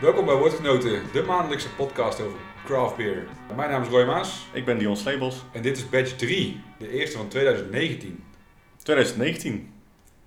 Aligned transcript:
Welkom 0.00 0.26
bij 0.26 0.34
Woordgenoten, 0.34 1.02
de 1.12 1.22
maandelijkse 1.22 1.74
podcast 1.74 2.20
over 2.20 2.38
craft 2.64 2.96
beer. 2.96 3.26
Mijn 3.56 3.70
naam 3.70 3.82
is 3.82 3.88
Roy 3.88 4.04
Maas 4.04 4.46
Ik 4.52 4.64
ben 4.64 4.78
Dion 4.78 4.96
Slebels. 4.96 5.44
en 5.52 5.62
dit 5.62 5.76
is 5.76 5.88
batch 5.88 6.12
3, 6.16 6.60
de 6.78 6.90
eerste 6.90 7.16
van 7.16 7.28
2019. 7.28 8.24
2019. 8.82 9.72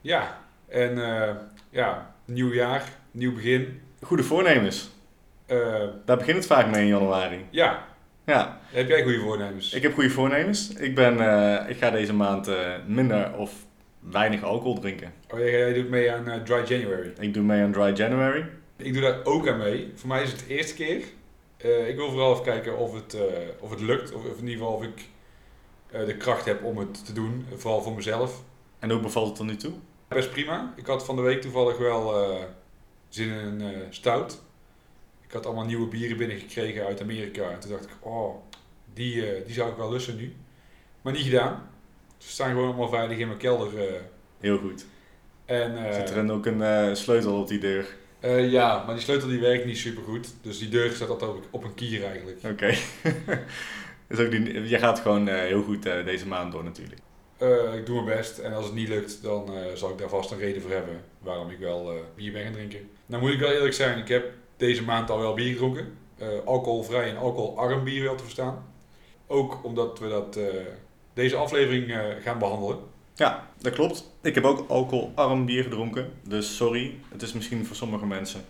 Ja, 0.02 0.40
en 0.68 1.04
eh, 1.06 1.36
ja, 1.70 2.16
nieuw 2.26 2.54
jaar, 2.54 2.84
nieuw 3.12 3.34
begin. 3.34 3.82
Goede 4.02 4.24
voornemens. 4.24 4.90
Eh, 5.46 5.58
Daar 6.06 6.18
begint 6.18 6.38
het 6.38 6.46
vaak 6.46 6.72
mee 6.72 6.82
in 6.82 6.88
januari. 6.88 7.46
ja, 7.50 7.84
Ja, 8.26 8.60
heb 8.72 8.88
jij 8.88 9.04
goede 9.04 9.20
voornemens? 9.20 9.74
ik 9.74 9.82
heb 9.82 9.94
goede 9.94 10.10
voornemens. 10.10 10.74
Ik, 10.74 10.96
ben, 10.96 11.20
eh, 11.20 11.70
ik 11.70 11.78
ga 11.78 11.90
deze 11.90 12.14
maand 12.14 12.50
minder 12.88 13.34
of 13.34 13.52
weinig 14.00 14.44
alcohol 14.44 14.80
drinken. 14.80 15.14
Oh, 15.30 15.40
jij, 15.40 15.52
jij 15.52 15.74
doet 15.74 15.90
mee 15.90 16.12
aan 16.12 16.44
Dry 16.44 16.64
January. 16.66 17.14
Ik 17.20 17.34
doe 17.34 17.44
mee 17.44 17.62
aan 17.64 17.72
Dry 17.72 17.94
January. 17.94 18.46
Ik 18.84 18.94
doe 18.94 19.02
daar 19.02 19.26
ook 19.26 19.48
aan 19.48 19.58
mee. 19.58 19.92
Voor 19.96 20.08
mij 20.08 20.24
is 20.24 20.32
het 20.32 20.40
de 20.40 20.56
eerste 20.56 20.74
keer. 20.74 21.04
Eh, 21.58 21.88
ik 21.88 21.96
wil 21.96 22.10
vooral 22.10 22.32
even 22.32 22.44
kijken 22.44 22.78
of 22.78 22.94
het, 22.94 23.14
eh, 23.14 23.24
of 23.60 23.70
het 23.70 23.80
lukt. 23.80 24.14
Of, 24.14 24.26
of 24.26 24.38
in 24.38 24.48
ieder 24.48 24.58
geval 24.58 24.74
of 24.74 24.84
ik 24.84 25.10
eh, 25.92 26.06
de 26.06 26.18
kracht 26.18 26.46
heb 26.46 26.64
om 26.64 26.78
het 26.78 27.06
te 27.06 27.14
doen. 27.14 27.46
Vooral 27.56 27.82
voor 27.82 27.94
mezelf. 27.94 28.44
En 28.80 28.90
hoe 28.90 29.00
bevalt 29.00 29.28
het 29.28 29.36
tot 29.36 29.46
nu 29.46 29.56
toe? 29.56 29.74
Best 30.08 30.32
prima. 30.32 30.74
Ik 30.76 30.86
had 30.86 31.06
van 31.06 31.16
de 31.16 31.22
week 31.22 31.42
toevallig 31.42 31.78
wel 31.78 32.38
zin 33.10 33.30
in 33.30 33.62
een 33.62 33.94
stout. 33.94 34.42
Ik 35.28 35.32
had 35.32 35.46
allemaal 35.46 35.66
nieuwe 35.66 35.88
bieren 35.88 36.18
binnengekregen 36.18 36.86
uit 36.86 37.02
Amerika. 37.02 37.50
En 37.50 37.60
toen 37.60 37.72
dacht 37.72 37.84
ik, 37.84 37.92
oh, 38.00 38.36
die, 38.94 39.44
die 39.46 39.54
zou 39.54 39.70
ik 39.72 39.78
wel 39.78 39.92
lussen 39.92 40.16
nu. 40.16 40.36
Maar 41.02 41.14
niet 41.14 41.24
gedaan. 41.24 41.70
Ze 42.18 42.30
staan 42.30 42.50
gewoon 42.50 42.68
allemaal 42.68 42.90
veilig 42.90 43.18
in 43.18 43.28
mijn 43.28 43.40
kelder. 43.40 44.02
Heel 44.40 44.58
goed. 44.58 44.86
en, 45.46 45.94
Zit 45.94 46.10
er 46.10 46.16
dan 46.16 46.32
ook 46.32 46.46
een 46.46 46.98
sleutel 46.98 47.40
op 47.40 47.48
die 47.48 47.60
deur? 47.60 47.98
Eh, 48.22 48.52
ja, 48.52 48.84
maar 48.86 48.96
die 48.96 49.04
sleutel 49.04 49.28
die 49.28 49.40
werkt 49.40 49.66
niet 49.66 49.78
super 49.78 50.04
goed. 50.04 50.34
Dus 50.42 50.60
die 50.60 50.70
deur 50.70 50.92
staat 50.92 51.10
altijd 51.10 51.32
op, 51.32 51.48
op 51.52 51.64
een 51.64 51.74
kier 51.74 52.04
eigenlijk. 52.04 52.40
Oké. 52.44 52.68
Is 54.08 54.20
ook 54.26 54.32
die, 54.32 54.70
je 54.70 54.78
gaat 54.78 55.00
gewoon 55.00 55.28
eh, 55.28 55.36
heel 55.36 55.64
goed 55.64 55.86
eh, 55.86 56.06
deze 56.06 56.28
maand 56.28 56.52
door 56.52 56.64
natuurlijk. 56.64 57.02
Ik 57.76 57.86
doe 57.86 58.04
mijn 58.04 58.18
best 58.18 58.38
en 58.38 58.54
als 58.54 58.66
het 58.66 58.74
niet 58.74 58.88
lukt, 58.88 59.24
dan 59.24 59.50
zal 59.74 59.90
ik 59.90 59.98
daar 59.98 60.10
vast 60.10 60.32
een 60.32 60.38
reden 60.38 60.62
voor 60.62 60.72
hebben 60.72 61.04
waarom 61.20 61.50
ik 61.50 61.60
wel 61.60 61.94
bier 62.16 62.32
ben 62.32 62.44
gaan 62.44 62.54
drinken. 62.54 62.90
Nou 63.06 63.22
moet 63.22 63.32
ik 63.32 63.40
wel 63.40 63.52
eerlijk 63.52 63.74
zijn, 63.74 63.98
ik 63.98 64.08
heb 64.08 64.32
deze 64.58 64.84
maand 64.84 65.10
al 65.10 65.20
wel 65.20 65.34
bier 65.34 65.52
gedronken. 65.52 65.98
Alcoholvrij 66.46 67.10
en 67.10 67.18
alcoholarm 67.18 67.84
bier 67.84 68.04
wel 68.04 68.16
te 68.16 68.24
verstaan. 68.24 68.66
Ook 69.28 69.64
omdat 69.64 70.00
we 70.00 70.10
dat, 70.10 70.40
deze 71.14 71.36
aflevering 71.36 71.94
gaan 72.24 72.40
behandelen. 72.40 72.80
Ja, 73.16 73.48
dat 73.62 73.74
klopt. 73.74 74.12
Ik 74.22 74.36
heb 74.36 74.44
ook 74.44 74.70
alcoholarm 74.70 75.46
bier 75.46 75.64
gedronken. 75.64 76.12
Dus 76.28 76.56
sorry, 76.56 76.94
het 77.12 77.22
is 77.22 77.34
misschien 77.34 77.66
voor 77.66 77.76
sommige 77.76 78.06
mensen 78.06 78.42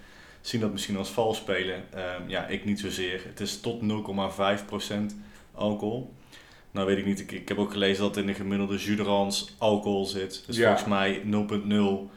zien 0.42 0.62
dat 0.62 0.72
misschien 0.72 0.98
als 0.98 1.10
vals 1.10 1.38
spelen. 1.38 1.84
Ehm, 1.94 2.22
ja, 2.30 2.48
ik 2.48 2.66
niet 2.66 2.80
zozeer. 2.80 3.22
Het 3.26 3.40
is 3.40 3.60
tot 3.60 3.82
0,5% 3.82 5.16
alcohol. 5.54 6.14
Nou 6.72 6.88
weet 6.88 6.98
ik 6.98 7.06
niet, 7.06 7.20
ik, 7.20 7.32
ik 7.32 7.48
heb 7.48 7.58
ook 7.58 7.72
gelezen 7.72 8.04
dat 8.04 8.18
in 8.18 8.26
de 8.26 8.34
gemiddelde 8.34 8.78
Juderans 8.78 9.56
alcohol 9.58 10.06
zit. 10.06 10.44
Dus 10.48 10.58
Ja. 10.58 10.68
volgens 10.68 10.88
mij 10.90 11.22
0,0. 11.26 12.10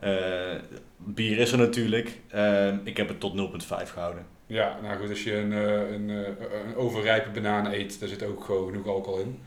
Eh, 0.00 0.54
bier 0.96 1.38
is 1.38 1.52
er 1.52 1.58
natuurlijk. 1.58 2.18
Ehm, 2.28 2.76
ik 2.84 2.96
heb 2.96 3.08
het 3.08 3.20
tot 3.20 3.34
0,5 3.34 3.90
gehouden. 3.90 4.26
Ja, 4.46 4.78
nou 4.82 4.98
goed, 5.00 5.08
als 5.10 5.22
je 5.24 5.34
een, 5.36 5.52
eh, 5.52 5.90
een, 5.92 6.10
eh, 6.10 6.66
een 6.66 6.76
overrijpe 6.76 7.30
banaan 7.30 7.66
eet, 7.72 8.00
daar 8.00 8.08
zit 8.08 8.22
ook 8.22 8.44
gewoon 8.44 8.68
genoeg 8.70 8.86
alcohol 8.86 9.20
in. 9.20 9.38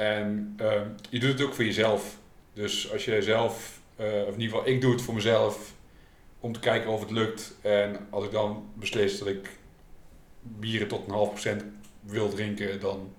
En 0.00 0.54
ehm, 0.56 0.86
je 1.10 1.18
doet 1.18 1.32
het 1.32 1.42
ook 1.42 1.54
voor 1.54 1.64
jezelf. 1.64 2.18
Dus 2.52 2.92
als 2.92 3.04
je 3.04 3.22
zelf, 3.22 3.80
eh, 3.96 4.06
of 4.06 4.34
in 4.34 4.40
ieder 4.40 4.56
geval 4.56 4.72
ik 4.72 4.80
doe 4.80 4.92
het 4.92 5.02
voor 5.02 5.14
mezelf, 5.14 5.72
om 6.40 6.52
te 6.52 6.60
kijken 6.60 6.90
of 6.90 7.00
het 7.00 7.10
lukt. 7.10 7.54
En 7.60 7.96
als 8.10 8.24
ik 8.24 8.30
dan 8.30 8.70
beslis 8.74 9.18
dat 9.18 9.28
ik 9.28 9.50
bieren 10.42 10.88
tot 10.88 11.06
een 11.06 11.12
half 11.12 11.28
procent 11.28 11.64
wil 12.00 12.28
drinken, 12.28 12.80
dan 12.80 13.12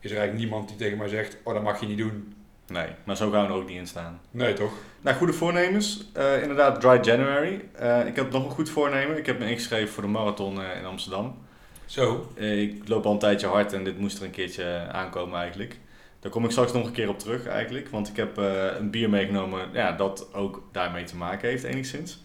is 0.00 0.10
er 0.10 0.16
eigenlijk 0.16 0.38
niemand 0.38 0.68
die 0.68 0.76
tegen 0.76 0.98
mij 0.98 1.08
zegt, 1.08 1.36
oh 1.44 1.54
dat 1.54 1.62
mag 1.62 1.80
je 1.80 1.86
niet 1.86 1.98
doen. 1.98 2.34
Nee, 2.66 2.88
maar 3.04 3.16
zo 3.16 3.30
gaan 3.30 3.46
we 3.46 3.52
er 3.52 3.58
ook 3.58 3.68
niet 3.68 3.78
in 3.78 3.86
staan. 3.86 4.20
Nee 4.30 4.52
toch? 4.52 4.72
Nou, 5.00 5.16
goede 5.16 5.32
voornemens. 5.32 6.10
Eh, 6.12 6.42
inderdaad, 6.42 6.80
Dry 6.80 7.00
January. 7.02 7.64
Eh, 7.72 8.06
ik 8.06 8.16
heb 8.16 8.30
nog 8.30 8.44
een 8.44 8.50
goed 8.50 8.70
voornemen. 8.70 9.16
Ik 9.16 9.26
heb 9.26 9.38
me 9.38 9.50
ingeschreven 9.50 9.94
voor 9.94 10.02
de 10.02 10.08
marathon 10.08 10.62
in 10.62 10.84
Amsterdam. 10.84 11.48
Zo, 11.90 12.30
Eh, 12.36 12.60
ik 12.62 12.88
loop 12.88 13.04
al 13.06 13.12
een 13.12 13.18
tijdje 13.18 13.46
hard 13.46 13.72
en 13.72 13.84
dit 13.84 13.98
moest 13.98 14.18
er 14.18 14.24
een 14.24 14.30
keertje 14.30 14.86
aankomen 14.92 15.38
eigenlijk. 15.40 15.78
Daar 16.20 16.30
kom 16.30 16.44
ik 16.44 16.50
straks 16.50 16.72
nog 16.72 16.86
een 16.86 16.92
keer 16.92 17.08
op 17.08 17.18
terug 17.18 17.46
eigenlijk. 17.46 17.88
Want 17.88 18.08
ik 18.08 18.16
heb 18.16 18.38
eh, 18.38 18.64
een 18.78 18.90
bier 18.90 19.10
meegenomen 19.10 19.68
ja, 19.72 19.92
dat 19.92 20.34
ook 20.34 20.62
daarmee 20.72 21.04
te 21.04 21.16
maken 21.16 21.48
heeft 21.48 21.64
enigszins. 21.64 22.22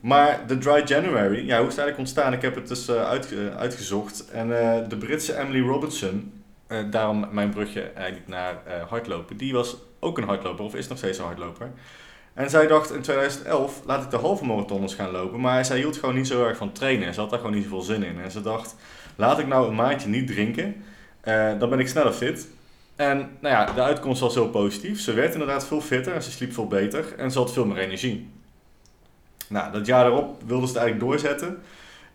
Maar 0.00 0.46
de 0.46 0.58
Dry 0.58 0.82
January, 0.84 1.46
ja, 1.46 1.58
hoe 1.58 1.66
is 1.68 1.74
het 1.76 1.78
eigenlijk 1.84 1.98
ontstaan? 1.98 2.32
Ik 2.32 2.42
heb 2.42 2.54
het 2.54 2.68
dus 2.68 2.88
eh, 2.88 3.08
uitge- 3.08 3.52
uitgezocht. 3.56 4.28
En 4.30 4.48
de 4.88 4.96
Britse 4.98 5.38
Emily 5.38 5.60
Robinson, 5.68 6.42
daarom 6.90 7.26
mijn 7.30 7.50
brugje 7.50 7.82
eigenlijk 7.82 8.28
naar 8.28 8.54
hardlopen, 8.88 9.36
die 9.36 9.52
was 9.52 9.76
ook 10.00 10.18
een 10.18 10.24
hardloper 10.24 10.64
of 10.64 10.74
is 10.74 10.88
nog 10.88 10.98
steeds 10.98 11.18
een 11.18 11.24
hardloper. 11.24 11.70
En 12.34 12.50
zij 12.50 12.66
dacht 12.66 12.92
in 12.92 13.00
2011, 13.02 13.80
laat 13.86 14.04
ik 14.04 14.10
de 14.10 14.16
halve 14.16 14.44
marathon 14.44 14.82
eens 14.82 14.94
gaan 14.94 15.10
lopen. 15.10 15.40
Maar 15.40 15.64
zij 15.64 15.76
hield 15.76 15.96
gewoon 15.96 16.14
niet 16.14 16.26
zo 16.26 16.44
erg 16.46 16.56
van 16.56 16.72
trainen. 16.72 17.14
Ze 17.14 17.20
had 17.20 17.30
daar 17.30 17.38
gewoon 17.38 17.54
niet 17.54 17.62
zoveel 17.64 17.80
zin 17.80 18.02
in. 18.02 18.20
En 18.20 18.30
ze 18.30 18.40
dacht, 18.42 18.76
laat 19.20 19.38
ik 19.38 19.46
nou 19.46 19.68
een 19.68 19.74
maandje 19.74 20.08
niet 20.08 20.26
drinken. 20.26 20.74
eh, 21.20 21.50
dan 21.58 21.70
ben 21.70 21.78
ik 21.78 21.88
sneller 21.88 22.12
fit. 22.12 22.48
En 22.96 23.16
nou 23.40 23.54
ja, 23.54 23.72
de 23.72 23.82
uitkomst 23.82 24.20
was 24.20 24.34
heel 24.34 24.48
positief. 24.48 25.00
Ze 25.00 25.12
werd 25.12 25.32
inderdaad 25.32 25.66
veel 25.66 25.80
fitter 25.80 26.12
en 26.14 26.22
ze 26.22 26.30
sliep 26.30 26.52
veel 26.52 26.66
beter. 26.68 27.04
En 27.16 27.30
ze 27.30 27.38
had 27.38 27.52
veel 27.52 27.64
meer 27.66 27.78
energie. 27.78 28.28
Nou, 29.48 29.72
dat 29.72 29.86
jaar 29.86 30.02
daarop 30.04 30.42
wilde 30.46 30.66
ze 30.66 30.72
het 30.72 30.82
eigenlijk 30.82 31.10
doorzetten. 31.10 31.58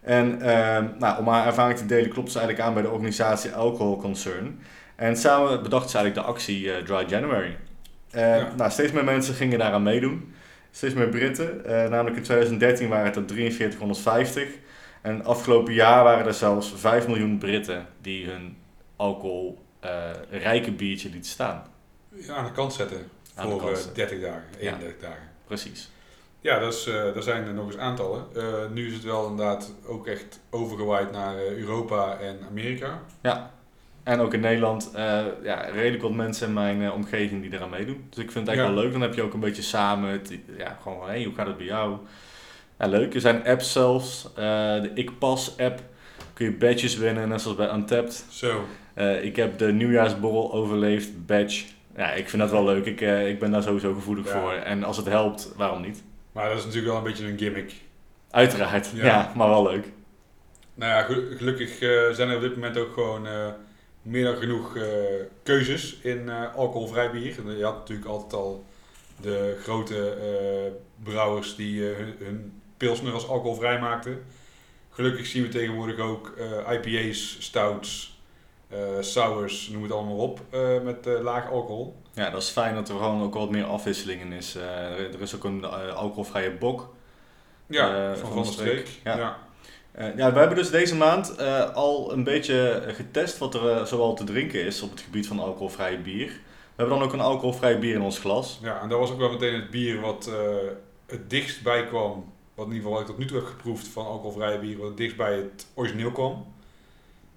En 0.01 0.41
ehm, 0.41 0.85
nou, 0.99 1.19
om 1.19 1.27
haar 1.27 1.45
ervaring 1.45 1.77
te 1.77 1.85
delen 1.85 2.09
klopte 2.09 2.31
ze 2.31 2.37
eigenlijk 2.39 2.67
aan 2.67 2.73
bij 2.73 2.83
de 2.83 2.89
organisatie 2.89 3.51
Alcohol 3.51 3.97
Concern. 3.97 4.59
En 4.95 5.17
samen 5.17 5.63
bedacht 5.63 5.89
ze 5.89 5.97
eigenlijk 5.97 6.27
de 6.27 6.33
actie 6.33 6.71
eh, 6.73 6.83
Dry 6.83 7.05
January. 7.09 7.57
Eh, 8.11 8.37
Ja. 8.37 8.51
nou, 8.57 8.71
steeds 8.71 8.91
meer 8.91 9.03
mensen 9.03 9.33
gingen 9.33 9.59
daaraan 9.59 9.83
meedoen. 9.83 10.33
Steeds 10.71 10.93
meer 10.93 11.07
Britten. 11.09 11.65
Eh, 11.65 11.89
namelijk 11.89 12.15
in 12.17 12.23
2013 12.23 12.89
waren 12.89 13.05
het 13.05 13.15
er 13.15 13.23
4350. 13.35 14.47
En 15.05 15.25
afgelopen 15.25 15.73
jaar 15.73 16.03
waren 16.03 16.25
er 16.25 16.33
zelfs 16.33 16.73
5 16.75 17.07
miljoen 17.07 17.37
Britten 17.37 17.85
die 18.01 18.25
hun 18.29 18.57
alcoholrijke 18.95 20.71
biertje 20.71 21.09
lieten 21.09 21.29
staan. 21.31 21.63
ja, 22.09 22.35
aan 22.35 22.45
de 22.45 22.51
kant 22.51 22.73
zetten 22.73 23.09
Aan 23.35 23.49
voor 23.49 23.59
kant 23.59 23.71
eh, 23.71 23.75
zetten. 23.77 23.93
30 23.95 24.21
dagen, 24.21 24.43
Ja. 24.59 24.71
31 24.71 24.99
dagen. 25.01 25.29
Precies. 25.47 25.89
Ja, 26.41 26.59
dat 26.59 26.73
is, 26.73 26.87
eh, 26.87 27.17
zijn 27.19 27.47
er 27.47 27.53
nog 27.53 27.65
eens 27.65 27.77
aantallen. 27.77 28.25
Eh, 28.35 28.43
nu 28.73 28.87
is 28.87 28.93
het 28.93 29.03
wel 29.03 29.27
inderdaad 29.29 29.73
ook 29.87 30.07
echt 30.07 30.39
overgewaaid 30.49 31.11
naar 31.11 31.35
eh, 31.37 31.57
Europa 31.57 32.17
en 32.17 32.37
Amerika. 32.49 33.01
En 34.03 34.19
ook 34.19 34.33
in 34.33 34.39
Nederland, 34.39 34.91
eh, 34.93 35.23
ja, 35.43 35.61
redelijk 35.61 36.01
wat 36.03 36.11
mensen 36.13 36.47
in 36.47 36.53
mijn 36.53 36.81
eh, 36.81 36.93
omgeving 36.93 37.41
die 37.41 37.53
eraan 37.53 37.69
meedoen. 37.69 38.05
Dus 38.09 38.23
ik 38.23 38.31
vind 38.31 38.47
het 38.47 38.47
eigenlijk 38.47 38.67
Ja. 38.67 38.73
wel 38.73 38.83
leuk. 38.83 38.91
Dan 38.91 39.01
heb 39.01 39.13
je 39.13 39.21
ook 39.21 39.33
een 39.33 39.39
beetje 39.39 39.61
samen, 39.61 40.09
het, 40.11 40.37
ja, 40.57 40.77
gewoon 40.81 40.97
van, 40.97 41.07
hey, 41.07 41.23
hoe 41.23 41.35
gaat 41.35 41.47
het 41.47 41.57
bij 41.57 41.65
jou? 41.65 41.97
Ja, 42.79 42.87
leuk. 42.87 43.13
Er 43.13 43.21
zijn 43.21 43.45
apps 43.47 43.71
zelfs. 43.71 44.27
Eh, 44.35 44.81
de 44.81 44.91
IkPass 44.93 45.57
app 45.57 45.79
kun 46.33 46.45
je 46.45 46.51
badges 46.51 46.95
winnen, 46.97 47.29
net 47.29 47.41
zoals 47.41 47.57
bij 47.57 47.73
Untapped. 47.73 48.25
Zo. 48.29 48.65
Eh, 48.93 49.23
ik 49.23 49.35
heb 49.35 49.57
de 49.57 49.71
nieuwjaarsborrel 49.73 50.53
overleefd, 50.53 51.25
badge. 51.25 51.65
Ja, 51.95 52.11
ik 52.11 52.29
vind 52.29 52.41
dat 52.41 52.51
wel 52.51 52.65
leuk. 52.65 52.85
Ik, 52.85 53.01
eh, 53.01 53.27
ik 53.29 53.39
ben 53.39 53.51
daar 53.51 53.63
sowieso 53.63 53.93
gevoelig 53.93 54.25
Ja. 54.25 54.39
voor. 54.41 54.51
En 54.51 54.83
als 54.83 54.97
het 54.97 55.05
helpt, 55.05 55.53
waarom 55.55 55.81
niet? 55.81 56.03
Maar 56.31 56.49
dat 56.49 56.57
is 56.57 56.63
natuurlijk 56.63 56.87
wel 56.93 56.97
een 56.97 57.11
beetje 57.11 57.27
een 57.27 57.37
gimmick. 57.37 57.73
Uiteraard, 58.31 58.91
Ja. 58.95 59.05
ja, 59.05 59.31
maar 59.35 59.49
wel 59.49 59.63
leuk. 59.63 59.85
Nou 60.73 60.91
ja, 60.91 61.01
gelu- 61.01 61.37
gelukkig 61.37 61.77
zijn 62.15 62.29
er 62.29 62.35
op 62.35 62.41
dit 62.41 62.53
moment 62.55 62.77
ook 62.77 62.93
gewoon 62.93 63.27
meer 64.01 64.23
dan 64.23 64.35
genoeg 64.35 64.77
keuzes 65.43 65.97
in 66.01 66.29
alcoholvrij 66.55 67.11
bier. 67.11 67.57
Je 67.57 67.63
had 67.63 67.75
natuurlijk 67.77 68.07
altijd 68.07 68.33
al 68.33 68.65
de 69.21 69.57
grote 69.63 70.17
brouwers 71.03 71.55
die 71.55 71.81
hun, 71.83 72.13
hun 72.19 72.61
pilsner 72.77 73.13
als 73.13 73.27
alcoholvrij 73.27 73.79
maakten. 73.79 74.23
Gelukkig 74.95 75.25
zien 75.25 75.43
we 75.43 75.49
tegenwoordig 75.49 75.99
ook 75.99 76.33
eh, 76.37 76.73
IPA's, 76.73 77.37
stouts, 77.39 78.19
eh, 78.67 78.79
sours, 78.99 79.69
noem 79.69 79.83
het 79.83 79.91
allemaal 79.91 80.17
op, 80.17 80.41
eh, 80.49 80.81
met 80.83 81.05
laag 81.05 81.49
alcohol. 81.49 81.95
Ja, 82.13 82.29
dat 82.29 82.41
is 82.41 82.49
fijn 82.49 82.75
dat 82.75 82.89
er 82.89 82.95
gewoon 82.95 83.23
ook 83.23 83.33
wat 83.33 83.49
meer 83.49 83.63
afwisseling 83.63 84.21
in 84.21 84.31
is. 84.31 84.55
Er, 84.55 85.21
is 85.21 85.35
ook 85.35 85.43
een 85.43 85.65
alcoholvrije 85.65 86.51
bok. 86.51 86.93
Ja, 87.67 88.15
van 88.15 88.27
van 88.31 88.43
der 88.43 88.51
Streek. 88.51 88.87
Ja. 89.03 89.17
Ja. 89.17 89.37
Ja, 90.15 90.33
we 90.33 90.39
hebben 90.39 90.57
dus 90.57 90.69
deze 90.69 90.95
maand 90.95 91.37
al 91.73 92.11
een 92.11 92.23
beetje 92.23 92.83
getest 92.87 93.37
wat 93.37 93.53
er 93.53 93.87
zoal 93.87 94.15
te 94.15 94.23
drinken 94.23 94.65
is 94.65 94.81
op 94.81 94.91
het 94.91 95.01
gebied 95.01 95.27
van 95.27 95.39
alcoholvrije 95.39 95.97
bier. 95.97 96.27
We 96.27 96.81
hebben 96.81 96.97
dan 96.97 97.07
ook 97.07 97.13
een 97.13 97.19
alcoholvrij 97.19 97.79
bier 97.79 97.95
in 97.95 98.01
ons 98.01 98.19
glas. 98.19 98.59
Ja, 98.61 98.81
en 98.81 98.89
dat 98.89 98.99
was 98.99 99.11
ook 99.11 99.19
wel 99.19 99.31
meteen 99.31 99.53
het 99.53 99.69
bier 99.69 99.99
wat 99.99 100.29
het 101.05 101.29
dichtst 101.29 101.63
bij 101.63 101.85
kwam. 101.85 102.33
Wat 102.55 102.65
in 102.67 102.73
ieder 102.73 102.87
geval 102.87 102.91
wat 102.91 103.01
ik 103.01 103.07
tot 103.07 103.17
nu 103.17 103.25
toe 103.25 103.37
heb 103.37 103.45
geproefd 103.47 103.87
van 103.87 104.05
alcoholvrije 104.05 104.59
bier, 104.59 104.77
wat 104.77 104.87
het 104.87 104.97
dichtst 104.97 105.17
bij 105.17 105.35
het 105.35 105.67
origineel 105.73 106.11
kwam. 106.11 106.45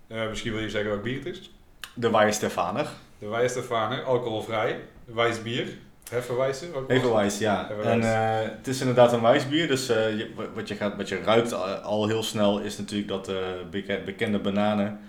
Eh, 0.07 0.29
misschien 0.29 0.53
wil 0.53 0.61
je 0.63 0.71
zeggen 0.71 0.91
welk 0.91 1.03
bier 1.03 1.17
het 1.19 1.27
is. 1.27 1.51
De 1.95 2.11
Weijer 2.11 2.33
Stefaner. 2.33 2.87
De 3.19 3.27
Wijstefaner, 3.29 4.03
alcoholvrij, 4.03 4.81
wijsbier. 5.05 5.67
Hefeweizen? 6.11 6.73
wat 6.73 6.81
was 6.83 6.91
het? 6.93 6.97
Hefeweiss, 7.03 7.39
ja. 7.39 7.71
En 7.71 8.03
eh, 8.03 8.51
het 8.57 8.67
is 8.69 8.81
inderdaad 8.81 9.13
een 9.13 9.21
wijsbier, 9.23 9.69
dus 9.69 9.89
eh, 9.89 10.19
je- 10.19 10.31
wat, 10.55 10.69
je 10.69 10.75
gaat, 10.75 10.97
wat 10.97 11.09
je 11.09 11.21
ruikt 11.23 11.53
al, 11.53 11.65
al 11.65 12.07
heel 12.09 12.23
snel 12.23 12.61
is 12.61 12.79
natuurlijk 12.79 13.09
dat 13.09 13.33
beke- 13.71 14.03
bekende 14.05 14.39
bananen, 14.39 15.01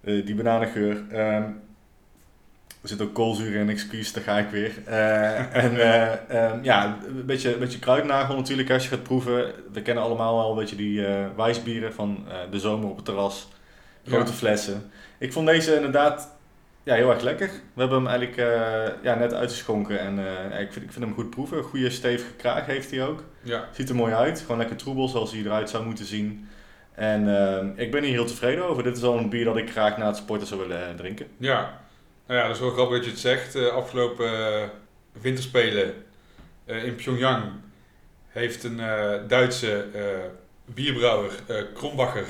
die 0.00 0.34
bananengeur. 0.34 1.04
Ehm, 1.10 1.42
er 2.90 2.96
zit 2.96 3.06
ook 3.06 3.14
koolzuur 3.14 3.54
in, 3.54 3.68
excuus, 3.70 4.12
daar 4.12 4.22
ga 4.24 4.38
ik 4.38 4.48
weer. 4.48 4.72
Eh, 4.84 5.56
en 5.64 5.80
eh, 5.80 6.12
ehm, 6.28 6.58
ja, 6.62 6.98
een 7.06 7.26
beetje, 7.26 7.52
een 7.52 7.58
beetje 7.58 7.78
kruidnagel 7.78 8.36
natuurlijk 8.36 8.70
als 8.70 8.82
je 8.82 8.88
gaat 8.88 9.02
proeven. 9.02 9.52
We 9.72 9.82
kennen 9.82 10.04
allemaal 10.04 10.36
wel 10.36 10.50
een 10.50 10.56
beetje 10.56 10.76
die 10.76 11.06
eh 11.06 11.26
wijsbieren 11.36 11.94
van 11.94 12.26
de 12.50 12.58
zomer 12.58 12.88
op 12.88 12.96
het 12.96 13.04
terras. 13.04 13.48
Grote 14.06 14.30
Ja. 14.30 14.36
flessen. 14.36 14.90
Ik 15.18 15.32
vond 15.32 15.46
deze 15.46 15.74
inderdaad 15.74 16.36
ja, 16.82 16.94
heel 16.94 17.10
erg 17.10 17.22
lekker. 17.22 17.46
We 17.48 17.80
hebben 17.80 17.98
hem 17.98 18.06
eigenlijk 18.06 18.36
ja, 19.02 19.14
net 19.14 19.34
uitgeschonken 19.34 20.00
en 20.00 20.18
ik, 20.60 20.72
vind, 20.72 20.84
ik 20.84 20.92
vind 20.92 21.04
hem 21.04 21.14
goed 21.14 21.30
proeven. 21.30 21.62
Goede 21.62 21.90
stevige 21.90 22.32
kraag 22.32 22.66
heeft 22.66 22.90
hij 22.90 23.06
ook. 23.06 23.24
Ja. 23.42 23.64
Ziet 23.72 23.88
er 23.88 23.94
mooi 23.94 24.12
uit. 24.14 24.40
Gewoon 24.40 24.58
lekker 24.58 24.76
troebel 24.76 25.08
zoals 25.08 25.32
hij 25.32 25.40
eruit 25.40 25.70
zou 25.70 25.84
moeten 25.84 26.04
zien. 26.04 26.48
En 26.98 27.36
eh, 27.36 27.84
ik 27.84 27.90
ben 27.90 28.02
hier 28.02 28.12
heel 28.12 28.24
tevreden 28.24 28.64
over. 28.64 28.82
Dit 28.82 28.96
is 28.96 29.02
al 29.02 29.18
een 29.18 29.28
bier 29.28 29.44
dat 29.44 29.56
ik 29.56 29.70
graag 29.70 29.96
na 29.96 30.06
het 30.06 30.16
sporten 30.16 30.46
zou 30.46 30.60
willen 30.60 30.96
drinken. 30.96 31.26
Ja. 31.36 31.80
Nou 32.28 32.40
ja, 32.40 32.46
dat 32.46 32.56
is 32.56 32.62
wel 32.62 32.70
grappig 32.70 32.96
dat 32.96 33.04
je 33.04 33.10
het 33.10 33.20
zegt. 33.20 33.54
Eh, 33.54 33.66
afgelopen 33.66 34.62
eh, 34.62 34.68
winterspelen 35.12 35.94
eh, 36.64 36.84
in 36.84 36.94
Pyongyang 36.94 37.44
heeft 38.28 38.64
een 38.64 38.76
Duitse 39.28 39.86
bierbrouwer, 40.64 41.30
Krombacher, 41.74 42.26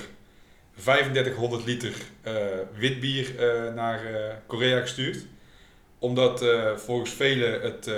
3500 0.75 1.65
liter 1.65 1.93
wit 2.75 3.01
bier 3.01 3.33
naar 3.75 4.01
Korea 4.47 4.81
gestuurd. 4.81 5.27
Omdat 5.99 6.45
volgens 6.77 7.11
velen 7.11 7.61
het 7.61 7.91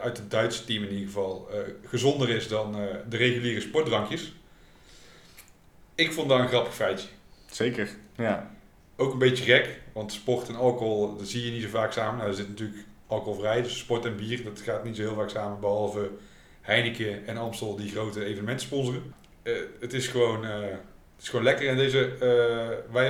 uit 0.00 0.16
het 0.16 0.30
Duitse 0.30 0.64
team 0.64 0.82
in 0.82 0.90
ieder 0.90 1.06
geval 1.06 1.50
gezonder 1.84 2.28
is 2.28 2.48
dan 2.48 2.72
de 3.08 3.16
reguliere 3.16 3.60
sportdrankjes. 3.60 4.32
Ik 5.94 6.12
vond 6.12 6.28
dat 6.28 6.38
een 6.38 6.48
grappig 6.48 6.74
feitje. 6.74 7.08
Zeker. 7.50 7.88
Ja. 8.16 8.57
Ook 9.00 9.12
een 9.12 9.18
beetje 9.18 9.44
gek, 9.44 9.80
want 9.92 10.12
sport 10.12 10.48
en 10.48 10.56
alcohol, 10.56 11.16
dat 11.16 11.28
zie 11.28 11.44
je 11.44 11.50
niet 11.50 11.62
zo 11.62 11.68
vaak 11.68 11.92
samen. 11.92 12.16
Nou, 12.16 12.28
er 12.28 12.36
zit 12.36 12.48
natuurlijk 12.48 12.84
alcoholvrij, 13.06 13.62
dus 13.62 13.78
sport 13.78 14.04
en 14.04 14.16
bier, 14.16 14.44
dat 14.44 14.60
gaat 14.60 14.84
niet 14.84 14.96
zo 14.96 15.02
heel 15.02 15.14
vaak 15.14 15.30
samen, 15.30 15.60
behalve 15.60 16.10
Heineken 16.60 17.26
en 17.26 17.36
Amstel 17.36 17.76
die 17.76 17.90
grote 17.90 18.24
evenementen 18.24 18.66
sponsoren. 18.66 19.14
Eh, 19.42 19.54
het, 19.80 19.92
is 19.92 20.06
gewoon, 20.06 20.44
eh, 20.44 20.60
het 20.60 21.22
is 21.22 21.28
gewoon 21.28 21.44
lekker 21.44 21.68
en 21.68 21.76
deze 21.76 22.16
uh, 22.22 23.06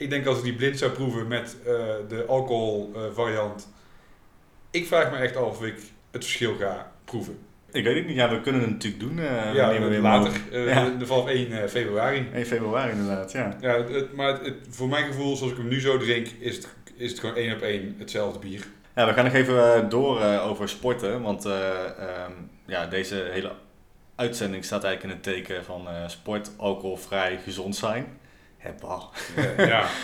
ik 0.00 0.10
denk 0.10 0.26
als 0.26 0.38
ik 0.38 0.44
die 0.44 0.54
blind 0.54 0.78
zou 0.78 0.92
proeven 0.92 1.28
met 1.28 1.56
eh, 1.60 1.94
de 2.08 2.24
alcohol 2.26 2.92
eh, 2.94 3.02
variant, 3.12 3.68
ik 4.70 4.86
vraag 4.86 5.10
me 5.10 5.16
echt 5.16 5.36
af 5.36 5.44
of 5.44 5.64
ik 5.64 5.74
het 6.10 6.24
verschil 6.24 6.56
ga 6.56 6.92
proeven. 7.04 7.38
Ik 7.72 7.84
weet 7.84 7.96
het 7.96 8.06
niet. 8.06 8.16
Ja, 8.16 8.30
we 8.30 8.40
kunnen 8.40 8.60
het 8.60 8.70
natuurlijk 8.70 9.02
doen. 9.02 9.18
eh 9.18 9.54
ja, 9.54 9.80
we 9.80 9.88
weer 9.88 10.00
later, 10.00 10.32
eh, 10.52 10.66
Ja. 10.68 10.88
de- 10.98 11.06
vanaf 11.06 11.28
1 11.28 11.68
februari. 11.68 12.28
1 12.34 12.46
februari 12.46 12.90
inderdaad, 12.90 13.32
ja. 13.32 13.56
Ja, 13.60 13.84
het- 13.84 14.12
maar 14.14 14.28
het, 14.32 14.46
het- 14.46 14.56
voor 14.70 14.88
mijn 14.88 15.04
gevoel, 15.04 15.36
zoals 15.36 15.52
ik 15.52 15.58
hem 15.58 15.68
nu 15.68 15.80
zo 15.80 15.98
drink, 15.98 16.26
is 16.38 16.56
het, 16.56 16.68
is 16.96 17.10
het 17.10 17.20
gewoon 17.20 17.34
één 17.36 17.54
op 17.54 17.60
één 17.60 17.94
hetzelfde 17.98 18.38
bier. 18.38 18.66
Ja, 18.94 19.06
we 19.06 19.12
gaan 19.12 19.24
nog 19.24 19.34
even 19.34 19.74
eh, 19.74 19.88
door 19.88 20.20
eh, 20.20 20.46
over 20.46 20.68
sporten. 20.68 21.22
Want 21.22 21.44
eh, 21.44 21.68
ehm, 21.84 22.32
ja, 22.66 22.86
deze 22.86 23.28
hele 23.32 23.52
uitzending 24.16 24.64
staat 24.64 24.84
eigenlijk 24.84 25.14
in 25.14 25.20
het 25.22 25.36
teken 25.36 25.64
van 25.64 25.88
eh, 25.88 25.94
sport, 26.08 26.50
alcoholvrij, 26.56 27.38
gezond 27.44 27.76
zijn. 27.76 28.06
Heppa. 28.60 29.00
Ja, 29.56 29.66
ja. 29.66 29.84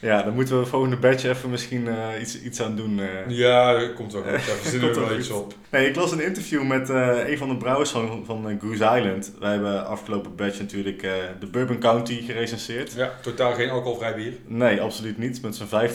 Ja, 0.00 0.22
dan 0.22 0.34
moeten 0.34 0.58
we 0.60 0.66
volgende 0.66 0.96
badge 0.96 1.28
even 1.28 1.50
misschien 1.50 1.88
eh, 1.88 2.20
iets, 2.20 2.40
iets 2.42 2.62
aan 2.62 2.76
doen. 2.76 3.00
eh. 3.00 3.08
ja 3.28 3.72
dat 3.78 3.92
komt 3.94 4.12
wel 4.12 4.22
goed. 4.22 4.30
Daar 4.30 4.40
verzinnen 4.40 4.94
we 4.94 5.00
wel 5.08 5.18
iets 5.18 5.30
op. 5.30 5.54
Nee, 5.70 5.88
ik 5.88 5.96
las 5.96 6.12
een 6.12 6.24
interview 6.24 6.62
met 6.62 6.90
eh, 6.90 7.28
een 7.28 7.38
van 7.38 7.48
de 7.48 7.56
brouwers 7.56 7.90
van, 7.90 8.22
van 8.26 8.48
eh, 8.48 8.60
Goose 8.60 8.84
Island. 8.98 9.32
Wij 9.40 9.50
hebben 9.52 9.86
afgelopen 9.86 10.36
badge 10.36 10.60
natuurlijk 10.62 11.02
eh, 11.02 11.12
de 11.40 11.46
Bourbon 11.46 11.78
County 11.78 12.22
gerecenseerd. 12.22 12.92
Ja, 12.92 13.12
totaal 13.20 13.52
geen 13.52 13.70
alcoholvrij 13.70 14.14
bier. 14.14 14.32
Nee, 14.46 14.80
absoluut 14.80 15.18
niet. 15.18 15.42
Met 15.42 15.56
zijn 15.56 15.90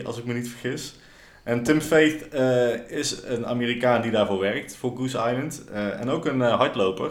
15.2, 0.00 0.04
als 0.04 0.18
ik 0.18 0.24
me 0.24 0.32
niet 0.34 0.48
vergis. 0.48 0.94
En 1.44 1.62
Tim 1.62 1.80
Faith 1.80 2.28
eh, 2.28 2.90
is 2.98 3.22
een 3.24 3.46
Amerikaan 3.46 4.02
die 4.02 4.10
daarvoor 4.10 4.38
werkt, 4.38 4.76
voor 4.76 4.96
Goose 4.96 5.16
Island. 5.18 5.64
eh, 5.72 6.00
en 6.00 6.08
ook 6.10 6.26
een 6.26 6.42
eh, 6.42 6.56
hardloper. 6.58 7.10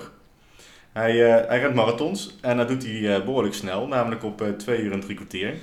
Hij, 0.98 1.26
eh, 1.26 1.48
hij 1.48 1.60
rent 1.60 1.76
marathons 1.76 2.36
en 2.42 2.58
dat 2.58 2.68
doet 2.68 2.84
hij 2.84 3.16
eh, 3.16 3.26
behoorlijk 3.26 3.54
snel, 3.56 3.88
namelijk 3.88 4.24
op 4.24 4.42
eh 4.42 4.50
2 4.50 4.80
uur 4.80 4.92
en 4.92 5.00
drie 5.00 5.16
kwartier. 5.16 5.54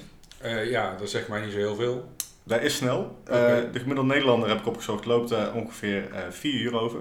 Ja, 0.65 0.97
dat 0.99 1.11
zegt 1.11 1.29
mij 1.29 1.41
niet 1.41 1.53
zo 1.53 1.59
heel 1.59 1.75
veel. 1.75 2.13
Dat 2.43 2.63
is 2.63 2.77
snel. 2.77 3.19
De 3.25 3.69
gemiddelde 3.73 4.13
Nederlander, 4.13 4.49
heb 4.49 4.59
ik 4.59 4.67
opgezocht, 4.67 5.05
loopt 5.05 5.31
eh, 5.31 5.55
ongeveer 5.55 6.09
4 6.31 6.61
uur 6.61 6.81
over. 6.81 7.01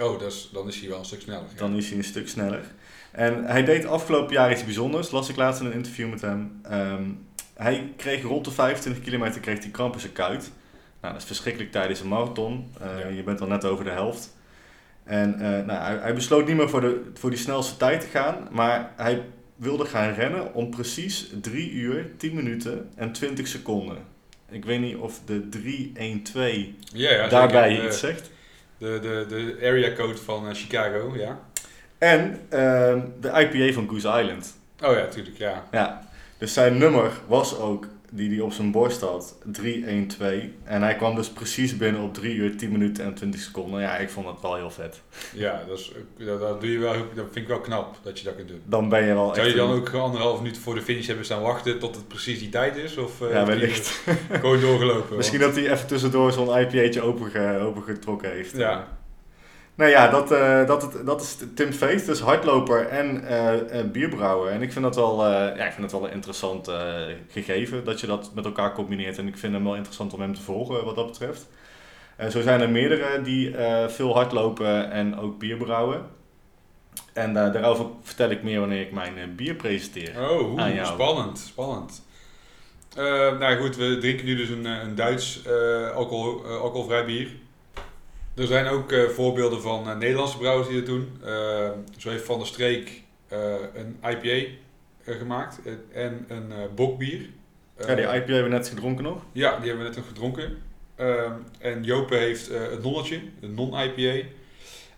Oh, 0.00 0.18
dat 0.18 0.32
is, 0.32 0.50
dan 0.52 0.68
is 0.68 0.80
hij 0.80 0.88
wel 0.88 0.98
een 0.98 1.04
stuk 1.04 1.20
sneller. 1.20 1.46
ja. 1.52 1.58
Dan 1.58 1.76
is 1.76 1.88
hij 1.88 1.98
een 1.98 2.04
stuk 2.04 2.28
sneller. 2.28 2.64
En 3.10 3.44
hij 3.44 3.64
deed 3.64 3.86
afgelopen 3.86 4.34
jaar 4.34 4.50
iets 4.50 4.64
bijzonders, 4.64 5.10
las 5.10 5.28
ik 5.28 5.36
laatst 5.36 5.60
in 5.60 5.66
een 5.66 5.72
interview 5.72 6.10
met 6.10 6.20
hem. 6.20 6.60
Ehm, 6.62 7.04
hij 7.54 7.92
kreeg 7.96 8.22
rond 8.22 8.44
de 8.44 8.50
25 8.50 9.02
kilometer 9.02 9.40
kreeg 9.40 9.58
hij 9.58 9.70
kramp 9.70 9.94
in 9.94 10.00
zijn 10.00 10.12
kuit. 10.12 10.50
Nou, 11.00 11.12
dat 11.12 11.22
is 11.22 11.28
verschrikkelijk 11.28 11.72
tijdens 11.72 12.00
een 12.00 12.08
marathon. 12.08 12.72
Ja. 12.80 13.08
Je 13.08 13.22
bent 13.22 13.40
al 13.40 13.46
net 13.46 13.64
over 13.64 13.84
de 13.84 13.90
helft. 13.90 14.36
En 15.08 15.34
eh, 15.34 15.66
nou, 15.66 15.80
hij, 15.82 15.98
hij 16.00 16.14
besloot 16.14 16.46
niet 16.46 16.56
meer 16.56 16.68
voor, 16.68 16.80
de, 16.80 17.10
voor 17.14 17.30
die 17.30 17.38
snelste 17.38 17.76
tijd 17.76 18.00
te 18.00 18.06
gaan, 18.06 18.48
maar 18.50 18.92
hij 18.96 19.22
wilde 19.56 19.84
gaan 19.84 20.12
rennen 20.12 20.54
om 20.54 20.70
precies 20.70 21.30
3 21.40 21.72
uur, 21.72 22.10
10 22.16 22.34
minuten 22.34 22.90
en 22.94 23.12
20 23.12 23.46
seconden. 23.46 23.96
Ik 24.50 24.64
weet 24.64 24.80
niet 24.80 24.96
of 24.96 25.20
de 25.24 25.48
312 25.48 26.46
Ja, 26.92 27.10
ja, 27.10 27.28
daarbij 27.28 27.70
zeker. 27.70 27.86
iets 27.86 27.98
zegt. 27.98 28.30
De, 28.78 28.98
de, 29.02 29.24
de, 29.28 29.44
de 29.44 29.66
area 29.66 29.92
code 29.92 30.16
van 30.16 30.48
eh, 30.48 30.54
Chicago, 30.54 31.14
ja. 31.16 31.40
En 31.98 32.40
ehm, 32.48 33.00
de 33.20 33.28
IPA 33.28 33.72
van 33.72 33.88
Goose 33.88 34.08
Island. 34.08 34.56
Oh 34.84 34.94
ja, 34.96 35.06
tuurlijk, 35.06 35.38
ja. 35.38 35.64
Ja, 35.70 36.08
dus 36.38 36.52
zijn 36.52 36.78
nummer 36.78 37.12
was 37.26 37.58
ook, 37.58 37.86
die 38.10 38.30
hij 38.30 38.40
op 38.40 38.52
zijn 38.52 38.70
borst 38.70 39.00
had, 39.00 39.36
312. 39.44 40.34
En 40.64 40.82
hij 40.82 40.94
kwam 40.96 41.14
dus 41.14 41.28
precies 41.28 41.76
binnen 41.76 42.02
op 42.02 42.14
3 42.14 42.34
uur, 42.34 42.56
10 42.56 42.72
minuten 42.72 43.04
en 43.04 43.14
20 43.14 43.40
seconden. 43.40 43.80
Ja, 43.80 43.96
ik 43.96 44.10
vond 44.10 44.26
dat 44.26 44.38
wel 44.42 44.54
heel 44.56 44.70
vet. 44.70 45.00
Ja, 45.34 45.62
dat, 45.68 45.78
is, 45.78 45.92
dat, 46.18 46.40
dat 46.40 46.60
doe 46.60 46.72
je 46.72 46.78
wel, 46.78 46.92
dat 46.92 47.24
vind 47.24 47.36
ik 47.36 47.48
wel 47.48 47.60
knap 47.60 47.96
dat 48.02 48.18
je 48.18 48.24
dat 48.24 48.34
kunt 48.36 48.48
doen. 48.48 48.60
Dan 48.64 48.88
ben 48.88 49.04
je 49.04 49.14
wel 49.14 49.26
Zou 49.34 49.38
echt... 49.38 49.50
je 49.50 49.56
dan 49.56 49.70
een- 49.70 49.78
ook 49.78 49.94
anderhalf 49.94 50.38
minuut 50.40 50.58
voor 50.58 50.74
de 50.74 50.82
finish 50.82 51.06
hebben 51.06 51.24
staan 51.24 51.42
wachten 51.42 51.78
tot 51.78 51.94
het 51.96 52.08
precies 52.08 52.38
die 52.38 52.48
tijd 52.48 52.76
is? 52.76 52.96
Of 52.96 53.20
eh, 53.20 53.30
Ja, 53.30 53.46
wellicht. 53.46 54.00
gewoon 54.30 54.60
doorgelopen? 54.60 55.16
Misschien 55.16 55.40
Want- 55.40 55.54
dat 55.54 55.64
hij 55.64 55.72
even 55.72 55.86
tussendoor 55.86 56.32
zo'n 56.32 56.58
IPA'tje 56.58 57.02
open, 57.02 57.60
opengetrokken 57.60 58.30
heeft. 58.32 58.56
Ja. 58.56 58.97
Nou 59.78 59.90
ja, 59.90 60.08
dat, 60.08 60.32
eh, 60.32 60.66
dat, 60.66 60.82
het- 60.82 61.06
dat 61.06 61.20
is 61.22 61.36
Tim 61.54 61.72
Faith, 61.72 62.06
dus 62.06 62.20
hardloper 62.20 62.86
en 62.88 63.24
eh, 63.26 63.84
bierbrouwer. 63.84 64.52
En 64.52 64.62
ik 64.62 64.72
vind 64.72 64.84
dat 64.84 64.96
wel, 64.96 65.26
ja, 65.26 65.64
ik 65.66 65.72
vind 65.72 65.82
het 65.82 65.92
wel 65.92 66.04
een 66.06 66.12
interessant 66.14 66.70
gegeven 67.28 67.84
dat 67.84 68.00
je 68.00 68.06
dat 68.06 68.30
met 68.34 68.44
elkaar 68.44 68.72
combineert. 68.74 69.18
En 69.18 69.26
ik 69.28 69.38
vind 69.38 69.52
hem 69.52 69.64
wel 69.64 69.74
interessant 69.74 70.12
om 70.14 70.20
hem 70.20 70.34
te 70.34 70.40
volgen 70.42 70.84
wat 70.84 70.94
dat 70.96 71.06
betreft. 71.06 71.46
En 72.16 72.30
zo 72.30 72.40
zijn 72.40 72.60
er 72.60 72.70
meerdere 72.70 73.22
die 73.22 73.54
veel 73.88 74.14
hardlopen 74.14 74.90
en 74.90 75.18
ook 75.18 75.38
bier 75.38 75.56
brouwen. 75.56 76.06
En 77.12 77.32
daarover 77.32 77.86
vertel 78.02 78.30
ik 78.30 78.42
meer 78.42 78.60
wanneer 78.60 78.80
ik 78.80 78.92
mijn 78.92 79.34
bier 79.36 79.54
presenteer. 79.54 80.12
Oh, 80.30 80.50
oeh, 80.52 80.62
Aan 80.62 80.74
jou. 80.74 80.86
spannend, 80.86 81.38
spannend. 81.38 82.02
Nou 83.38 83.56
goed, 83.56 83.76
we 83.76 83.98
drinken 83.98 84.24
nu 84.26 84.36
dus 84.36 84.48
een, 84.48 84.64
een 84.64 84.94
Duits 84.94 85.46
alcohol, 85.94 86.44
alcoholvrij 86.46 87.04
bier. 87.04 87.28
Er 88.38 88.46
zijn 88.46 88.66
ook 88.66 88.92
eh, 88.92 89.08
voorbeelden 89.08 89.62
van 89.62 89.88
eh, 89.88 89.96
Nederlandse 89.96 90.38
brouwers 90.38 90.68
die 90.68 90.76
dat 90.76 90.86
doen. 90.86 91.18
Eh, 91.24 91.70
zo 91.96 92.10
heeft 92.10 92.24
Van 92.24 92.38
der 92.38 92.46
Streek 92.46 93.02
een 93.74 93.96
IPA 94.10 94.48
gemaakt 95.04 95.60
en 95.92 96.24
een 96.28 96.52
bokbier. 96.74 97.20
Ja, 97.78 97.94
die 97.94 98.04
IPA 98.04 98.12
hebben 98.12 98.42
we 98.42 98.48
net 98.48 98.68
gedronken 98.68 99.04
nog. 99.04 99.22
ja, 99.32 99.58
die 99.58 99.68
hebben 99.68 99.78
we 99.78 99.90
net 99.90 99.96
nog 99.96 100.06
gedronken. 100.06 100.58
En 101.58 101.82
Jope 101.82 102.14
heeft 102.14 102.48
het 102.48 102.82
nonnetje, 102.82 103.20
de 103.40 103.48
non-IPA. 103.48 104.28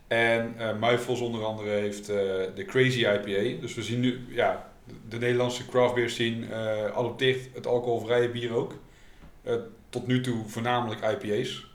En 0.09 0.55
Muifels 0.81 1.21
onder 1.21 1.45
andere 1.45 1.71
heeft 1.71 2.07
de 2.07 2.65
Crazy 2.67 2.99
IPA. 2.99 3.61
Dus 3.61 3.75
we 3.75 3.83
zien 3.83 4.01
nu, 4.01 4.21
ja, 4.29 4.71
de, 4.85 4.95
de 5.09 5.19
Nederlandse 5.19 5.67
craft 5.67 5.95
beer 5.95 6.11
scene 6.11 6.55
adopteert 6.95 7.49
het 7.55 7.67
alcoholvrije 7.67 8.31
bier 8.31 8.55
ook. 8.55 8.75
Tot 9.89 10.07
nu 10.07 10.21
toe 10.21 10.45
voornamelijk 10.47 11.01
IPA's. 11.01 11.69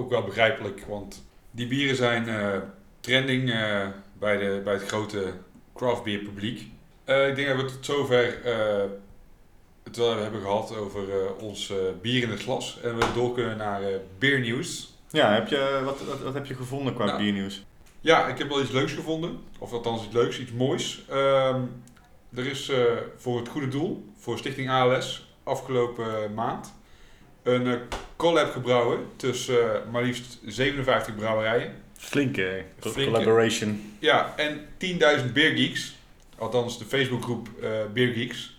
Ook 0.00 0.10
wel 0.10 0.24
begrijpelijk, 0.24 0.84
want 0.88 1.24
die 1.50 1.66
bieren 1.66 1.96
zijn 1.96 2.28
eh, 2.28 2.58
trending 3.00 3.50
eh, 3.50 3.86
bij, 4.18 4.36
de, 4.36 4.60
bij 4.64 4.72
het 4.72 4.86
grote 4.86 5.32
craft 5.74 6.02
beer 6.02 6.18
publiek. 6.18 6.70
Eh, 7.04 7.28
ik 7.28 7.36
denk 7.36 7.48
dat 7.48 7.56
we 7.56 7.64
tot 7.64 7.84
zover 7.84 8.38
het 9.82 9.96
wel 9.96 10.16
hebben 10.16 10.40
gehad 10.40 10.76
over 10.76 11.34
ons 11.36 11.72
bier 12.02 12.22
in 12.22 12.30
het 12.30 12.42
glas. 12.42 12.80
En 12.82 12.98
we 12.98 13.04
door 13.14 13.34
kunnen 13.34 13.56
naar 13.56 13.80
beernieuws. 14.18 14.98
Ja, 15.10 15.32
heb 15.32 15.48
je, 15.48 15.80
wat, 15.84 16.04
wat, 16.04 16.20
wat 16.20 16.34
heb 16.34 16.46
je 16.46 16.54
gevonden 16.54 16.94
qua 16.94 17.04
Nou, 17.04 17.18
biernieuws? 17.18 17.64
Ja, 18.00 18.26
ik 18.26 18.38
heb 18.38 18.48
wel 18.48 18.60
iets 18.60 18.70
leuks 18.70 18.92
gevonden. 18.92 19.38
Of 19.58 19.72
althans 19.72 20.04
iets 20.04 20.14
leuks, 20.14 20.38
iets 20.38 20.52
moois. 20.52 21.04
Ehm, 21.08 21.60
er 22.34 22.46
is 22.46 22.72
voor 23.16 23.38
het 23.38 23.48
goede 23.48 23.68
doel, 23.68 24.04
voor 24.16 24.38
Stichting 24.38 24.70
ALS, 24.70 25.34
afgelopen 25.42 26.34
maand 26.34 26.78
een 27.42 27.80
collab 28.20 28.52
gebrouwen 28.52 28.98
tussen 29.16 29.74
eh, 29.74 29.80
maar 29.92 30.02
liefst 30.02 30.38
57 30.46 31.14
brouwerijen. 31.16 31.72
Flinke, 31.96 32.64
co- 32.80 32.90
Flinke. 32.90 33.12
collaboration. 33.12 33.94
Ja, 33.98 34.34
en 34.36 34.60
10.000 35.26 35.32
beergeeks, 35.32 35.94
althans 36.38 36.78
de 36.78 36.84
Facebookgroep 36.84 37.48
eh 37.62 37.68
Beergeeks, 37.94 38.58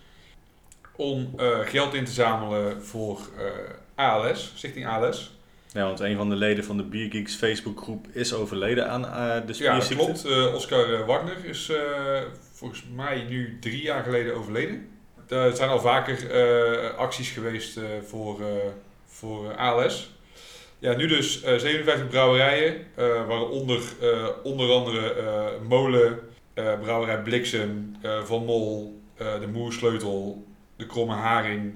om 0.96 1.32
eh, 1.36 1.58
geld 1.60 1.94
in 1.94 2.04
te 2.04 2.12
zamelen 2.12 2.84
voor 2.84 3.20
eh, 3.38 4.04
ALS, 4.06 4.52
Stichting 4.56 4.86
ALS. 4.86 5.36
Ja, 5.72 5.84
want 5.84 6.00
een 6.00 6.16
van 6.16 6.28
de 6.28 6.36
leden 6.36 6.64
van 6.64 6.76
de 6.76 6.82
Beer 6.82 7.10
Geeks 7.10 7.34
Facebookgroep 7.34 8.06
is 8.12 8.34
overleden 8.34 8.90
aan 8.90 9.06
eh, 9.06 9.46
de 9.46 9.52
Ja, 9.64 9.80
spierziekte. 9.80 10.04
klopt. 10.04 10.24
Eh, 10.24 10.54
Oscar 10.54 10.94
eh, 10.94 11.06
Wagner 11.06 11.44
is 11.44 11.68
eh, 11.68 12.22
volgens 12.52 12.84
mij 12.94 13.22
nu 13.28 13.58
drie 13.60 13.82
jaar 13.82 14.02
geleden 14.02 14.36
overleden. 14.36 14.88
Er 15.28 15.56
zijn 15.56 15.70
al 15.70 15.80
vaker 15.80 16.30
eh, 16.30 16.98
acties 16.98 17.30
geweest 17.30 17.76
eh, 17.76 17.84
voor, 18.06 18.40
eh, 18.40 18.46
voor 19.12 19.50
eh, 19.50 19.56
ALS. 19.56 20.10
Ja, 20.78 20.96
nu 20.96 21.06
dus 21.06 21.42
eh 21.42 21.58
57 21.58 22.08
brouwerijen, 22.08 22.74
eh, 22.94 23.26
waaronder 23.26 23.80
eh, 24.00 24.26
onder 24.42 24.70
andere 24.70 25.12
eh, 25.14 25.44
Molen, 25.68 26.18
eh, 26.54 26.80
Brouwerij 26.80 27.22
Bliksem, 27.22 27.96
eh, 28.02 28.22
Van 28.22 28.44
Mol, 28.44 29.00
eh, 29.16 29.40
de 29.40 29.46
Moersleutel, 29.46 30.44
de 30.76 30.86
Kromme 30.86 31.14
Haring, 31.14 31.72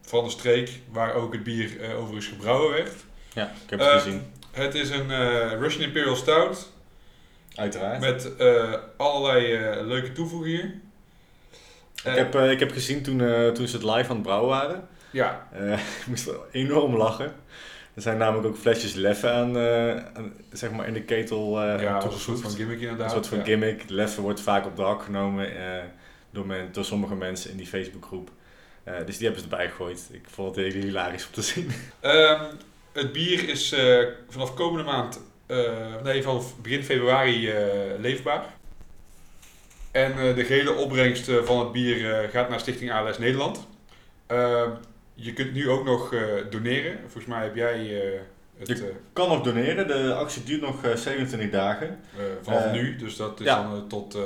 Van 0.00 0.24
de 0.24 0.30
Streek, 0.30 0.70
waar 0.90 1.14
ook 1.14 1.32
het 1.32 1.42
bier 1.42 1.80
eh, 1.80 1.98
overigens 1.98 2.26
gebrouwen 2.26 2.70
werd. 2.72 2.92
Ja, 3.34 3.44
ik 3.64 3.70
heb 3.70 3.78
het 3.78 3.88
Eh, 3.88 3.94
gezien. 3.94 4.22
Het 4.50 4.74
is 4.74 4.90
een 4.90 5.10
eh, 5.10 5.52
Russian 5.58 5.82
Imperial 5.86 6.16
Stout, 6.16 6.70
Uiteraard. 7.54 8.00
met 8.00 8.36
eh, 8.36 8.72
allerlei 8.96 9.52
eh, 9.54 9.86
leuke 9.86 10.12
toevoegingen. 10.12 10.82
ik, 12.04 12.14
heb, 12.14 12.34
eh, 12.34 12.50
ik 12.50 12.58
heb 12.58 12.72
gezien 12.72 13.02
toen, 13.02 13.20
eh, 13.20 13.48
toen 13.48 13.66
ze 13.68 13.76
het 13.76 13.84
live 13.84 14.08
aan 14.08 14.14
het 14.16 14.22
brouwen 14.22 14.48
waren. 14.48 14.88
Ja, 15.12 15.48
Eh, 15.52 15.72
ik 16.00 16.06
moest 16.06 16.24
wel 16.24 16.46
enorm 16.52 16.96
lachen. 16.96 17.32
Er 17.94 18.02
zijn 18.02 18.18
namelijk 18.18 18.46
ook 18.46 18.56
flesjes 18.56 18.94
leffen 18.94 19.32
aan, 19.32 19.56
eh, 19.56 19.90
aan, 19.96 20.32
zeg 20.52 20.70
maar 20.70 20.86
in 20.86 20.92
de 20.92 21.02
ketel 21.02 21.62
eh 21.62 21.82
ja 21.82 22.02
een 22.04 22.12
soort 22.12 22.40
van 22.40 22.50
gimmick 22.50 22.76
Een 22.76 22.82
inderdaad. 22.82 23.10
soort 23.10 23.26
van 23.26 23.38
ja. 23.38 23.44
gimmick. 23.44 23.82
Leffen 23.88 24.22
wordt 24.22 24.40
vaak 24.40 24.66
op 24.66 24.76
de 24.76 24.82
hak 24.82 25.02
genomen 25.02 25.48
door, 26.30 26.46
men, 26.46 26.68
door 26.72 26.84
sommige 26.84 27.14
mensen 27.14 27.50
in 27.50 27.56
die 27.56 27.66
Facebookgroep. 27.66 28.30
Dus 29.06 29.16
die 29.18 29.26
hebben 29.26 29.44
ze 29.44 29.50
erbij 29.50 29.68
gegooid. 29.68 30.08
Ik 30.12 30.24
vond 30.30 30.56
het 30.56 30.64
heel 30.64 30.82
hilarisch 30.82 31.26
om 31.26 31.32
te 31.32 31.42
zien. 31.42 31.70
Ehm, 32.00 32.44
het 32.92 33.12
bier 33.12 33.48
is 33.48 33.74
vanaf 34.28 34.54
komende 34.54 34.84
maand, 34.84 35.20
nee, 36.02 36.22
vanaf 36.22 36.56
begin 36.60 36.82
februari 36.84 37.52
leefbaar. 37.98 38.44
En 39.90 40.34
de 40.34 40.44
gehele 40.44 40.72
opbrengst 40.72 41.30
van 41.44 41.58
het 41.58 41.72
bier 41.72 42.28
gaat 42.32 42.48
naar 42.48 42.60
Stichting 42.60 42.92
ALS 42.92 43.18
Nederland. 43.18 43.66
Ehm, 45.16 45.24
je 45.24 45.32
kunt 45.32 45.52
nu 45.52 45.70
ook 45.70 45.84
nog 45.84 46.14
eh, 46.14 46.20
doneren. 46.50 46.98
Volgens 47.00 47.26
mij 47.26 47.42
heb 47.42 47.54
jij 47.56 48.00
eh, 48.02 48.10
het 48.58 48.68
Je- 48.68 48.74
eh, 48.74 48.82
Kan 49.12 49.28
nog 49.28 49.42
doneren. 49.42 49.86
De 49.88 50.14
actie 50.14 50.42
duurt 50.42 50.60
nog 50.60 50.84
eh, 50.84 50.94
27 50.96 51.50
dagen. 51.50 51.98
vanaf 52.42 52.72
nu, 52.72 52.96
dus 52.96 53.16
dat 53.16 53.40
is 53.40 53.46
ja. 53.46 53.62
dan 53.62 53.88
tot 53.88 54.18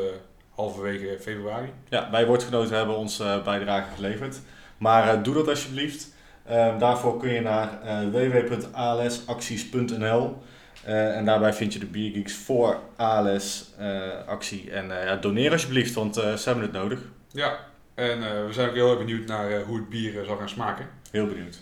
halverwege 0.50 1.16
februari. 1.21 1.69
Ja, 1.88 2.11
wij 2.11 2.26
woordgenoten 2.26 2.76
hebben 2.76 2.97
ons 2.97 3.21
eh, 3.21 3.43
bijdrage 3.45 3.95
geleverd. 3.95 4.40
Maar 4.78 5.23
doe 5.23 5.35
dat 5.35 5.49
alsjeblieft. 5.49 6.14
Eh, 6.45 6.78
daarvoor 6.78 7.19
kun 7.21 7.33
je 7.33 7.40
naar 7.40 7.83
eh 7.83 7.99
www.alsacties.nl 8.09 10.37
eh, 10.85 11.16
en 11.16 11.25
daarbij 11.25 11.52
vind 11.52 11.73
je 11.73 11.78
de 11.78 11.87
Biergeeks 11.87 12.35
voor 12.35 12.81
ALS 12.97 13.71
eh, 13.78 14.00
actie. 14.26 14.71
En 14.71 14.87
ja, 14.88 15.16
doneer 15.16 15.52
alsjeblieft, 15.52 15.95
want 15.95 16.14
ze 16.14 16.40
hebben 16.45 16.64
het 16.64 16.73
nodig. 16.73 17.00
Ja, 17.33 17.59
en 17.97 18.23
eh, 18.23 18.47
we 18.47 18.53
zijn 18.53 18.69
ook 18.69 18.75
heel 18.75 18.91
erg 18.91 18.99
benieuwd 18.99 19.26
naar 19.26 19.50
eh, 19.50 19.62
hoe 19.62 19.76
het 19.76 19.88
bier 19.88 20.21
eh, 20.21 20.26
zal 20.26 20.37
gaan 20.37 20.49
smaken. 20.49 20.88
Heel 21.11 21.26
benieuwd. 21.26 21.59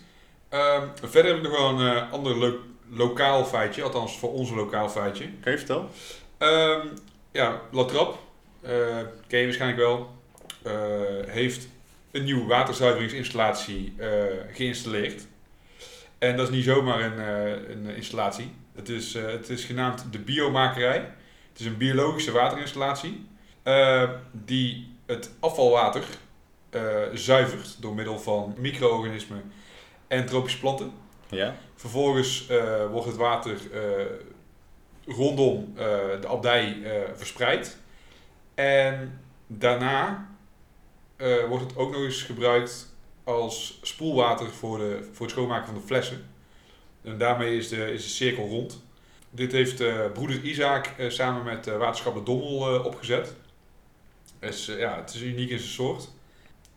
Ehm, 0.49 0.87
verder 1.01 1.25
heb 1.25 1.35
ik 1.35 1.49
nog 1.49 1.59
wel 1.59 1.79
een 1.79 2.09
ander 2.09 2.39
leuk 2.39 2.57
lokaal 2.89 3.45
feitje, 3.45 3.83
althans 3.83 4.17
voor 4.17 4.33
ons 4.33 4.51
lokaal 4.51 4.89
feitje. 4.89 5.25
Oké, 5.37 5.57
vertel. 5.57 5.89
Ehm, 6.37 6.87
ja, 7.31 7.61
La 7.71 7.85
Trappe, 7.85 8.17
eh, 8.61 8.71
ken 9.27 9.39
je 9.39 9.45
waarschijnlijk 9.45 9.81
wel, 9.81 10.13
heeft 11.27 11.67
een 12.11 12.23
nieuwe 12.23 12.45
waterzuiveringsinstallatie 12.45 13.95
geïnstalleerd. 14.51 15.27
En 16.17 16.37
dat 16.37 16.47
is 16.47 16.55
niet 16.55 16.63
zomaar 16.63 17.01
een, 17.01 17.19
een 17.71 17.95
installatie. 17.95 18.51
Het 18.75 18.89
is, 18.89 19.13
het 19.13 19.49
is 19.49 19.63
genaamd 19.63 20.05
de 20.11 20.19
Biomakerij. 20.19 20.97
Het 21.49 21.59
is 21.59 21.65
een 21.65 21.77
biologische 21.77 22.31
waterinstallatie 22.31 23.27
die 24.31 24.95
het 25.05 25.31
afvalwater 25.39 26.03
zuivert 27.13 27.81
door 27.81 27.95
middel 27.95 28.19
van 28.19 28.55
micro-organismen 28.57 29.51
en 30.07 30.25
tropische 30.25 30.59
planten. 30.59 30.91
Ja? 31.29 31.55
Vervolgens 31.75 32.47
eh, 32.47 32.85
wordt 32.91 33.07
het 33.07 33.15
water 33.15 33.57
eh, 33.73 34.05
rondom 35.05 35.73
eh, 35.75 35.85
de 36.21 36.27
abdij 36.27 36.81
eh, 36.83 37.01
verspreid. 37.15 37.77
En 38.55 39.21
daarna 39.47 40.29
eh, 41.15 41.43
wordt 41.43 41.63
het 41.63 41.77
ook 41.77 41.91
nog 41.91 42.01
eens 42.01 42.21
gebruikt 42.21 42.93
als 43.23 43.79
spoelwater 43.81 44.49
voor, 44.49 44.77
de, 44.77 45.09
voor 45.11 45.25
het 45.25 45.35
schoonmaken 45.35 45.65
van 45.65 45.75
de 45.75 45.85
flessen. 45.85 46.25
En 47.03 47.17
daarmee 47.17 47.57
is 47.57 47.69
de, 47.69 47.93
is 47.93 48.03
de 48.03 48.09
cirkel 48.09 48.47
rond. 48.47 48.83
Dit 49.29 49.51
heeft 49.51 49.81
eh, 49.81 50.11
broeder 50.13 50.41
Isaac 50.41 50.85
eh, 50.97 51.09
samen 51.09 51.43
met 51.43 51.65
Waterschap 51.65 52.13
de 52.13 52.23
Dommel 52.23 52.75
eh, 52.75 52.85
opgezet. 52.85 53.33
Dus, 54.39 54.67
eh, 54.67 54.79
ja, 54.79 54.95
het 54.95 55.13
is 55.13 55.21
uniek 55.21 55.49
in 55.49 55.59
zijn 55.59 55.71
soort. 55.71 56.09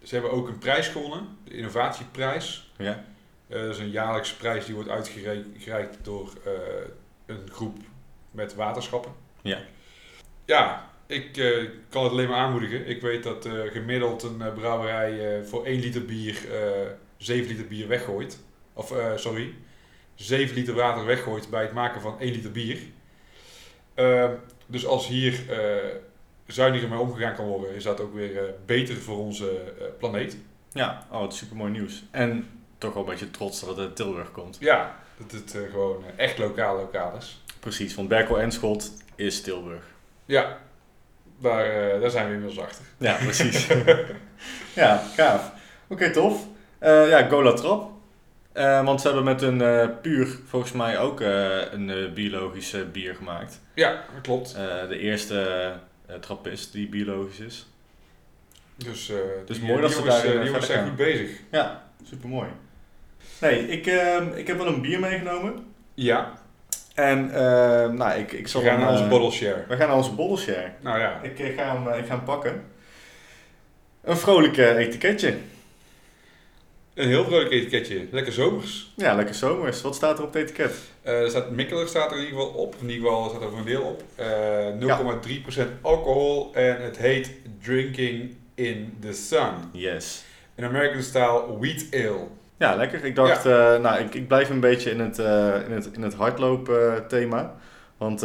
Ze 0.03 0.15
hebben 0.15 0.33
ook 0.33 0.49
een 0.49 0.59
prijs 0.59 0.89
gewonnen, 0.89 1.29
de 1.45 1.55
innovatieprijs. 1.55 2.71
Ja? 2.77 3.05
Eh, 3.49 3.61
dat 3.61 3.75
is 3.75 3.79
een 3.79 3.91
jaarlijkse 3.91 4.37
prijs 4.37 4.65
die 4.65 4.75
wordt 4.75 4.91
uitgereikt 4.91 5.99
door 6.03 6.33
eh, 6.45 6.53
een 7.27 7.51
groep 7.51 7.77
met 8.31 8.55
waterschappen. 8.55 9.13
Ja. 9.43 9.59
Ja, 10.45 10.91
ik 11.07 11.37
eh, 11.37 11.69
kan 11.89 12.03
het 12.03 12.13
alleen 12.13 12.29
maar 12.29 12.39
aanmoedigen. 12.39 12.87
Ik 12.87 13.01
weet 13.01 13.23
dat 13.23 13.49
gemiddeld 13.67 14.23
een 14.23 14.53
brouwerij 14.55 15.45
voor 15.45 15.65
1 15.65 15.81
liter 15.81 16.05
bier 16.05 16.53
eh 16.53 16.91
7 17.17 17.49
liter 17.49 17.67
bier 17.67 17.89
weggooit. 17.89 18.39
Of 18.73 18.95
sorry, 19.17 19.55
7 20.15 20.55
liter 20.55 20.75
water 20.75 21.05
weggooit 21.05 21.51
bij 21.51 21.63
het 21.63 21.73
maken 21.73 22.01
van 22.01 22.21
1 22.21 22.33
liter 22.33 22.53
bier. 22.53 22.79
Eh, 23.99 24.31
dus 24.67 24.87
als 24.87 25.07
hier 25.07 25.41
zuiniger 26.53 26.89
mee 26.89 26.99
omgegaan 26.99 27.35
kan 27.35 27.47
worden, 27.47 27.75
is 27.75 27.83
dat 27.83 28.01
ook 28.01 28.15
weer 28.15 28.39
eh, 28.39 28.53
beter 28.67 28.97
voor 28.97 29.19
onze 29.19 29.51
eh, 29.51 29.85
planeet. 29.99 30.37
Ja, 30.73 31.07
oh, 31.11 31.23
het 31.23 31.33
is 31.33 31.39
super 31.39 31.57
mooi 31.57 31.71
nieuws. 31.71 32.05
En 32.11 32.49
toch 32.79 32.93
wel 32.93 33.03
een 33.03 33.09
beetje 33.09 33.31
trots 33.31 33.61
dat 33.61 33.69
het 33.69 33.79
uit 33.79 33.97
Tilburg 33.97 34.33
komt. 34.33 34.57
Ja, 34.61 34.97
dat 35.17 35.31
het 35.31 35.55
eh, 35.55 35.71
gewoon 35.71 36.05
echt 36.17 36.39
lokaal 36.39 36.77
lokaal 36.77 37.17
is. 37.17 37.43
Precies, 37.61 37.95
want 37.95 38.09
Berkel 38.09 38.41
en 38.41 38.53
Schot 38.53 38.93
is 39.15 39.41
Tilburg. 39.43 39.85
Ja, 40.25 40.59
daar, 41.39 42.01
daar 42.01 42.11
zijn 42.11 42.27
we 42.27 42.35
inmiddels 42.35 42.61
achter. 42.61 42.85
Ja, 42.99 43.17
precies. 43.17 43.67
ja, 44.75 44.97
gaaf. 44.97 45.53
Oké, 45.89 46.13
tof. 46.13 46.47
Ja, 46.81 47.29
Gola 47.29 47.53
Trap. 47.53 47.91
Eh, 48.53 48.85
want 48.85 49.01
ze 49.01 49.07
hebben 49.07 49.25
met 49.25 49.43
een 49.43 49.91
puur, 50.01 50.39
volgens 50.47 50.73
mij 50.73 50.99
ook 50.99 51.21
een 51.21 52.11
biologisch 52.15 52.73
eh, 52.73 52.81
bier 52.93 53.15
gemaakt. 53.15 53.61
Ja, 53.75 53.91
dat 53.91 54.23
klopt. 54.23 54.55
De 54.89 54.99
eerste 54.99 55.73
trappist 56.21 56.73
die 56.73 56.89
biologisch 56.89 57.39
is. 57.39 57.67
Dus, 58.77 59.11
eh 59.11 59.17
Dus 59.47 59.61
mooi 59.61 59.81
dat 59.81 59.93
ze 59.93 60.03
daar, 60.03 60.25
eh, 60.25 60.31
eh, 60.31 60.37
die 60.37 60.45
jongens 60.47 60.67
zijn 60.67 60.87
goed 60.89 60.97
bezig. 60.97 61.31
Ja, 61.51 61.83
super 62.05 62.29
mooi. 62.29 62.49
Nee, 63.41 63.69
ik, 63.69 63.87
eh, 63.87 64.17
ik 64.35 64.47
heb 64.47 64.57
wel 64.57 64.67
een 64.67 64.81
bier 64.81 65.01
meegenomen. 65.01 65.67
Ja, 65.95 66.33
En 66.95 67.31
eh, 67.35 67.89
nou, 67.91 68.19
ik, 68.19 68.33
ik 68.33 68.43
we 68.43 68.49
zal 68.49 68.63
gaan 68.63 68.81
naar 68.81 68.91
onze 68.91 69.03
eh, 69.03 69.09
bottle 69.09 69.31
share. 69.31 69.65
We 69.69 69.77
gaan 69.77 69.89
naar 69.89 69.97
onze 69.97 70.13
bottle 70.13 70.37
share. 70.37 70.73
Nou 70.81 70.99
ja, 70.99 71.21
Ik, 71.23 71.39
eh, 71.39 71.57
ga 71.57 71.75
hem, 71.77 71.89
eh, 71.89 71.99
ik 71.99 72.07
ga 72.07 72.15
hem 72.17 72.25
pakken. 72.25 72.65
Een 74.03 74.17
vrolijk 74.17 74.57
eh, 74.57 74.77
etiketje. 74.77 75.37
Een 76.99 77.09
heel 77.09 77.25
vrolijk 77.25 77.51
etiketje. 77.51 78.07
Lekker 78.11 78.33
zomers. 78.33 78.93
Ja, 78.97 79.15
lekker 79.15 79.35
zomers. 79.35 79.81
Wat 79.83 79.95
staat 79.95 80.19
er 80.19 80.25
op 80.25 80.33
het 80.35 80.43
etiket? 80.43 80.73
Er 81.03 81.31
staat 81.31 81.51
Mikkeler 81.51 81.89
staat 81.89 82.11
er 82.11 82.17
in 82.17 82.25
ieder 82.25 82.39
geval 82.41 82.55
op. 82.55 82.75
In 82.81 82.91
ieder 82.91 83.09
geval 83.09 83.29
staat 83.29 83.43
er 83.43 83.49
voor 83.49 83.59
een 83.59 83.65
deel 83.65 83.83
op. 83.83 84.03
Eh 84.15 85.67
0,3% 85.67 85.81
alcohol 85.81 86.51
en 86.55 86.83
het 86.83 86.97
heet 86.97 87.31
Drinking 87.63 88.35
in 88.55 88.97
the 89.01 89.13
Sun. 89.13 89.53
Yes. 89.73 90.25
Een 90.55 90.65
American 90.65 91.03
style 91.03 91.59
wheat 91.59 91.87
ale. 91.93 92.27
Ja, 92.59 92.75
lekker. 92.75 93.05
Ik 93.05 93.15
dacht, 93.15 93.47
eh, 93.47 93.79
nou, 93.79 94.01
ik, 94.01 94.15
ik 94.15 94.29
blijf 94.29 94.51
een 94.51 94.61
beetje 94.61 94.91
in 94.91 95.01
het, 95.01 95.19
in 95.67 95.73
het, 95.73 95.91
in 95.93 96.03
het 96.03 96.15
hardloop 96.15 96.73
thema. 97.09 97.55
Want 97.97 98.21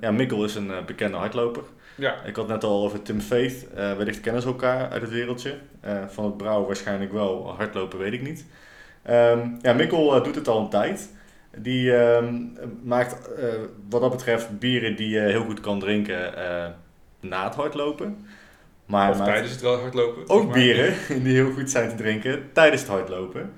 ja, 0.00 0.10
Mikkel 0.10 0.44
is 0.44 0.54
een 0.54 0.72
bekende 0.86 1.16
hardloper. 1.16 1.62
Ja, 1.98 2.22
Ik 2.24 2.36
had 2.36 2.48
net 2.48 2.64
al 2.64 2.84
over 2.84 3.02
Tim 3.02 3.20
Faith. 3.20 3.66
Eh, 3.74 3.96
wellicht 3.96 4.20
kennen 4.20 4.42
ze 4.42 4.48
elkaar 4.48 4.90
uit 4.90 5.02
het 5.02 5.10
wereldje. 5.10 5.54
Eh, 5.80 5.96
van 6.08 6.24
het 6.24 6.36
brouwen 6.36 6.66
waarschijnlijk 6.66 7.12
wel. 7.12 7.54
Hardlopen 7.56 7.98
weet 7.98 8.12
ik 8.12 8.22
niet. 8.22 8.44
Ehm, 9.02 9.48
ja, 9.62 9.72
Mikkel 9.72 10.16
eh, 10.16 10.24
doet 10.24 10.34
het 10.34 10.48
al 10.48 10.60
een 10.60 10.68
tijd. 10.68 11.12
Die 11.56 11.96
ehm, 11.96 12.34
maakt 12.82 13.30
wat 13.88 14.00
dat 14.00 14.10
betreft 14.10 14.58
bieren 14.58 14.96
die 14.96 15.08
je 15.08 15.20
heel 15.20 15.44
goed 15.44 15.60
kan 15.60 15.80
drinken 15.80 16.34
na 17.20 17.44
het 17.44 17.54
hardlopen. 17.54 18.26
Maar 18.86 19.10
of 19.10 19.16
tijdens 19.16 19.52
het 19.52 19.60
wel 19.60 19.80
hardlopen. 19.80 20.28
ook 20.28 20.52
bieren 20.52 20.94
die 21.24 21.34
heel 21.34 21.52
goed 21.52 21.70
zijn 21.70 21.88
te 21.88 21.94
drinken 21.94 22.48
tijdens 22.52 22.82
het 22.82 22.90
hardlopen. 22.90 23.52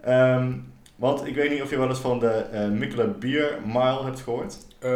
Ehm, 0.00 0.52
Want 0.96 1.26
ik 1.26 1.34
weet 1.34 1.50
niet 1.50 1.62
of 1.62 1.70
je 1.70 1.78
wel 1.78 1.88
eens 1.88 1.98
van 1.98 2.18
de 2.18 2.28
eh 2.28 2.68
Mikkeler 2.68 3.18
Beer 3.18 3.58
Mile 3.66 4.04
hebt 4.04 4.20
gehoord. 4.20 4.56
Eh, 4.78 4.90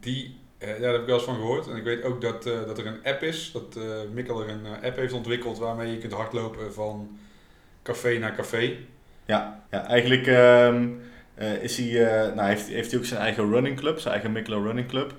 die, 0.00 0.37
ja, 0.58 0.66
daar 0.78 0.92
heb 0.92 1.00
ik 1.00 1.06
wel 1.06 1.14
eens 1.16 1.24
van 1.24 1.34
gehoord. 1.34 1.68
En 1.68 1.76
ik 1.76 1.84
weet 1.84 2.02
ook 2.02 2.20
dat, 2.20 2.46
eh, 2.46 2.66
dat 2.66 2.78
er 2.78 2.86
een 2.86 3.04
app 3.04 3.22
is, 3.22 3.50
dat 3.52 3.76
eh 3.76 3.82
Mikkeler 4.12 4.48
een 4.48 4.66
eh, 4.66 4.88
app 4.88 4.96
heeft 4.96 5.12
ontwikkeld 5.12 5.58
waarmee 5.58 5.90
je 5.92 5.98
kunt 5.98 6.12
hardlopen 6.12 6.72
van 6.74 7.18
café 7.82 8.18
naar 8.18 8.34
café. 8.34 8.76
Ja, 9.26 9.64
ja 9.70 9.86
eigenlijk 9.86 10.26
ehm, 10.26 10.88
eh, 11.34 11.62
is 11.62 11.76
hij, 11.76 12.06
eh, 12.06 12.34
nou, 12.34 12.48
heeft, 12.48 12.66
heeft 12.68 12.90
hij 12.90 13.00
ook 13.00 13.06
zijn 13.06 13.20
eigen 13.20 13.50
running 13.50 13.76
club, 13.76 13.98
zijn 13.98 14.12
eigen 14.14 14.32
Mikkeler 14.32 14.62
Running 14.62 14.88
Club. 14.88 15.14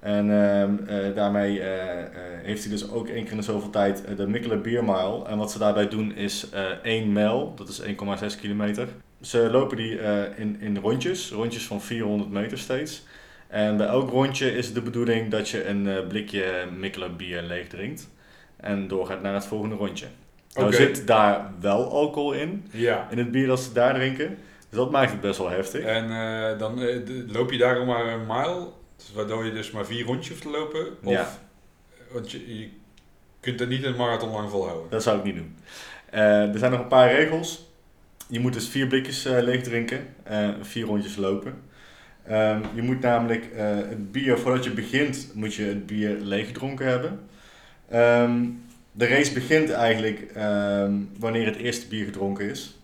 En 0.00 0.30
ehm, 0.30 0.86
eh, 0.86 1.14
daarmee 1.14 1.60
eh, 1.60 2.00
eh, 2.00 2.06
heeft 2.42 2.62
hij 2.62 2.72
dus 2.72 2.90
ook 2.90 3.08
één 3.08 3.22
keer 3.22 3.30
in 3.32 3.36
de 3.36 3.42
zoveel 3.42 3.70
tijd 3.70 4.04
eh, 4.04 4.16
de 4.16 4.26
Mikkeler 4.26 4.60
Beer 4.60 4.84
Mile. 4.84 5.24
En 5.26 5.38
wat 5.38 5.50
ze 5.52 5.58
daarbij 5.58 5.88
doen 5.88 6.14
is 6.14 6.50
eh 6.50 6.64
1 6.82 7.12
mijl, 7.12 7.52
dat 7.56 7.68
is 7.68 7.80
1,6 7.82 8.40
kilometer. 8.40 8.88
Ze 9.20 9.50
lopen 9.50 9.76
die 9.76 9.98
eh, 9.98 10.38
in, 10.38 10.60
in 10.60 10.76
rondjes, 10.78 11.30
rondjes 11.30 11.66
van 11.66 11.80
400 11.80 12.30
meter 12.30 12.58
steeds. 12.58 13.02
En 13.48 13.76
bij 13.76 13.86
elk 13.86 14.10
rondje 14.10 14.56
is 14.56 14.72
de 14.72 14.80
bedoeling 14.82 15.30
dat 15.30 15.48
je 15.48 15.66
een 15.66 15.88
eh, 15.88 16.06
blikje 16.06 16.66
Mikkeler 16.78 17.16
bier 17.16 17.42
leeg 17.42 17.68
drinkt. 17.68 18.10
En 18.56 18.88
doorgaat 18.88 19.22
naar 19.22 19.34
het 19.34 19.46
volgende 19.46 19.74
rondje. 19.74 20.06
Nou 20.54 20.66
Oké. 20.66 20.76
zit 20.76 21.06
daar 21.06 21.52
wel 21.60 21.90
alcohol 21.90 22.32
in, 22.32 22.66
Ja. 22.70 23.08
in 23.10 23.18
het 23.18 23.30
bier 23.30 23.46
dat 23.46 23.60
ze 23.60 23.72
daar 23.72 23.94
drinken. 23.94 24.28
Dus 24.68 24.78
dat 24.78 24.90
maakt 24.90 25.10
het 25.10 25.20
best 25.20 25.38
wel 25.38 25.48
heftig. 25.50 25.84
En 25.84 26.04
eh, 26.10 26.58
dan 26.58 26.82
eh, 26.82 26.96
loop 27.26 27.50
je 27.50 27.58
daarom 27.58 27.86
maar 27.86 28.06
een 28.06 28.26
mile, 28.26 28.66
dus 28.96 29.12
waardoor 29.14 29.44
je 29.44 29.52
dus 29.52 29.70
maar 29.70 29.86
vier 29.86 30.04
rondjes 30.04 30.28
hoeft 30.28 30.42
te 30.42 30.50
lopen. 30.50 30.86
Of, 31.04 31.12
Ja. 31.12 31.38
Want 32.12 32.30
je, 32.30 32.58
je 32.58 32.68
kunt 33.40 33.60
er 33.60 33.66
niet 33.66 33.84
een 33.84 33.96
marathon 33.96 34.30
lang 34.30 34.50
volhouden. 34.50 34.90
Dat 34.90 35.02
zou 35.02 35.18
ik 35.18 35.24
niet 35.24 35.34
doen. 35.36 35.56
Er 36.10 36.58
zijn 36.58 36.70
nog 36.70 36.80
een 36.80 36.88
paar 36.88 37.12
regels. 37.14 37.72
Je 38.28 38.40
moet 38.40 38.52
dus 38.52 38.68
vier 38.68 38.86
blikjes 38.86 39.24
leeg 39.24 39.62
drinken, 39.62 40.14
vier 40.62 40.84
rondjes 40.86 41.16
lopen. 41.16 41.62
Ehm, 42.26 42.60
je 42.74 42.82
moet 42.82 43.00
namelijk 43.00 43.44
eh, 43.56 43.66
het 43.66 44.12
bier, 44.12 44.38
voordat 44.38 44.64
je 44.64 44.70
begint, 44.70 45.30
moet 45.34 45.54
je 45.54 45.64
het 45.64 45.86
bier 45.86 46.16
leeg 46.20 46.46
gedronken 46.46 46.86
hebben. 46.86 47.20
Ehm, 47.88 48.42
de 48.92 49.06
race 49.06 49.32
begint 49.32 49.70
eigenlijk 49.70 50.30
ehm, 50.34 50.92
wanneer 51.18 51.46
het 51.46 51.56
eerste 51.56 51.88
bier 51.88 52.04
gedronken 52.04 52.50
is. 52.50 52.78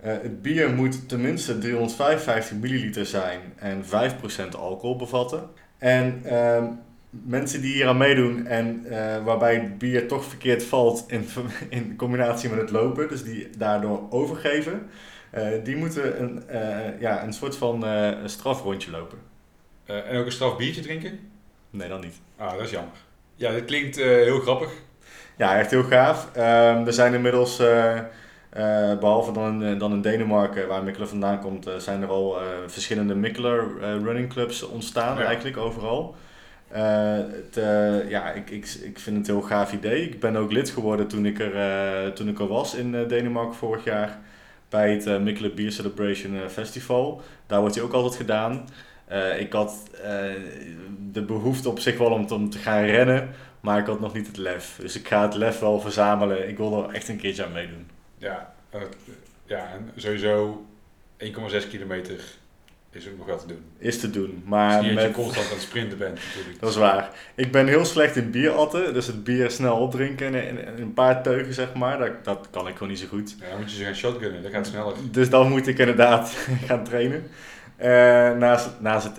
Eh, 0.00 0.12
het 0.12 0.42
bier 0.42 0.70
moet 0.70 1.08
tenminste 1.08 1.58
355 1.58 2.56
milliliter 2.56 3.06
zijn 3.06 3.40
en 3.56 3.84
5% 3.84 4.56
alcohol 4.56 4.96
bevatten. 4.96 5.48
En 5.78 6.22
mensen 7.10 7.60
die 7.60 7.72
hier 7.74 7.86
aan 7.86 7.96
meedoen 7.96 8.46
en 8.46 8.84
eh, 8.84 9.24
waarbij 9.24 9.54
het 9.54 9.78
bier 9.78 10.08
toch 10.08 10.24
verkeerd 10.24 10.64
valt 10.64 11.04
in, 11.08 11.26
in 11.78 11.96
combinatie 11.96 12.50
met 12.50 12.60
het 12.60 12.70
lopen, 12.70 13.08
dus 13.08 13.22
die 13.22 13.50
daardoor 13.58 14.06
overgeven, 14.10 14.82
die 15.64 15.76
moeten 15.76 16.22
een, 16.22 16.48
eh, 16.48 17.00
ja, 17.00 17.22
een 17.22 17.32
soort 17.32 17.56
van 17.56 17.86
eh, 17.86 18.08
strafrondje 18.24 18.90
lopen. 18.90 19.18
Eh, 19.84 20.10
en 20.10 20.18
ook 20.18 20.26
een 20.26 20.32
straf 20.32 20.56
biertje 20.56 20.80
drinken? 20.82 21.18
Nee, 21.70 21.88
dan 21.88 22.00
niet. 22.00 22.14
Ah, 22.36 22.52
dat 22.52 22.60
is 22.60 22.70
jammer. 22.70 22.92
Ja, 23.34 23.52
dit 23.52 23.64
klinkt 23.64 23.98
eh, 23.98 24.06
heel 24.06 24.40
grappig. 24.40 24.70
Ja, 25.36 25.58
echt 25.58 25.70
heel 25.70 25.82
gaaf. 25.82 26.28
Ehm, 26.34 26.86
er 26.86 26.92
zijn 26.92 27.14
inmiddels, 27.14 27.58
eh, 27.58 27.96
eh, 27.98 28.98
behalve 28.98 29.32
dan, 29.32 29.62
in- 29.64 29.78
dan 29.78 29.92
in 29.92 30.00
Denemarken, 30.00 30.68
waar 30.68 30.82
Mikkeler 30.82 31.08
vandaan 31.08 31.40
komt, 31.40 31.66
eh, 31.66 31.76
zijn 31.76 32.02
er 32.02 32.08
al 32.08 32.40
eh, 32.40 32.46
verschillende 32.66 33.14
Mikkeler 33.14 33.66
eh, 33.82 33.88
running 34.02 34.28
clubs 34.28 34.62
ontstaan, 34.62 35.18
Ja. 35.18 35.24
eigenlijk 35.24 35.56
overal. 35.56 36.14
Eh, 36.68 36.82
het, 37.16 37.56
eh, 37.56 38.08
ja, 38.10 38.30
ik, 38.30 38.50
ik, 38.50 38.64
ik 38.82 38.98
vind 38.98 39.16
het 39.16 39.28
een 39.28 39.34
heel 39.34 39.42
gaaf 39.48 39.72
idee. 39.72 40.02
Ik 40.02 40.20
ben 40.20 40.36
ook 40.36 40.52
lid 40.52 40.70
geworden 40.70 41.08
toen 41.08 41.26
ik 41.26 41.38
er, 41.38 41.54
eh, 41.56 42.10
toen 42.12 42.28
ik 42.28 42.38
er 42.38 42.46
was 42.48 42.74
in 42.74 42.94
eh, 42.94 43.08
Denemarken 43.08 43.54
vorig 43.56 43.84
jaar 43.84 44.18
bij 44.68 44.92
het 44.92 45.06
uh, 45.06 45.18
Mikkeler 45.18 45.54
Beer 45.54 45.72
Celebration 45.72 46.34
eh, 46.34 46.48
Festival. 46.48 47.22
Daar 47.46 47.60
wordt 47.60 47.74
hij 47.74 47.84
ook 47.84 47.92
altijd 47.92 48.14
gedaan. 48.14 48.64
Eh, 49.08 49.40
ik 49.40 49.52
had 49.52 49.90
eh, 50.02 50.32
de 51.12 51.22
behoefte 51.22 51.68
op 51.68 51.78
zich 51.78 51.98
wel 51.98 52.10
om, 52.10 52.26
om 52.30 52.50
te 52.50 52.58
gaan 52.58 52.84
rennen, 52.84 53.30
maar 53.60 53.78
ik 53.78 53.86
had 53.86 54.00
nog 54.00 54.14
niet 54.14 54.26
het 54.26 54.36
lef. 54.36 54.78
Dus 54.80 54.96
ik 54.96 55.08
ga 55.08 55.22
het 55.22 55.34
lef 55.34 55.58
wel 55.58 55.80
verzamelen. 55.80 56.48
Ik 56.48 56.56
wil 56.56 56.84
er 56.84 56.94
echt 56.94 57.08
een 57.08 57.16
keertje 57.16 57.44
aan 57.44 57.52
meedoen. 57.52 57.90
Ja, 58.18 58.54
eh, 58.70 58.80
ja 59.44 59.70
en 59.72 59.90
sowieso 59.96 60.64
1,6 61.16 61.68
kilometer 61.68 62.20
is 62.98 63.08
ook 63.08 63.16
nog 63.18 63.26
wel 63.26 63.38
te 63.38 63.46
doen. 63.46 63.62
Is 63.78 64.00
te 64.00 64.10
doen. 64.10 64.42
Maar 64.44 64.82
je 64.82 64.88
niet 64.88 64.94
dat 64.94 65.00
je 65.00 65.06
met, 65.06 65.16
constant 65.16 65.46
aan 65.46 65.52
het 65.52 65.62
sprinten 65.62 65.98
bent 65.98 66.14
natuurlijk. 66.14 66.60
dat 66.60 66.70
is 66.70 66.76
waar. 66.76 67.10
Ik 67.34 67.52
ben 67.52 67.66
heel 67.66 67.84
slecht 67.84 68.16
in 68.16 68.30
bieratten. 68.30 68.94
Dus 68.94 69.06
het 69.06 69.24
bier 69.24 69.50
snel 69.50 69.76
opdrinken 69.76 70.34
in, 70.34 70.48
in, 70.48 70.76
in 70.76 70.82
een 70.82 70.94
paar 70.94 71.22
teugen, 71.22 71.54
zeg 71.54 71.74
maar. 71.74 71.98
Dat, 71.98 72.24
dat 72.24 72.48
kan 72.50 72.68
ik 72.68 72.72
gewoon 72.72 72.88
niet 72.88 72.98
zo 72.98 73.06
goed. 73.06 73.36
Ja, 73.40 73.48
dan 73.48 73.58
moet 73.60 73.70
je 73.70 73.76
ze 73.76 73.84
gaan 73.84 73.94
shotgunnen, 73.94 74.42
dat 74.42 74.52
gaat 74.52 74.66
sneller. 74.66 74.94
Dus 75.10 75.30
dan 75.30 75.48
moet 75.48 75.66
ik 75.66 75.78
inderdaad 75.78 76.36
gaan 76.66 76.84
trainen. 76.84 77.26
Eh, 77.76 77.90
naast, 78.32 78.70
naast 78.80 79.06
het 79.06 79.18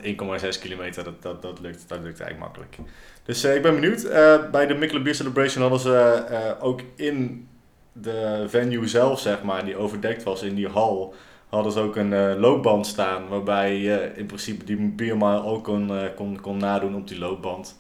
1,6 0.56 0.62
kilometer, 0.62 1.04
dat, 1.04 1.22
dat, 1.22 1.42
dat, 1.42 1.60
lukt, 1.60 1.84
dat 1.88 2.00
lukt 2.04 2.20
eigenlijk 2.20 2.40
makkelijk. 2.40 2.78
Dus 3.24 3.44
eh, 3.44 3.56
ik 3.56 3.62
ben 3.62 3.76
benieuwd. 3.76 4.04
Eh, 4.04 4.50
bij 4.52 4.68
de 4.68 4.74
Mikkeler 4.74 5.04
Beer 5.04 5.16
Celebration 5.16 5.62
hadden 5.62 5.80
ze 5.80 6.24
ook 6.60 6.82
in 6.96 7.48
de 7.94 8.46
venue 8.48 8.88
zelf, 8.88 9.20
zeg 9.20 9.44
maar, 9.44 9.66
die 9.66 9.78
overdekt 9.78 10.24
was 10.24 10.42
in 10.42 10.56
die 10.56 10.68
hal, 10.68 11.14
hadden 11.50 11.72
ze 11.72 11.80
ook 11.80 11.96
een 11.96 12.14
eh, 12.14 12.34
loopband 12.38 12.88
staan. 12.88 13.28
Waarbij 13.28 13.76
je 13.78 14.12
in 14.16 14.26
principe 14.26 14.66
die 14.66 14.78
biermile 14.78 15.44
ook 15.44 15.64
kon, 15.64 15.90
eh, 15.98 16.04
kon, 16.16 16.40
kon 16.42 16.58
nadoen 16.58 16.96
op 16.96 17.08
die 17.08 17.20
loopband. 17.20 17.76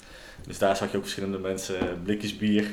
Dus 0.48 0.58
daar 0.58 0.76
zag 0.76 0.92
je 0.92 0.98
ook 0.98 1.04
verschillende 1.04 1.38
mensen 1.38 1.80
eh, 1.80 1.86
blikjes 2.04 2.38
bier 2.38 2.66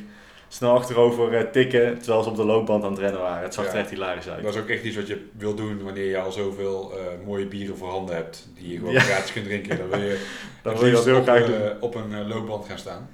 snel 0.49 0.75
achterover 0.75 1.51
tikken, 1.51 1.99
terwijl 1.99 2.23
ze 2.23 2.29
op 2.29 2.37
de 2.37 2.45
loopband 2.45 2.85
aan 2.85 2.91
het 2.91 2.99
rennen 3.01 3.21
waren. 3.21 3.43
Het 3.43 3.55
zag 3.55 3.67
er 3.67 3.75
Ja. 3.75 3.79
echt 3.81 3.91
hilarisch 3.91 4.29
uit. 4.29 4.43
Dat 4.43 4.55
is 4.55 4.61
ook 4.61 4.69
echt 4.69 4.85
iets 4.85 4.97
wat 4.97 5.07
je 5.07 5.27
wil 5.39 5.55
doen 5.55 5.83
wanneer 5.83 6.05
je 6.09 6.19
al 6.19 6.33
zoveel 6.33 6.93
mooie 7.25 7.47
bieren 7.47 7.77
voorhanden 7.77 8.15
hebt. 8.15 8.49
Die 8.59 8.73
je 8.73 8.79
gewoon 8.79 8.93
Ja. 8.93 9.01
gratis 9.01 9.33
kunt 9.33 9.45
drinken. 9.45 9.79
Dan 9.79 9.89
wil 9.89 9.99
je, 10.01 10.25
Dan 10.63 10.75
wil 10.77 10.87
je 10.87 10.93
dat 10.93 11.05
heel 11.05 11.17
op, 11.17 11.23
graag 11.23 11.47
doen. 11.47 11.61
op 11.81 11.95
een 11.95 12.29
loopband 12.29 12.67
gaan 12.67 12.79
staan. 12.79 13.09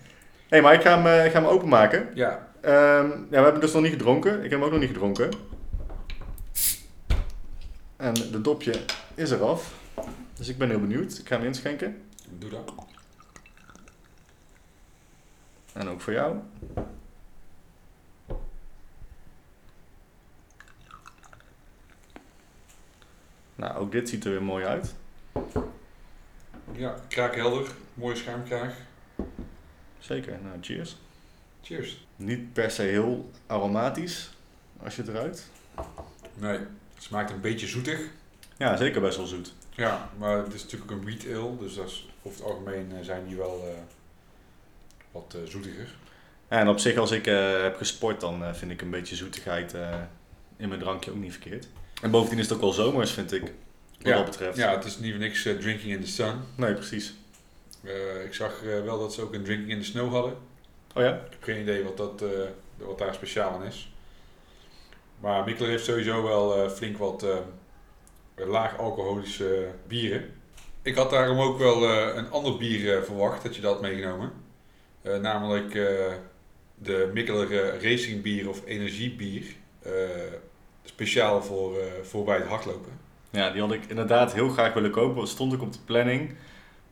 Hé, 0.48 0.60
maar 0.60 0.74
ik 0.74 0.80
ga 0.82 1.02
hem, 1.02 1.24
ik 1.26 1.32
ga 1.32 1.40
hem 1.40 1.48
openmaken. 1.50 2.08
Ja, 2.14 2.50
Ehm, 2.60 3.06
ja, 3.10 3.26
we 3.28 3.36
hebben 3.36 3.60
dus 3.60 3.72
nog 3.72 3.82
niet 3.82 3.92
gedronken. 3.92 4.34
Ik 4.36 4.42
heb 4.42 4.50
hem 4.50 4.62
ook 4.62 4.70
nog 4.70 4.80
niet 4.80 4.88
gedronken. 4.90 5.28
En 8.02 8.14
de 8.14 8.40
dopje 8.40 8.84
is 9.14 9.30
eraf. 9.30 9.74
Dus 10.34 10.48
ik 10.48 10.58
ben 10.58 10.68
heel 10.68 10.80
benieuwd. 10.80 11.18
Ik 11.18 11.26
ga 11.26 11.36
hem 11.36 11.46
inschenken. 11.46 12.02
doe 12.38 12.50
dat. 12.50 12.72
En 15.72 15.88
ook 15.88 16.00
voor 16.00 16.12
jou. 16.12 16.36
Nou, 23.54 23.76
ook 23.76 23.92
dit 23.92 24.08
ziet 24.08 24.24
er 24.24 24.30
weer 24.30 24.42
mooi 24.42 24.64
uit. 24.64 24.94
Ja, 26.72 26.96
kraakhelder. 27.08 27.70
Mooie 27.94 28.16
schuimkraag. 28.16 28.76
Zeker. 29.98 30.38
Nou, 30.42 30.58
cheers. 30.60 30.96
Cheers. 31.60 32.06
Niet 32.16 32.52
per 32.52 32.70
se 32.70 32.82
heel 32.82 33.30
aromatisch 33.46 34.30
als 34.82 34.96
je 34.96 35.02
het 35.02 35.10
ruikt. 35.10 35.50
Nee, 36.34 36.58
smaakt 37.02 37.30
een 37.30 37.40
beetje 37.40 37.66
zoetig. 37.66 38.00
Ja, 38.56 38.76
zeker 38.76 39.00
best 39.00 39.16
wel 39.16 39.26
zoet. 39.26 39.52
Ja, 39.70 40.10
maar 40.18 40.36
het 40.36 40.54
is 40.54 40.62
natuurlijk 40.62 40.92
ook 40.92 40.98
een 40.98 41.04
wheat 41.04 41.36
ale. 41.36 41.56
Dus 41.58 41.74
dat 41.74 41.86
is, 41.86 42.08
over 42.22 42.38
het 42.38 42.48
algemeen 42.48 42.92
eh, 42.92 43.04
zijn 43.04 43.26
die 43.26 43.36
wel 43.36 43.64
eh, 43.68 43.74
wat 45.10 45.34
eh, 45.34 45.50
zoetiger. 45.50 45.88
Ja, 46.50 46.58
en 46.58 46.68
op 46.68 46.78
zich, 46.78 46.96
als 46.96 47.10
ik 47.10 47.24
heb 47.62 47.76
gesport, 47.76 48.20
dan 48.20 48.56
vind 48.56 48.70
ik 48.70 48.82
een 48.82 48.90
beetje 48.90 49.16
zoetigheid 49.16 49.74
in 50.56 50.68
mijn 50.68 50.80
drankje 50.80 51.10
ook 51.10 51.16
niet 51.16 51.32
verkeerd. 51.32 51.68
En 52.02 52.10
bovendien 52.10 52.38
is 52.38 52.44
het 52.44 52.54
ook 52.54 52.60
wel 52.60 52.72
zomers, 52.72 53.10
vind 53.10 53.32
ik. 53.32 53.40
Wat 53.40 53.52
Ja, 53.98 54.16
dat 54.16 54.24
betreft. 54.24 54.56
Ja, 54.56 54.74
het 54.74 54.84
is 54.84 54.98
niet 54.98 55.10
voor 55.10 55.20
niks 55.20 55.42
drinking 55.42 55.92
in 55.92 56.00
the 56.00 56.06
sun. 56.10 56.34
Nee, 56.54 56.74
precies. 56.74 57.14
Ik 58.24 58.34
zag 58.34 58.60
wel 58.60 58.98
dat 58.98 59.14
ze 59.14 59.22
ook 59.22 59.34
een 59.34 59.44
drinking 59.44 59.70
in 59.70 59.78
the 59.78 59.84
snow 59.84 60.12
hadden. 60.12 60.36
Oh 60.94 61.02
ja? 61.02 61.14
Ik 61.14 61.30
heb 61.30 61.42
geen 61.42 61.60
idee 61.60 61.84
wat, 61.84 61.96
dat, 61.96 62.24
wat 62.76 62.98
daar 62.98 63.14
speciaal 63.14 63.50
aan 63.50 63.64
is. 63.64 63.91
Maar 65.22 65.44
Mikkeler 65.44 65.70
heeft 65.70 65.84
sowieso 65.84 66.22
wel 66.22 66.56
eh, 66.56 66.70
flink 66.70 66.98
wat 66.98 67.22
eh, 67.22 67.36
laag 68.46 68.78
alcoholische 68.78 69.68
bieren. 69.86 70.24
Ik 70.82 70.94
had 70.94 71.10
daarom 71.10 71.38
ook 71.38 71.58
wel 71.58 71.88
eh, 71.88 72.16
een 72.16 72.30
ander 72.30 72.56
bier 72.56 73.04
verwacht 73.04 73.42
dat 73.42 73.56
je 73.56 73.62
dat 73.62 73.72
had 73.72 73.82
meegenomen. 73.82 74.32
Namelijk 75.02 75.72
de 76.74 77.10
Mikkeler 77.14 77.82
Racing 77.82 78.22
Bier 78.22 78.48
of 78.48 78.62
Energiebier. 78.64 79.44
speciaal 80.84 81.42
voor, 81.42 81.76
voor 82.02 82.24
bij 82.24 82.36
het 82.36 82.46
hardlopen. 82.46 82.92
Ja, 83.30 83.50
die 83.50 83.60
had 83.60 83.72
ik 83.72 83.84
inderdaad 83.88 84.32
heel 84.32 84.48
graag 84.48 84.74
willen 84.74 84.90
kopen. 84.90 85.14
want 85.14 85.28
Stond 85.28 85.52
ik 85.52 85.62
op 85.62 85.72
de 85.72 85.78
planning. 85.84 86.34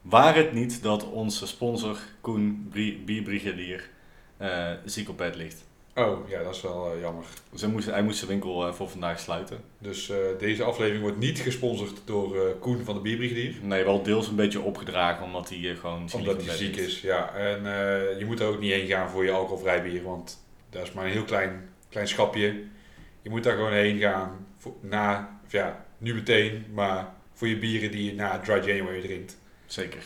Waar 0.02 0.36
het 0.36 0.52
niet 0.52 0.82
dat 0.82 1.10
onze 1.10 1.46
sponsor 1.46 1.98
Koen 2.20 2.70
Bierbrigadier 3.04 3.90
eh 4.36 4.72
ziek 4.84 5.08
op 5.08 5.16
bed 5.16 5.36
ligt. 5.36 5.64
Oh, 5.94 6.28
ja, 6.28 6.42
dat 6.42 6.54
is 6.54 6.62
wel 6.62 6.92
eh, 6.92 7.00
jammer. 7.00 7.24
Dus 7.50 7.60
hij 7.60 7.70
moest, 7.70 7.86
hij 7.86 8.02
moest 8.02 8.18
zijn 8.18 8.30
winkel 8.30 8.66
eh, 8.66 8.72
voor 8.72 8.88
vandaag 8.88 9.20
sluiten. 9.20 9.60
Dus 9.78 10.10
eh, 10.10 10.16
deze 10.38 10.62
aflevering 10.62 11.02
wordt 11.02 11.18
niet 11.18 11.38
gesponsord 11.38 12.00
door 12.04 12.56
Koen 12.58 12.84
van 12.84 12.94
de 12.94 13.00
Bierbrigadier. 13.00 13.54
Nee, 13.62 13.84
wel 13.84 14.02
deels 14.02 14.28
een 14.28 14.36
beetje 14.36 14.60
opgedragen 14.60 15.24
omdat 15.24 15.48
hij 15.48 15.76
gewoon 15.76 16.08
ziek 16.08 16.20
Omdat 16.20 16.34
op 16.34 16.46
hij 16.46 16.56
ziek 16.56 16.76
is, 16.76 17.00
ja. 17.00 17.34
En 17.34 17.62
je 18.18 18.24
moet 18.26 18.40
er 18.40 18.46
ook 18.46 18.60
niet 18.60 18.72
heen 18.72 18.86
gaan 18.86 19.10
voor 19.10 19.24
je 19.24 19.30
alcoholvrij 19.30 19.82
bier, 19.82 20.02
want 20.02 20.44
dat 20.70 20.82
is 20.82 20.92
maar 20.92 21.04
een 21.04 21.10
heel 21.10 21.24
klein, 21.24 21.68
klein 21.88 22.08
schapje. 22.08 22.62
Je 23.22 23.30
moet 23.30 23.44
daar 23.44 23.54
gewoon 23.54 23.72
heen 23.72 23.98
gaan 23.98 24.46
voor, 24.58 24.72
na, 24.80 25.40
of 25.46 25.52
ja, 25.52 25.84
nu 25.98 26.14
meteen, 26.14 26.66
maar 26.72 27.14
voor 27.34 27.48
je 27.48 27.58
bieren 27.58 27.90
die 27.90 28.04
je 28.04 28.14
na 28.14 28.38
Dry 28.38 28.64
January 28.64 29.00
drinkt. 29.00 29.38
Zeker. 29.66 30.02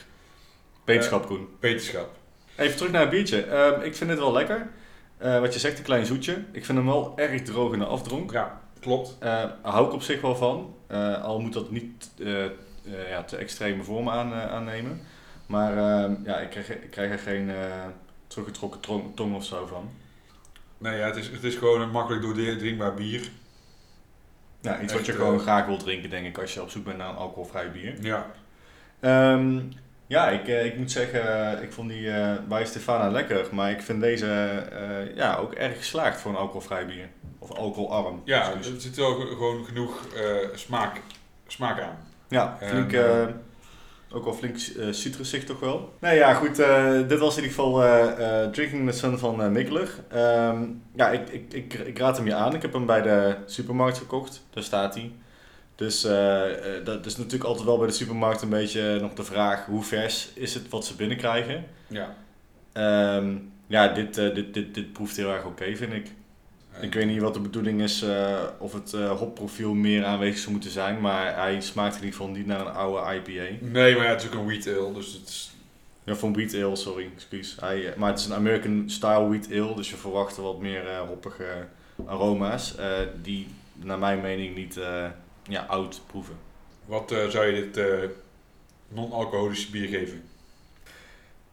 Wetenschap, 0.85 1.27
Koen. 1.27 1.49
Wetenschap. 1.61 2.17
Even 2.57 2.77
terug 2.77 2.93
naar 2.93 3.01
het 3.01 3.11
biertje. 3.11 3.43
Ehm, 3.43 3.81
ik 3.81 3.95
vind 3.95 4.11
het 4.11 4.19
wel 4.19 4.33
lekker. 4.33 4.69
Eh, 5.25 5.41
wat 5.41 5.53
je 5.53 5.61
zegt, 5.61 5.79
een 5.79 5.85
klein 5.85 6.07
zoetje. 6.07 6.45
Ik 6.53 6.65
vind 6.65 6.79
hem 6.79 6.87
wel 6.87 7.13
erg 7.17 7.43
droog 7.43 7.73
in 7.73 7.79
de 7.79 7.85
afdronk. 7.85 8.33
Ja, 8.33 8.61
klopt. 8.81 9.17
Daar 9.21 9.57
hou 9.63 9.87
ik 9.87 9.93
op 9.93 10.03
zich 10.03 10.21
wel 10.21 10.37
van. 10.37 10.75
Eh, 10.87 11.23
al 11.23 11.41
moet 11.41 11.53
dat 11.53 11.71
niet 11.71 12.11
ja, 13.09 13.23
te 13.23 13.37
extreme 13.37 13.83
vorm 13.83 14.09
aan, 14.09 14.33
aannemen. 14.33 15.01
Maar 15.47 15.77
ehm, 15.77 16.15
ja, 16.25 16.39
ik 16.39 16.51
krijg, 16.51 16.69
ik 16.69 16.91
krijg 16.91 17.11
er 17.11 17.19
geen 17.19 17.51
teruggetrokken 18.27 18.81
tong, 18.81 19.17
tong 19.17 19.35
of 19.35 19.45
zo 19.45 19.67
van. 19.67 19.91
Nee, 20.79 20.99
ja, 20.99 21.07
het, 21.07 21.17
is, 21.17 21.29
het 21.29 21.45
is 21.45 21.55
gewoon 21.55 21.81
een 21.81 21.91
makkelijk 21.91 22.23
doordrinkbaar 22.23 22.95
bier. 22.95 23.31
Ja, 24.61 24.75
iets 24.75 24.83
Echt, 24.83 24.93
wat 24.93 25.07
je 25.07 25.13
gewoon 25.13 25.39
graag 25.39 25.67
wilt 25.67 25.81
drinken, 25.81 26.11
denk 26.11 26.27
ik, 26.27 26.39
als 26.39 26.55
je 26.55 26.63
op 26.63 26.71
zoek 26.71 26.85
bent 26.85 26.97
naar 26.97 27.09
een 27.09 27.17
alcoholvrij 27.17 27.73
bier. 27.73 28.03
Ja, 28.03 28.27
Ehm, 29.05 29.61
ja, 30.15 30.29
ik, 30.29 30.49
eh, 30.49 30.65
ik 30.65 30.77
moet 30.79 30.91
zeggen, 30.93 31.63
ik 31.63 31.73
vond 31.73 31.89
die 31.89 32.11
eh 32.11 32.33
bij 32.49 32.65
Stefana 32.67 33.11
lekker, 33.11 33.47
maar 33.53 33.71
ik 33.71 33.83
vind 33.83 34.01
deze 34.01 34.27
eh, 34.73 35.17
ja, 35.17 35.37
ook 35.37 35.53
erg 35.53 35.77
geslaagd 35.77 36.21
voor 36.21 36.31
een 36.31 36.37
alcoholvrij 36.37 36.87
bier. 36.87 37.09
Of 37.39 37.53
alcoholarm. 37.53 38.21
ja 38.25 38.53
er 38.53 38.65
zit 38.79 38.97
wel 38.97 39.15
ge- 39.15 39.27
gewoon 39.27 39.65
genoeg 39.65 40.07
smaak, 40.55 41.01
smaak 41.47 41.81
aan. 41.81 41.97
Ja, 42.29 42.57
flink, 42.63 42.93
En, 42.93 43.21
eh, 43.21 43.35
ook 44.17 44.25
wel 44.25 44.33
flink 44.35 44.57
citrusig 44.91 45.45
toch 45.45 45.61
wel. 45.61 45.93
Nee, 46.01 46.17
ja, 46.17 46.35
goed. 46.35 46.57
dit 47.09 47.19
was 47.19 47.37
in 47.37 47.43
ieder 47.43 47.57
geval 47.57 47.83
Drinking 48.53 48.91
the 48.91 48.97
Sun 48.97 49.19
van 49.19 49.53
Mikkeler. 49.53 49.89
Ehm, 50.09 50.63
ja, 50.97 51.11
ik, 51.11 51.29
ik, 51.29 51.53
ik, 51.53 51.75
ik 51.75 51.99
raad 51.99 52.17
hem 52.17 52.27
je 52.27 52.35
aan. 52.35 52.55
Ik 52.55 52.63
heb 52.63 52.73
hem 52.73 52.87
bij 52.87 53.03
de 53.03 53.37
supermarkt 53.47 53.99
gekocht. 53.99 54.43
Daar 54.51 54.63
staat 54.63 54.95
hij. 54.95 55.13
Dus 55.75 56.05
eh, 56.05 56.77
eh, 56.77 56.85
dat 56.85 57.07
is 57.07 57.17
natuurlijk 57.17 57.45
altijd 57.45 57.67
wel 57.67 57.79
bij 57.79 57.87
de 57.87 57.93
supermarkt 57.93 58.43
een 58.43 58.49
beetje 58.49 58.99
nog 59.01 59.15
de 59.15 59.25
vraag... 59.25 59.67
hoe 59.67 59.83
vers 59.83 60.31
is 60.35 60.55
het 60.55 60.69
wat 60.69 60.87
ze 60.87 60.95
binnenkrijgen? 60.97 61.65
Ja. 61.87 62.17
Ehm, 62.73 63.37
ja, 63.67 63.89
dit, 63.89 64.19
eh, 64.19 64.35
dit, 64.35 64.55
dit, 64.55 64.75
dit 64.75 64.93
proeft 64.93 65.17
heel 65.17 65.31
erg 65.31 65.45
oké, 65.45 65.77
vind 65.77 65.93
ik. 65.93 66.11
Ik 66.81 66.95
weet 66.95 67.07
niet 67.07 67.21
wat 67.21 67.35
de 67.35 67.41
bedoeling 67.41 67.83
is, 67.83 68.03
eh, 68.03 68.43
of 68.59 68.73
het 68.73 68.93
eh, 68.93 69.11
hopprofiel 69.19 69.75
meer 69.75 70.05
aanwezig 70.05 70.39
zou 70.39 70.53
moeten 70.53 70.71
zijn, 70.71 71.01
maar 71.01 71.37
hij 71.37 71.61
smaakt 71.61 71.97
in 71.97 72.05
ieder 72.05 72.19
geval 72.19 72.33
niet 72.33 72.47
naar 72.47 72.61
een 72.61 72.73
oude 72.73 73.15
IPA. 73.15 73.67
Nee, 73.67 73.97
maar 73.97 74.05
ja, 74.05 74.11
het 74.11 74.23
is 74.23 74.27
ook 74.29 74.35
een 74.35 74.47
wheat 74.47 74.67
ale, 74.67 74.93
dus 74.93 75.13
het 75.13 75.29
is... 75.29 75.53
Ja, 76.05 76.15
van 76.15 76.33
wheat 76.33 76.55
ale, 76.55 76.77
sorry, 76.77 77.11
excuus. 77.17 77.57
Hij, 77.61 77.91
eh, 77.91 77.97
maar 77.97 78.11
het 78.11 78.19
is 78.19 78.27
een 78.27 78.35
American 78.35 78.85
style 78.87 79.29
wheat 79.29 79.47
ale, 79.53 79.75
dus 79.75 79.91
je 79.91 79.97
verwacht 79.97 80.37
wat 80.37 80.61
meer 80.61 80.87
eh, 80.87 81.01
hoppige 81.01 81.67
aroma's, 82.07 82.77
eh, 82.77 82.89
die 83.23 83.49
naar 83.75 83.99
mijn 83.99 84.21
mening 84.21 84.55
niet 84.55 84.77
eh, 84.77 85.07
ja, 85.49 85.65
oud 85.69 86.01
proeven. 86.07 86.35
Wat 86.87 87.11
eh, 87.13 87.27
zou 87.29 87.47
je 87.47 87.53
dit 87.63 87.77
eh, 87.77 88.09
non-alcoholische 88.89 89.71
bier 89.71 89.89
geven? 89.89 90.23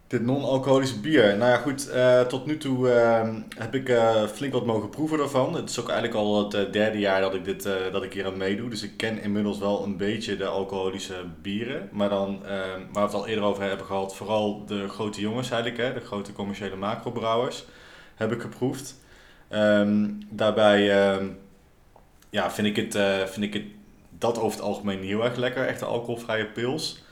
Dit 0.08 0.22
non-alcoholische 0.22 1.00
bier. 1.00 1.38
Nou 1.38 1.52
ja, 1.52 1.58
goed. 1.58 1.90
eh, 1.90 2.22
tot 2.22 2.46
nu 2.46 2.58
toe 2.58 2.90
ehm, 2.92 3.36
heb 3.58 3.76
ik 3.76 3.90
eh, 3.90 4.28
flink 4.28 4.54
wat 4.54 4.66
mogen 4.66 4.90
proeven 4.90 5.18
daarvan. 5.18 5.56
Het 5.56 5.70
is 5.70 5.80
ook 5.80 5.90
eigenlijk 5.90 6.20
al 6.20 6.50
het 6.52 6.74
derde 6.74 7.00
jaar 7.00 7.22
dat 7.22 7.34
ik, 7.34 7.46
dit, 7.46 7.66
eh, 7.66 7.74
dat 7.92 8.04
ik 8.04 8.14
hier 8.14 8.26
aan 8.26 8.38
meedoe. 8.38 8.70
Dus 8.70 8.84
ik 8.84 8.98
ken 8.98 9.22
inmiddels 9.22 9.60
wel 9.60 9.84
een 9.84 9.98
beetje 9.98 10.38
de 10.38 10.46
alcoholische 10.46 11.26
bieren. 11.42 11.90
Maar 11.92 12.10
dan, 12.10 12.46
ehm, 12.46 12.80
waar 12.92 12.94
we 12.94 13.00
het 13.00 13.14
al 13.14 13.28
eerder 13.28 13.44
over 13.44 13.64
hebben 13.64 13.86
gehad, 13.86 14.16
vooral 14.16 14.66
de 14.66 14.88
grote 14.88 15.22
jongens 15.22 15.52
eigenlijk, 15.52 15.82
hè, 15.82 15.94
de 15.94 16.06
grote 16.06 16.34
commerciële 16.34 16.76
macrobrouwers, 16.76 17.66
heb 18.16 18.32
ik 18.32 18.42
geproefd. 18.42 18.96
Ehm, 19.48 20.10
daarbij 20.30 20.92
ehm, 20.92 21.28
ja, 22.30 22.52
vind, 22.52 22.68
ik 22.68 22.76
het, 22.76 22.96
eh, 22.96 23.26
vind 23.26 23.46
ik 23.46 23.54
het 23.54 23.64
dat 24.22 24.40
over 24.40 24.58
het 24.58 24.68
algemeen 24.68 25.04
heel 25.04 25.24
erg 25.24 25.36
lekker. 25.36 25.68
Echte 25.68 25.86
alcoholvrije 25.86 26.46
pils. 26.46 27.04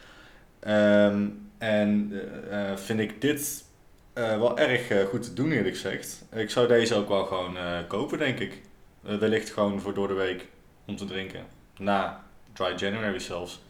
Ehm, 0.60 1.28
en 1.58 2.12
eh, 2.12 2.72
eh, 2.72 2.78
vind 2.78 3.00
ik 3.00 3.22
dit 3.22 3.66
eh, 4.14 4.38
wel 4.38 4.58
erg 4.58 5.10
goed 5.10 5.24
te 5.24 5.34
doen 5.34 5.52
eerlijk 5.52 5.76
gezegd. 5.76 6.26
Ik 6.32 6.50
zou 6.50 6.68
deze 6.68 6.96
ook 6.96 7.08
wel 7.08 7.26
gewoon 7.26 7.58
kopen 7.88 8.18
denk 8.18 8.40
ik. 8.40 8.62
Wellicht 9.02 9.50
gewoon 9.50 9.82
voor 9.82 9.94
door 9.94 10.08
de 10.08 10.14
week 10.14 10.48
om 10.86 10.96
te 10.96 11.06
drinken. 11.06 11.46
Na 11.78 12.24
Dry 12.54 12.74
January 12.76 13.20
zelfs. 13.20 13.62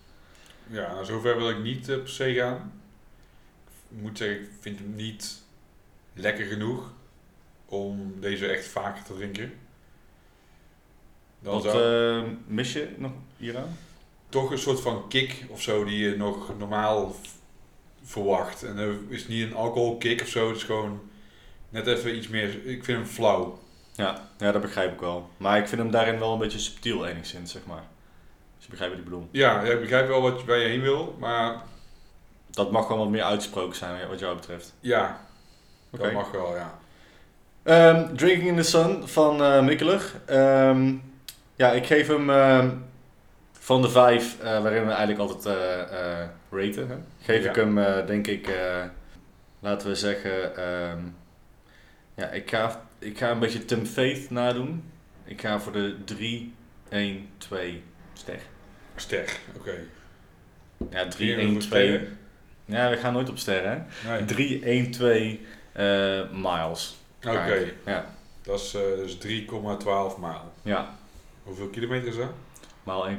Ja, 0.68 0.94
nou, 0.94 1.06
zover 1.06 1.38
wil 1.38 1.50
ik 1.50 1.60
niet 1.60 1.86
per 1.86 2.10
se 2.10 2.34
gaan. 2.34 2.72
Ik 3.90 4.02
moet 4.02 4.18
zeggen, 4.18 4.42
ik 4.42 4.50
vind 4.60 4.80
hem 4.80 4.96
niet 4.96 5.42
lekker 6.14 6.46
genoeg 6.46 6.94
om 7.66 8.14
deze 8.20 8.48
echt 8.48 8.66
vaker 8.66 9.04
te 9.04 9.14
drinken. 9.14 9.54
Dan 11.42 11.54
Wat 11.54 11.64
zou 11.64 12.16
eh, 12.18 12.30
mis 12.48 12.74
je 12.74 12.88
nog 12.98 13.12
hieraan? 13.38 13.78
toch 14.30 14.52
een 14.52 14.58
soort 14.58 14.80
van 14.82 15.08
kick 15.08 15.46
of 15.50 15.62
zo 15.62 15.84
die 15.84 15.98
je 16.10 16.18
nog 16.18 16.58
normaal 16.58 17.16
verwacht. 18.04 18.64
En 18.64 18.78
er 18.78 18.96
is 19.08 19.28
niet 19.28 19.44
een 19.48 19.56
alcoholkick 19.56 20.22
of 20.22 20.28
zo, 20.28 20.48
het 20.48 20.58
is 20.58 20.64
gewoon 20.64 21.02
net 21.70 21.88
even 21.88 22.16
iets 22.16 22.28
meer. 22.28 22.66
Ik 22.66 22.84
vind 22.84 22.98
hem 22.98 23.08
flauw. 23.08 23.60
Ja, 23.96 24.30
ja, 24.38 24.52
dat 24.52 24.62
begrijp 24.62 24.94
ik 24.94 25.00
wel. 25.00 25.30
Maar 25.38 25.58
ik 25.58 25.68
vind 25.68 25.82
hem 25.82 25.92
daarin 25.92 26.20
wel 26.20 26.34
een 26.34 26.40
beetje 26.40 26.60
subtiel 26.60 27.06
enigszins, 27.08 27.52
zeg 27.52 27.66
maar. 27.66 27.84
Als 28.56 28.66
je 28.66 28.70
begrijpt 28.70 28.94
wat 28.96 29.04
ik 29.04 29.10
bedoel. 29.10 29.28
Ja, 29.32 29.62
ik 29.62 29.80
begrijp 29.80 30.08
wel 30.08 30.22
wat, 30.22 30.44
waar 30.44 30.58
je 30.58 30.68
heen 30.68 30.82
wil, 30.82 31.16
maar 31.20 31.64
Dat 32.50 32.72
mag 32.72 32.86
gewoon 32.86 33.00
wat 33.02 33.10
meer 33.10 33.24
uitgesproken 33.24 33.76
zijn 33.76 34.08
wat 34.08 34.20
jou 34.20 34.36
betreft. 34.36 34.74
ja, 34.80 35.26
dat 35.90 36.12
mag 36.12 36.32
wel, 36.32 36.56
ja. 36.56 36.80
Ehm, 37.64 38.16
Drinking 38.16 38.48
in 38.50 38.56
the 38.56 38.64
Sun 38.64 39.08
van 39.08 39.44
eh 39.44 39.64
Mikkeler. 39.64 40.12
Ehm, 40.26 40.94
ja, 41.60 41.72
ik 41.72 41.86
geef 41.86 42.08
hem 42.08 42.30
ehm, 42.30 42.70
van 43.52 43.82
de 43.82 43.90
vijf, 43.90 44.40
eh, 44.40 44.62
waarin 44.62 44.86
we 44.86 44.92
eigenlijk 44.92 45.20
altijd 45.20 45.46
eh, 45.46 46.28
raten, 46.52 46.88
hè? 46.88 46.96
geef 47.22 47.44
Ja. 47.44 47.50
ik 47.50 47.56
hem 47.56 48.06
denk 48.06 48.28
ik, 48.28 48.50
laten 49.60 49.88
we 49.88 49.96
zeggen, 49.96 50.56
ehm, 50.56 51.00
ja, 52.16 52.28
ik 52.30 52.50
ga, 52.50 52.82
ik 53.00 53.18
ga 53.18 53.32
een 53.32 53.40
beetje 53.40 53.66
Tim 53.66 53.86
Faith 53.86 54.30
nadoen. 54.30 54.84
Ik 55.26 55.42
ga 55.42 55.60
voor 55.60 55.72
de 55.72 55.96
3, 56.04 56.54
1, 56.90 57.30
2 57.38 57.84
ster. 58.14 58.40
Ster, 58.96 59.38
oké. 59.58 59.76
Ja, 60.90 61.08
3, 61.08 61.10
Drie 61.10 61.36
1, 61.36 61.52
voor 61.52 61.62
2. 61.62 61.88
sterren? 61.88 62.18
Ja, 62.66 62.90
we 62.90 62.98
gaan 62.98 63.14
nooit 63.14 63.30
op 63.30 63.38
sterren, 63.38 63.88
hè? 64.02 64.10
Nee. 64.12 64.26
3, 64.26 64.64
1, 64.66 64.92
2 64.92 65.46
eh, 65.72 66.22
miles. 66.32 66.98
Oké, 67.28 67.72
Ja, 67.86 68.06
dat 68.42 68.60
is 68.60 68.74
eh, 68.74 68.82
dus 68.82 69.18
3,12 69.18 70.18
maal. 70.20 70.54
ja, 70.64 70.98
Hoeveel 71.44 71.68
kilometer 71.68 72.08
is 72.08 72.16
dat? 72.16 72.32
maal 72.84 73.10
1,6. 73.10 73.16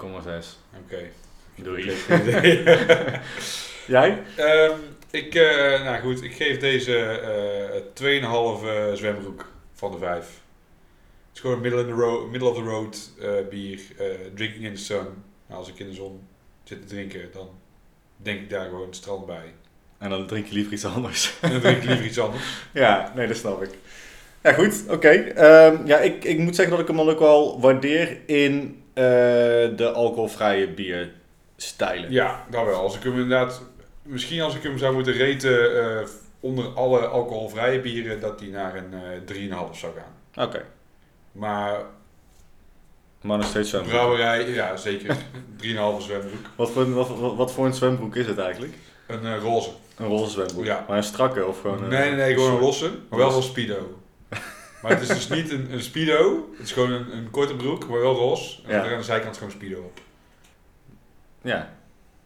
Oké. 0.84 1.10
Doei. 1.54 1.90
Geen 1.90 2.20
idee. 2.20 2.62
Jij? 3.86 4.22
Ehm, 4.36 4.78
ik, 5.10 5.34
eh, 5.34 5.84
nou 5.84 6.00
goed, 6.00 6.22
ik 6.22 6.34
geef 6.34 6.58
deze 6.58 6.98
eh 6.98 7.80
2,5 7.94 8.64
eh, 8.64 8.92
zwembroek 8.92 9.52
van 9.72 9.90
de 9.90 9.98
5. 9.98 10.16
Het 10.18 11.34
is 11.34 11.40
gewoon 11.40 11.60
middle, 11.60 11.80
in 11.80 11.86
the 11.86 11.92
road, 11.92 12.30
middle 12.30 12.48
of 12.48 12.56
the 12.56 12.62
road 12.62 13.10
bier, 13.50 13.80
drinking 14.34 14.64
in 14.64 14.74
the 14.74 14.82
sun. 14.82 15.06
Nou, 15.46 15.60
als 15.60 15.68
ik 15.68 15.78
in 15.78 15.86
de 15.86 15.94
zon 15.94 16.20
zit 16.64 16.80
te 16.80 16.86
drinken, 16.86 17.28
dan 17.32 17.48
denk 18.16 18.40
ik 18.40 18.50
daar 18.50 18.68
gewoon 18.68 18.86
het 18.86 18.96
strand 18.96 19.26
bij. 19.26 19.54
En 19.98 20.10
dan 20.10 20.26
drink 20.26 20.46
je 20.46 20.54
liever 20.54 20.72
iets 20.72 20.84
anders. 20.84 21.34
En 21.40 21.50
dan 21.50 21.60
drink 21.60 21.76
ik 21.76 21.84
liever 21.84 22.06
iets 22.10 22.18
anders. 22.18 22.44
ja, 22.72 23.12
nee, 23.14 23.26
dat 23.26 23.36
snap 23.36 23.62
ik. 23.62 23.70
Ja, 24.42 24.52
goed, 24.52 24.84
oké. 24.88 25.08
Ehm, 25.08 25.86
ja, 25.86 25.98
ik, 25.98 26.24
ik 26.24 26.38
moet 26.38 26.54
zeggen 26.54 26.72
dat 26.76 26.82
ik 26.88 26.88
hem 26.88 26.96
dan 27.04 27.08
ook 27.14 27.18
wel 27.18 27.60
waardeer 27.60 28.18
in 28.26 28.82
eh, 28.94 29.02
de 29.76 29.90
alcoholvrije 29.94 30.68
bierstijlen. 30.68 32.10
Ja, 32.12 32.44
dat 32.50 32.64
wel. 32.64 32.80
Als 32.80 32.96
ik 32.96 33.02
hem 33.02 33.12
inderdaad, 33.12 33.62
misschien 34.02 34.40
als 34.40 34.54
ik 34.54 34.62
hem 34.62 34.78
zou 34.78 34.94
moeten 34.94 35.18
raten 35.18 35.82
eh, 36.00 36.06
onder 36.40 36.64
alle 36.68 36.98
alcoholvrije 36.98 37.80
bieren, 37.80 38.20
dat 38.20 38.38
die 38.38 38.50
naar 38.50 38.74
een 38.76 38.94
eh 38.94 39.34
3,5 39.70 39.78
zou 39.78 39.92
gaan. 39.96 40.46
Oké, 40.46 40.64
Maar 41.32 41.80
maar 43.20 43.38
nog 43.38 43.46
steeds 43.46 43.68
zwembroek. 43.70 43.94
brouwerij, 43.94 44.48
ja 44.48 44.76
zeker. 44.76 45.16
3,5 45.62 45.66
zwembroek. 45.98 46.46
Wat 46.56 46.70
voor, 46.70 46.92
wat, 46.94 47.18
wat, 47.18 47.36
wat 47.36 47.52
voor 47.52 47.66
een 47.66 47.74
zwembroek 47.74 48.16
is 48.16 48.26
het 48.26 48.38
eigenlijk? 48.38 48.72
Een 49.06 49.38
roze. 49.38 49.70
Een 49.96 50.06
roze 50.06 50.30
zwembroek? 50.30 50.64
Ja. 50.64 50.84
Maar 50.88 50.96
een 50.96 51.02
strakke 51.02 51.46
of 51.46 51.60
gewoon 51.60 51.82
een... 51.82 51.88
Nee, 51.88 52.08
nee, 52.08 52.16
nee, 52.18 52.34
gewoon 52.34 52.52
een 52.54 52.60
losse, 52.60 52.90
maar 53.08 53.18
wel 53.18 53.30
van 53.30 53.42
speedo. 53.42 53.98
Maar 54.82 54.90
het 54.92 55.00
is 55.00 55.08
dus 55.08 55.28
niet 55.28 55.50
een, 55.50 55.72
een 55.72 55.82
speedo, 55.82 56.48
het 56.58 56.66
is 56.66 56.72
gewoon 56.72 56.90
een, 56.92 57.16
een 57.16 57.30
korte 57.30 57.54
broek, 57.56 57.88
maar 57.88 58.00
wel 58.00 58.14
roze. 58.14 58.58
En 58.66 58.70
Ja. 58.76 58.84
er 58.84 58.92
aan 58.92 58.98
de 58.98 59.04
zijkant 59.04 59.36
gewoon 59.36 59.52
speedo 59.52 59.80
op. 59.80 60.00
Ja. 61.42 61.72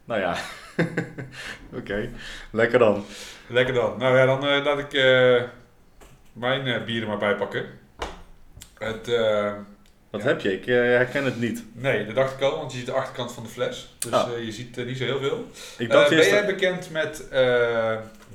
Nou 0.05 0.21
ja. 0.21 0.37
oké, 1.79 2.11
lekker 2.51 2.79
dan. 2.79 3.05
Lekker 3.47 3.75
dan. 3.75 3.99
Nou 3.99 4.17
ja, 4.17 4.25
dan 4.27 4.47
eh, 4.47 4.65
laat 4.65 4.79
ik 4.79 4.93
eh, 4.93 5.43
mijn 6.33 6.67
eh, 6.67 6.85
bier 6.85 7.03
er 7.03 7.09
maar 7.09 7.19
bij 7.19 7.37
pakken. 7.37 7.67
Het, 8.79 9.07
Wat 10.11 10.23
Ja. 10.23 10.29
heb 10.29 10.41
je? 10.41 10.53
Ik 10.53 10.65
herken 10.65 11.25
het 11.25 11.41
niet. 11.41 11.65
nee, 11.73 12.07
dat 12.07 12.15
dacht 12.15 12.35
ik 12.35 12.41
al, 12.41 12.57
want 12.57 12.73
je 12.73 12.77
ziet 12.79 12.87
de 12.87 12.93
achterkant 12.93 13.33
van 13.33 13.43
de 13.43 13.49
fles. 13.49 13.95
Dus 13.99 14.13
Ah. 14.13 14.45
je 14.45 14.53
ziet 14.53 14.77
niet 14.87 14.99
zo 14.99 15.05
heel 15.05 15.21
veel. 15.21 15.47
Ik 15.79 15.91
dacht 15.91 16.09
ben 16.09 16.19
jij 16.19 16.47
bekend 16.47 16.91
met 16.91 17.25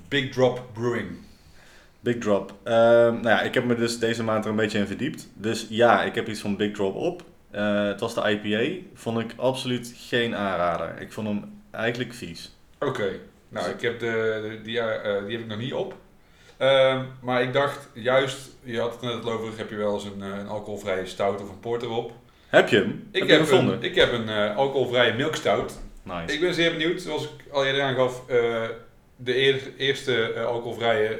Big 0.07 0.31
Drop 0.31 0.61
Brewing? 0.73 1.27
Big 1.99 2.17
Drop. 2.17 2.53
Ehm, 2.63 2.75
nou 3.13 3.27
ja, 3.27 3.41
ik 3.41 3.53
heb 3.53 3.63
me 3.65 3.75
dus 3.75 3.99
deze 3.99 4.23
maand 4.23 4.43
er 4.45 4.49
een 4.51 4.55
beetje 4.57 4.77
in 4.79 4.87
verdiept. 4.87 5.29
Dus 5.33 5.65
ja, 5.69 6.03
ik 6.03 6.15
heb 6.15 6.27
iets 6.27 6.39
van 6.41 6.55
Big 6.57 6.71
Drop 6.73 6.95
op. 6.95 7.23
Eh, 7.51 7.83
het 7.85 7.99
was 7.99 8.13
de 8.15 8.39
IPA. 8.41 8.85
Vond 8.93 9.19
ik 9.19 9.33
absoluut 9.35 9.93
geen 9.97 10.35
aanrader. 10.35 11.01
Ik 11.01 11.11
vond 11.11 11.27
hem 11.27 11.61
eigenlijk 11.71 12.13
vies. 12.13 12.55
Oké, 12.79 13.09
nou 13.49 13.69
ik 13.69 13.81
heb 13.81 13.99
de, 13.99 14.39
de- 14.49 14.61
die, 14.63 14.79
eh, 14.79 15.23
die 15.25 15.31
heb 15.31 15.41
ik 15.41 15.47
nog 15.47 15.57
niet 15.57 15.73
op. 15.73 15.95
Ehm, 16.57 17.03
maar 17.21 17.41
ik 17.41 17.53
dacht 17.53 17.89
juist, 17.93 18.37
je 18.63 18.79
had 18.79 18.91
het 18.91 19.01
net 19.01 19.25
over, 19.25 19.57
heb 19.57 19.69
je 19.69 19.75
wel 19.75 19.93
eens 19.93 20.03
een, 20.03 20.21
eh, 20.21 20.37
een 20.39 20.47
alcoholvrije 20.47 21.05
stout 21.05 21.41
of 21.41 21.49
een 21.49 21.59
porter 21.59 21.89
op? 21.89 22.11
Heb 22.47 22.69
je 22.69 22.75
hem? 22.77 23.07
Ik 23.11 23.19
heb, 23.19 23.29
heb, 23.29 23.39
gevonden? 23.47 23.75
een, 23.75 23.83
ik 23.83 23.95
heb 23.95 24.11
een 24.13 24.29
alcoholvrije 24.55 25.13
milkstout. 25.13 25.79
Nice. 26.03 26.33
Ik 26.33 26.39
ben 26.39 26.53
zeer 26.53 26.71
benieuwd, 26.71 27.01
zoals 27.01 27.23
ik 27.23 27.51
al 27.51 27.65
eerder 27.65 27.81
aangaf, 27.81 28.25
de 29.15 29.37
eer- 29.37 29.71
eerste 29.77 30.33
alcoholvrije 30.47 31.19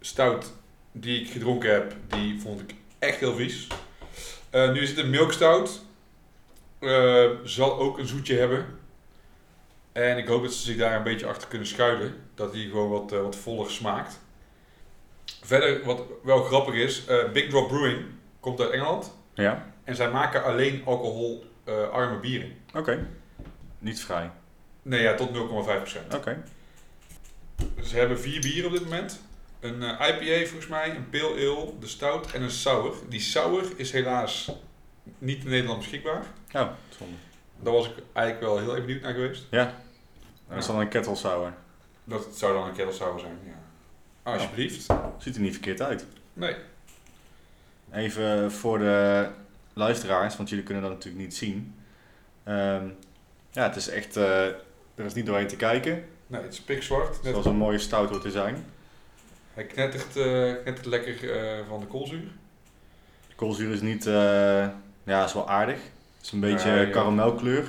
stout 0.00 0.52
die 0.92 1.20
ik 1.20 1.30
gedronken 1.30 1.72
heb, 1.72 1.94
die 2.08 2.40
vond 2.40 2.60
ik 2.60 2.74
echt 2.98 3.20
heel 3.20 3.34
vies. 3.34 3.66
Eh, 4.50 4.72
nu 4.72 4.80
is 4.80 4.88
het 4.88 4.98
een 4.98 5.10
milkstout. 5.10 5.82
Eh, 6.78 7.30
zal 7.44 7.78
ook 7.78 7.98
een 7.98 8.06
zoetje 8.06 8.38
hebben. 8.38 8.66
En 9.92 10.18
ik 10.18 10.26
hoop 10.26 10.42
dat 10.42 10.52
ze 10.52 10.62
zich 10.62 10.76
daar 10.76 10.96
een 10.96 11.02
beetje 11.02 11.26
achter 11.26 11.48
kunnen 11.48 11.66
schuilen. 11.66 12.14
Dat 12.34 12.52
die 12.52 12.68
gewoon 12.68 12.90
wat, 12.90 13.12
eh, 13.12 13.20
wat 13.20 13.36
voller 13.36 13.70
smaakt. 13.70 14.20
Verder, 15.42 15.84
wat 15.84 16.02
wel 16.22 16.42
grappig 16.42 16.74
is, 16.74 17.04
Big 17.32 17.48
Drop 17.48 17.68
Brewing 17.68 18.04
komt 18.40 18.60
uit 18.60 18.70
Engeland. 18.70 19.16
Ja? 19.34 19.72
En 19.84 19.96
zij 19.96 20.10
maken 20.10 20.44
alleen 20.44 20.82
alcoholarme 20.84 22.18
bieren. 22.20 22.52
Oké. 22.74 23.06
Niet 23.78 24.00
vrij. 24.00 24.30
Nee, 24.82 25.02
ja, 25.02 25.14
tot 25.14 25.32
0,5%. 25.32 26.14
Oké. 26.14 26.42
Ze 27.82 27.96
hebben 27.96 28.20
vier 28.20 28.40
bieren 28.40 28.66
op 28.66 28.72
dit 28.72 28.84
moment. 28.84 29.20
Een 29.60 29.82
eh, 29.82 30.08
IPA 30.08 30.46
volgens 30.46 30.66
mij, 30.66 30.96
een 30.96 31.08
Pale 31.10 31.34
Ale, 31.34 31.72
de 31.80 31.86
Stout 31.86 32.32
en 32.32 32.42
een 32.42 32.50
Sour. 32.50 32.94
Die 33.08 33.20
Sour 33.20 33.64
is 33.76 33.92
helaas 33.92 34.52
niet 35.18 35.44
in 35.44 35.50
Nederland 35.50 35.78
beschikbaar. 35.78 36.24
Oh, 36.52 36.68
zonde. 36.98 37.14
Daar 37.62 37.72
was 37.72 37.86
ik 37.86 37.92
eigenlijk 38.12 38.46
wel 38.46 38.58
heel 38.58 38.74
erg 38.74 38.84
benieuwd 38.84 39.02
naar 39.02 39.12
geweest. 39.12 39.46
Dat 40.48 40.58
is 40.58 40.66
dan 40.66 40.80
een 40.80 40.88
kettle 40.88 41.14
sour. 41.14 41.54
Dat 42.04 42.26
zou 42.34 42.54
dan 42.54 42.68
een 42.68 42.74
kettle 42.74 42.94
sour 42.94 43.20
zijn, 43.20 43.38
ja. 43.44 43.58
Alsjeblieft. 44.32 44.86
Ziet 45.18 45.34
er 45.34 45.40
niet 45.40 45.52
verkeerd 45.52 45.82
uit. 45.82 46.06
Nee. 46.32 46.54
Even 47.92 48.52
voor 48.52 48.78
de 48.78 49.28
luisteraars, 49.72 50.36
want 50.36 50.48
jullie 50.48 50.64
kunnen 50.64 50.82
dat 50.82 50.92
natuurlijk 50.92 51.22
niet 51.24 51.36
zien. 51.36 51.74
Ehm, 52.44 52.88
ja, 53.50 53.62
het 53.62 53.76
is 53.76 53.88
echt... 53.88 54.16
eh, 54.16 54.44
er 54.94 55.04
is 55.04 55.14
niet 55.14 55.26
doorheen 55.26 55.46
te 55.46 55.56
kijken. 55.56 56.04
Nee, 56.26 56.42
het 56.42 56.52
is 56.52 56.60
pikzwart. 56.60 57.22
Net, 57.22 57.30
Zoals 57.32 57.46
een 57.46 57.56
mooie 57.56 57.78
stout 57.78 58.10
hoort 58.10 58.22
te 58.22 58.30
zijn. 58.30 58.64
Hij 59.60 59.68
knettert, 59.68 60.16
eh, 60.16 60.62
knettert 60.62 60.86
lekker 60.86 61.32
eh, 61.32 61.66
van 61.68 61.80
de 61.80 61.86
koolzuur. 61.86 62.28
De 63.28 63.34
koolzuur 63.34 63.72
is 63.72 63.80
niet... 63.80 64.06
eh, 64.06 64.68
ja, 65.04 65.24
is 65.24 65.32
wel 65.32 65.48
aardig. 65.48 65.76
Het 66.16 66.24
is 66.26 66.32
een 66.32 66.40
beetje 66.40 66.68
Ja, 66.68 66.80
ja. 66.80 66.90
karamelkleur. 66.90 67.64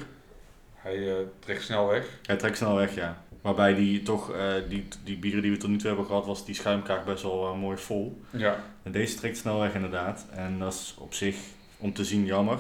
Hij 0.76 1.26
trekt 1.40 1.64
snel 1.64 1.88
weg. 1.88 2.06
Hij 2.26 2.36
trekt 2.36 2.58
snel 2.58 2.76
weg, 2.76 2.96
ja. 2.96 3.24
Waarbij 3.42 3.74
die 3.76 4.04
toch, 4.04 4.32
die, 4.70 4.88
die 5.04 5.18
bieren 5.18 5.42
die 5.42 5.52
we 5.52 5.58
tot 5.58 5.70
nu 5.70 5.78
toe 5.78 5.88
hebben 5.88 6.06
gehad, 6.06 6.26
was 6.26 6.46
die 6.46 6.56
schuimkraag 6.56 7.06
best 7.06 7.24
wel 7.24 7.56
mooi 7.56 7.78
vol. 7.78 8.22
Ja. 8.30 8.64
En 8.84 8.92
deze 8.92 9.16
trekt 9.18 9.38
snel 9.38 9.60
weg 9.60 9.74
inderdaad. 9.74 10.26
En 10.32 10.60
dat 10.60 10.74
is 10.74 10.96
op 11.00 11.14
zich 11.14 11.36
om 11.78 11.94
te 11.94 12.06
zien 12.06 12.26
jammer. 12.26 12.60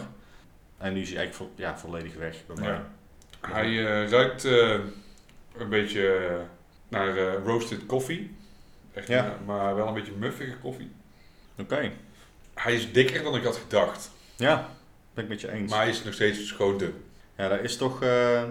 En 0.78 0.94
nu 0.94 1.02
is 1.02 1.10
hij 1.10 1.18
eigenlijk 1.18 1.52
vo- 1.56 1.62
ja, 1.64 1.78
volledig 1.78 2.16
weg 2.16 2.36
bij 2.48 2.56
mij. 2.60 2.70
Ja. 2.70 2.88
Hij 3.42 3.82
ruikt 4.08 4.44
een 4.44 5.70
beetje 5.70 6.38
naar 6.88 7.34
roasted 7.46 7.86
koffie. 7.86 8.36
Echt, 8.94 9.08
Ja. 9.08 9.38
maar 9.46 9.76
wel 9.76 9.88
een 9.88 9.94
beetje 9.94 10.12
muffige 10.18 10.58
koffie. 10.58 10.92
Oké. 11.60 11.92
Hij 12.54 12.74
is 12.74 12.92
dikker 12.92 13.24
dan 13.24 13.36
ik 13.36 13.44
had 13.44 13.56
gedacht. 13.58 14.12
Ja, 14.36 14.70
ben 15.14 15.24
ik 15.24 15.30
met 15.30 15.42
je 15.42 15.52
eens. 15.52 15.70
Maar 15.72 15.80
hij 15.80 15.90
is 15.90 16.04
nog 16.04 16.14
steeds 16.14 16.48
schoon 16.48 16.78
dun. 16.78 16.94
Ja, 17.38 17.48
dat 17.48 17.60
is 17.60 17.78
toch... 17.78 18.04
eh, 18.04 18.44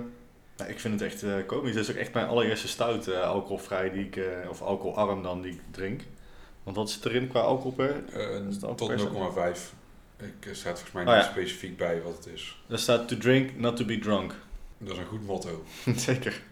ik 0.68 0.80
vind 0.80 1.00
het 1.00 1.12
echt 1.12 1.22
eh 1.22 1.34
komisch. 1.46 1.74
Het 1.74 1.84
is 1.84 1.90
ook 1.90 1.96
echt 2.00 2.12
mijn 2.14 2.26
allereerste 2.26 2.68
stout 2.68 3.06
eh, 3.08 3.20
alcoholvrij 3.22 3.90
die 3.90 4.04
ik... 4.04 4.16
eh, 4.16 4.48
of 4.48 4.62
alcoholarm 4.62 5.22
dan 5.22 5.42
die 5.42 5.52
ik 5.52 5.60
drink. 5.70 6.00
Want 6.62 6.76
wat 6.76 6.90
zit 6.90 7.04
erin 7.04 7.28
qua 7.28 7.40
alcohol 7.40 7.72
per? 7.72 7.94
Tot 8.76 8.88
per 8.88 8.98
0,5. 8.98 9.60
Ik 10.18 10.54
staat 10.54 10.62
volgens 10.80 10.92
mij 10.92 11.04
Oh, 11.06 11.14
niet 11.14 11.24
ja. 11.24 11.30
specifiek 11.30 11.76
bij 11.76 12.02
wat 12.02 12.16
het 12.16 12.26
is. 12.34 12.62
Daar 12.66 12.78
staat 12.78 13.08
to 13.08 13.16
drink, 13.18 13.56
not 13.56 13.76
to 13.76 13.84
be 13.84 13.98
drunk. 13.98 14.34
Dat 14.78 14.92
is 14.92 14.98
een 14.98 15.06
goed 15.06 15.26
motto. 15.26 15.64
Zeker. 15.96 16.42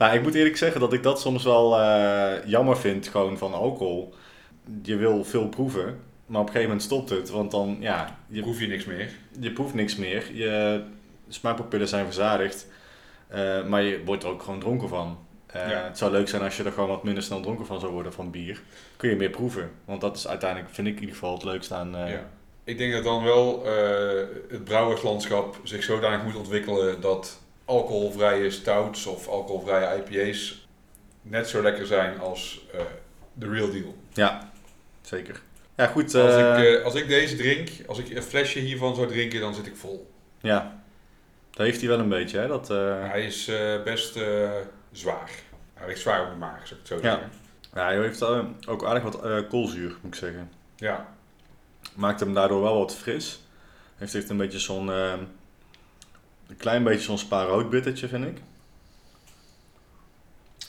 Nou, 0.00 0.14
ik 0.14 0.22
moet 0.22 0.34
eerlijk 0.34 0.56
zeggen 0.56 0.80
dat 0.80 0.92
ik 0.92 1.02
dat 1.02 1.20
soms 1.20 1.44
wel 1.44 1.78
eh, 1.80 2.44
jammer 2.46 2.76
vind, 2.76 3.08
gewoon 3.08 3.38
van 3.38 3.54
alcohol. 3.54 4.14
Je 4.82 4.96
wil 4.96 5.24
veel 5.24 5.48
proeven, 5.48 6.00
maar 6.26 6.40
op 6.40 6.46
een 6.46 6.52
gegeven 6.52 6.62
moment 6.62 6.82
stopt 6.82 7.10
het. 7.10 7.30
Want 7.30 7.50
dan, 7.50 7.76
ja, 7.80 8.18
je, 8.28 8.40
Proef 8.40 8.60
je 8.60 8.66
niks 8.66 8.84
meer. 8.84 9.10
je 9.40 9.52
proeft 9.52 9.74
niks 9.74 9.96
meer. 9.96 10.34
Je 10.34 10.82
smaakpapillen 11.28 11.88
zijn 11.88 12.04
verzadigd. 12.04 12.66
eh, 13.28 13.64
maar 13.66 13.82
je 13.82 14.02
wordt 14.04 14.22
er 14.22 14.28
ook 14.30 14.42
gewoon 14.42 14.60
dronken 14.60 14.88
van. 14.88 15.18
Eh, 15.46 15.70
Ja. 15.70 15.84
Het 15.84 15.98
zou 15.98 16.10
leuk 16.12 16.28
zijn 16.28 16.42
als 16.42 16.56
je 16.56 16.62
er 16.64 16.72
gewoon 16.72 16.88
wat 16.88 17.04
minder 17.04 17.22
snel 17.22 17.40
dronken 17.40 17.66
van 17.66 17.80
zou 17.80 17.92
worden 17.92 18.12
van 18.12 18.30
bier. 18.30 18.60
Kun 18.96 19.10
je 19.10 19.16
meer 19.16 19.30
proeven. 19.30 19.70
Want 19.84 20.00
dat 20.00 20.16
is 20.16 20.28
uiteindelijk, 20.28 20.74
vind 20.74 20.86
ik 20.86 20.94
in 20.94 21.00
ieder 21.00 21.14
geval, 21.16 21.34
het 21.34 21.44
leukste 21.44 21.74
aan... 21.74 21.90
Ja. 21.90 22.30
Ik 22.64 22.78
denk 22.78 22.92
dat 22.92 23.04
dan 23.04 23.24
wel 23.24 23.64
het 24.48 24.64
brouwerslandschap 24.64 25.60
zich 25.62 25.82
zodanig 25.82 26.24
moet 26.24 26.36
ontwikkelen 26.36 27.00
dat 27.00 27.40
alcoholvrije 27.70 28.50
stouts 28.50 29.06
of 29.06 29.28
alcoholvrije 29.28 29.96
IPA's 30.06 30.66
net 31.22 31.48
zo 31.48 31.62
lekker 31.62 31.86
zijn 31.86 32.18
als 32.20 32.60
eh, 32.72 32.80
de 33.32 33.48
real 33.48 33.70
deal. 33.70 33.94
ja, 34.12 34.50
zeker. 35.02 35.40
Ja, 35.76 35.86
goed. 35.86 36.14
Als, 36.14 36.34
eh, 36.34 36.58
ik, 36.58 36.64
eh, 36.78 36.84
als 36.84 36.94
ik 36.94 37.08
deze 37.08 37.36
drink, 37.36 37.68
als 37.86 37.98
ik 37.98 38.10
een 38.16 38.22
flesje 38.22 38.58
hiervan 38.58 38.94
zou 38.94 39.06
drinken, 39.08 39.40
dan 39.40 39.54
zit 39.54 39.66
ik 39.66 39.76
vol. 39.76 40.10
Ja, 40.40 40.82
dat 41.50 41.66
heeft 41.66 41.80
hij 41.80 41.88
wel 41.88 41.98
een 41.98 42.08
beetje, 42.08 42.38
hè? 42.38 42.46
Dat, 42.46 42.70
eh, 42.70 43.08
Hij 43.10 43.24
is 43.24 43.48
eh, 43.48 43.82
best 43.82 44.16
eh, 44.16 44.50
zwaar. 44.92 45.30
Hij 45.74 45.86
ligt 45.88 46.00
zwaar 46.00 46.24
op 46.24 46.30
de 46.30 46.36
maag, 46.36 46.66
zou 46.66 46.80
ik 46.80 46.86
het 46.86 46.86
zo 46.86 46.94
Ja. 46.94 47.02
zeggen. 47.14 47.30
Ja, 47.74 47.84
hij 47.84 47.98
heeft 48.00 48.20
eh, 48.22 48.44
ook 48.66 48.84
aardig 48.84 49.02
wat 49.02 49.24
eh, 49.24 49.38
koolzuur, 49.48 49.96
moet 50.00 50.14
ik 50.14 50.20
zeggen. 50.20 50.50
Ja. 50.76 51.06
Maakt 51.94 52.20
hem 52.20 52.34
daardoor 52.34 52.62
wel 52.62 52.78
wat 52.78 52.96
fris. 52.96 53.40
Heeft 53.96 54.12
heeft 54.12 54.28
een 54.30 54.36
beetje 54.36 54.58
zo'n... 54.58 54.90
een 56.50 56.56
klein 56.56 56.84
beetje 56.84 57.00
zo'n 57.04 57.18
spa-rood 57.18 57.70
bittertje, 57.70 58.08
vind 58.08 58.24
ik. 58.24 58.38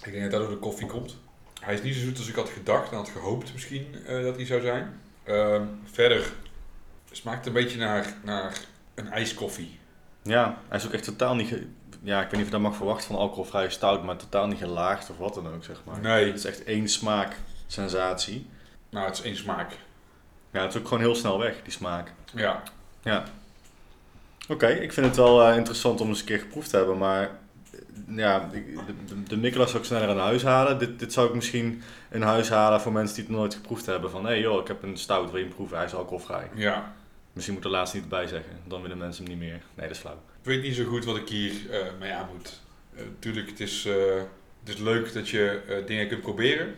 Ik 0.05 0.11
denk 0.11 0.21
dat 0.21 0.31
dat 0.31 0.41
door 0.41 0.49
de 0.49 0.57
koffie 0.57 0.87
komt. 0.87 1.17
Hij 1.61 1.73
is 1.73 1.81
niet 1.81 1.95
zo 1.95 2.01
zoet 2.01 2.17
als 2.17 2.27
ik 2.27 2.35
had 2.35 2.49
gedacht 2.49 2.91
en 2.91 2.97
had 2.97 3.09
gehoopt 3.09 3.53
misschien 3.53 3.95
eh, 4.05 4.21
dat 4.23 4.35
hij 4.35 4.45
zou 4.45 4.61
zijn. 4.61 4.99
Ehm, 5.23 5.65
verder 5.91 6.33
smaakt 7.11 7.45
een 7.45 7.53
beetje 7.53 7.77
naar, 7.77 8.13
naar 8.23 8.59
een 8.95 9.07
ijskoffie. 9.11 9.79
Ja, 10.21 10.57
hij 10.67 10.77
is 10.77 10.85
ook 10.85 10.91
echt 10.93 11.03
totaal 11.03 11.35
niet... 11.35 11.47
ge- 11.47 11.67
Ja, 12.03 12.17
ik 12.17 12.23
weet 12.23 12.31
niet 12.31 12.39
of 12.41 12.45
je 12.45 12.51
dat 12.51 12.61
mag 12.61 12.75
verwachten 12.75 13.07
van 13.07 13.15
alcoholvrije 13.15 13.69
stout, 13.69 14.03
maar 14.03 14.17
totaal 14.17 14.47
niet 14.47 14.57
gelaagd 14.57 15.09
of 15.09 15.17
wat 15.17 15.33
dan 15.33 15.47
ook, 15.53 15.63
zeg 15.63 15.81
maar. 15.85 15.99
Nee, 15.99 16.25
Het 16.25 16.35
is 16.37 16.45
echt 16.45 16.63
één 16.63 16.87
smaak 16.87 17.35
sensatie. 17.67 18.49
nou 18.89 19.05
het 19.05 19.17
is 19.17 19.23
één 19.23 19.35
smaak. 19.35 19.71
Ja, 20.51 20.61
het 20.61 20.73
is 20.73 20.79
ook 20.79 20.87
gewoon 20.87 21.03
heel 21.03 21.15
snel 21.15 21.39
weg, 21.39 21.61
die 21.63 21.71
smaak. 21.73 22.11
Ja, 22.33 22.63
Ja. 23.03 23.23
Oké, 24.51 24.67
ik 24.67 24.93
vind 24.93 25.05
het 25.05 25.15
wel 25.15 25.43
eh, 25.47 25.55
interessant 25.57 26.01
om 26.01 26.07
eens 26.07 26.19
een 26.19 26.25
keer 26.25 26.39
geproefd 26.39 26.69
te 26.69 26.77
hebben, 26.77 26.97
maar 26.97 27.21
eh, 27.71 28.17
ja, 28.17 28.49
ik- 28.51 28.75
de, 29.27 29.39
de, 29.39 29.51
zou 29.53 29.77
ik 29.77 29.83
sneller 29.83 30.09
in 30.09 30.17
huis 30.17 30.43
halen. 30.43 30.79
Dit, 30.79 30.99
dit 30.99 31.13
zou 31.13 31.27
ik 31.27 31.33
misschien 31.35 31.81
in 32.11 32.21
huis 32.21 32.49
halen 32.49 32.81
voor 32.81 32.91
mensen 32.91 33.15
die 33.15 33.25
het 33.25 33.33
nooit 33.33 33.53
geproefd 33.53 33.85
hebben. 33.85 34.11
Van, 34.11 34.23
hé 34.25 34.29
hey 34.31 34.39
joh, 34.39 34.61
ik 34.61 34.67
heb 34.67 34.83
een 34.83 34.97
stout, 34.97 35.29
wil 35.29 35.39
je 35.39 35.45
hem 35.45 35.53
proeven? 35.55 35.77
Hij 35.77 35.85
is 35.85 35.93
alcoholvrij. 35.93 36.49
ja. 36.55 36.93
Misschien 37.33 37.55
moet 37.55 37.65
er 37.65 37.71
laatst 37.71 37.93
niet 37.93 38.09
bij 38.09 38.27
zeggen, 38.27 38.51
dan 38.67 38.81
willen 38.81 38.97
mensen 38.97 39.23
hem 39.25 39.33
niet 39.33 39.41
meer. 39.43 39.61
Nee, 39.75 39.87
dat 39.87 39.95
is 39.95 39.97
flauw. 40.01 40.13
Ik 40.41 40.47
weet 40.47 40.61
niet 40.63 40.75
zo 40.75 40.83
goed 40.83 41.05
wat 41.05 41.17
ik 41.17 41.29
hier 41.29 41.51
eh, 41.69 41.79
mee 41.99 42.11
aan 42.11 42.27
moet. 42.35 42.61
Eh, 42.95 43.03
tuurlijk, 43.19 43.49
het 43.49 43.59
is, 43.59 43.83
het 44.63 44.69
is 44.75 44.77
leuk 44.77 45.13
dat 45.13 45.29
je 45.29 45.61
dingen 45.85 46.07
kunt 46.07 46.21
proberen. 46.21 46.75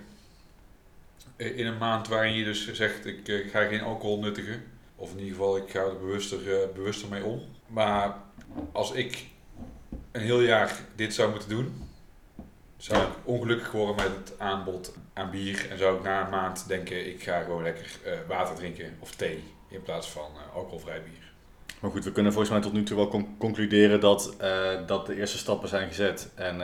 In 1.36 1.66
een 1.66 1.78
maand 1.78 2.08
waarin 2.08 2.34
je 2.34 2.44
dus 2.44 2.74
zegt, 2.74 3.06
ik 3.06 3.50
ga 3.52 3.66
geen 3.68 3.82
alcohol 3.82 4.20
nuttigen. 4.20 4.64
Of 4.96 5.12
in 5.12 5.18
ieder 5.20 5.34
geval, 5.36 5.58
ik 5.58 5.70
ga 5.70 5.80
er 5.80 5.98
bewuster, 6.00 6.62
eh, 6.62 6.68
bewuster 6.76 7.10
mee 7.10 7.24
om. 7.24 7.42
Maar 7.68 8.16
als 8.72 8.92
ik 8.92 9.26
een 10.12 10.22
heel 10.22 10.42
jaar 10.42 10.80
dit 10.96 11.14
zou 11.14 11.30
moeten 11.30 11.50
doen, 11.50 11.88
zou 12.78 13.02
ik 13.04 13.10
ongelukkig 13.24 13.72
worden 13.72 13.96
met 13.96 14.06
het 14.16 14.40
aanbod 14.40 14.96
aan 15.14 15.30
bier. 15.32 15.68
En 15.72 15.78
zou 15.78 15.98
ik 15.98 16.04
na 16.04 16.24
een 16.24 16.30
maand 16.30 16.68
denken, 16.68 17.08
ik 17.08 17.24
ga 17.24 17.42
gewoon 17.42 17.64
lekker 17.64 17.86
eh, 18.06 18.12
water 18.28 18.56
drinken 18.56 18.96
of 19.00 19.12
thee 19.16 19.44
in 19.70 19.82
plaats 19.84 20.10
van 20.10 20.26
eh, 20.36 20.56
alcoholvrij 20.56 21.04
bier. 21.04 21.32
Maar 21.80 21.92
goed, 21.92 22.04
we 22.04 22.12
kunnen 22.12 22.32
volgens 22.32 22.52
mij 22.54 22.62
tot 22.62 22.74
nu 22.74 22.84
toe 22.84 22.98
wel 22.98 23.08
con- 23.08 23.38
concluderen 23.38 24.00
dat, 24.00 24.36
dat 24.88 25.06
de 25.06 25.16
eerste 25.16 25.38
stappen 25.38 25.70
zijn 25.70 25.88
gezet. 25.88 26.30
En 26.36 26.58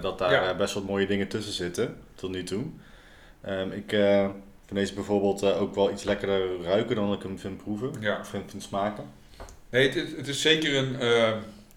dat 0.00 0.18
daar 0.18 0.32
Ja. 0.32 0.54
best 0.54 0.74
wat 0.74 0.84
mooie 0.84 1.06
dingen 1.06 1.28
tussen 1.28 1.52
zitten, 1.52 2.02
tot 2.14 2.30
nu 2.30 2.42
toe. 2.42 2.64
Ehm, 3.40 3.70
ik 3.70 3.92
vind 4.66 4.78
deze 4.80 4.94
bijvoorbeeld 4.94 5.42
eh, 5.42 5.60
ook 5.62 5.74
wel 5.74 5.90
iets 5.90 6.04
lekkerder 6.04 6.62
ruiken 6.62 6.96
dan 6.96 7.12
ik 7.12 7.22
hem 7.22 7.38
vind 7.38 7.56
proeven. 7.62 7.90
Ja. 8.00 8.18
Of 8.20 8.28
vind, 8.28 8.50
vind 8.50 8.62
smaken. 8.62 9.04
Nee, 9.70 9.86
het, 9.86 9.96
is- 9.96 10.16
het 10.16 10.28
is 10.28 10.40
zeker 10.40 10.76
een. 10.76 11.00
eh, 11.00 11.32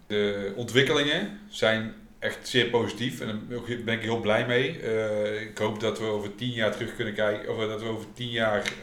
de 0.07 0.53
ontwikkelingen 0.55 1.39
zijn 1.49 1.93
echt 2.19 2.47
zeer 2.47 2.65
positief 2.65 3.21
en 3.21 3.45
daar 3.49 3.59
ben 3.85 3.93
ik 3.93 4.01
heel 4.01 4.19
blij 4.19 4.45
mee. 4.45 4.79
Eh, 4.79 5.41
ik 5.41 5.57
hoop 5.57 5.79
dat 5.79 5.99
we 5.99 6.05
over 6.05 6.35
tien 6.35 6.49
jaar 6.51 6.71
terug 6.71 6.95
kunnen 6.95 7.13
kijken, 7.13 7.49
of 7.55 7.67
dat 7.67 7.81
we 7.81 7.87
over 7.87 8.05
tien 8.13 8.29
jaar 8.29 8.73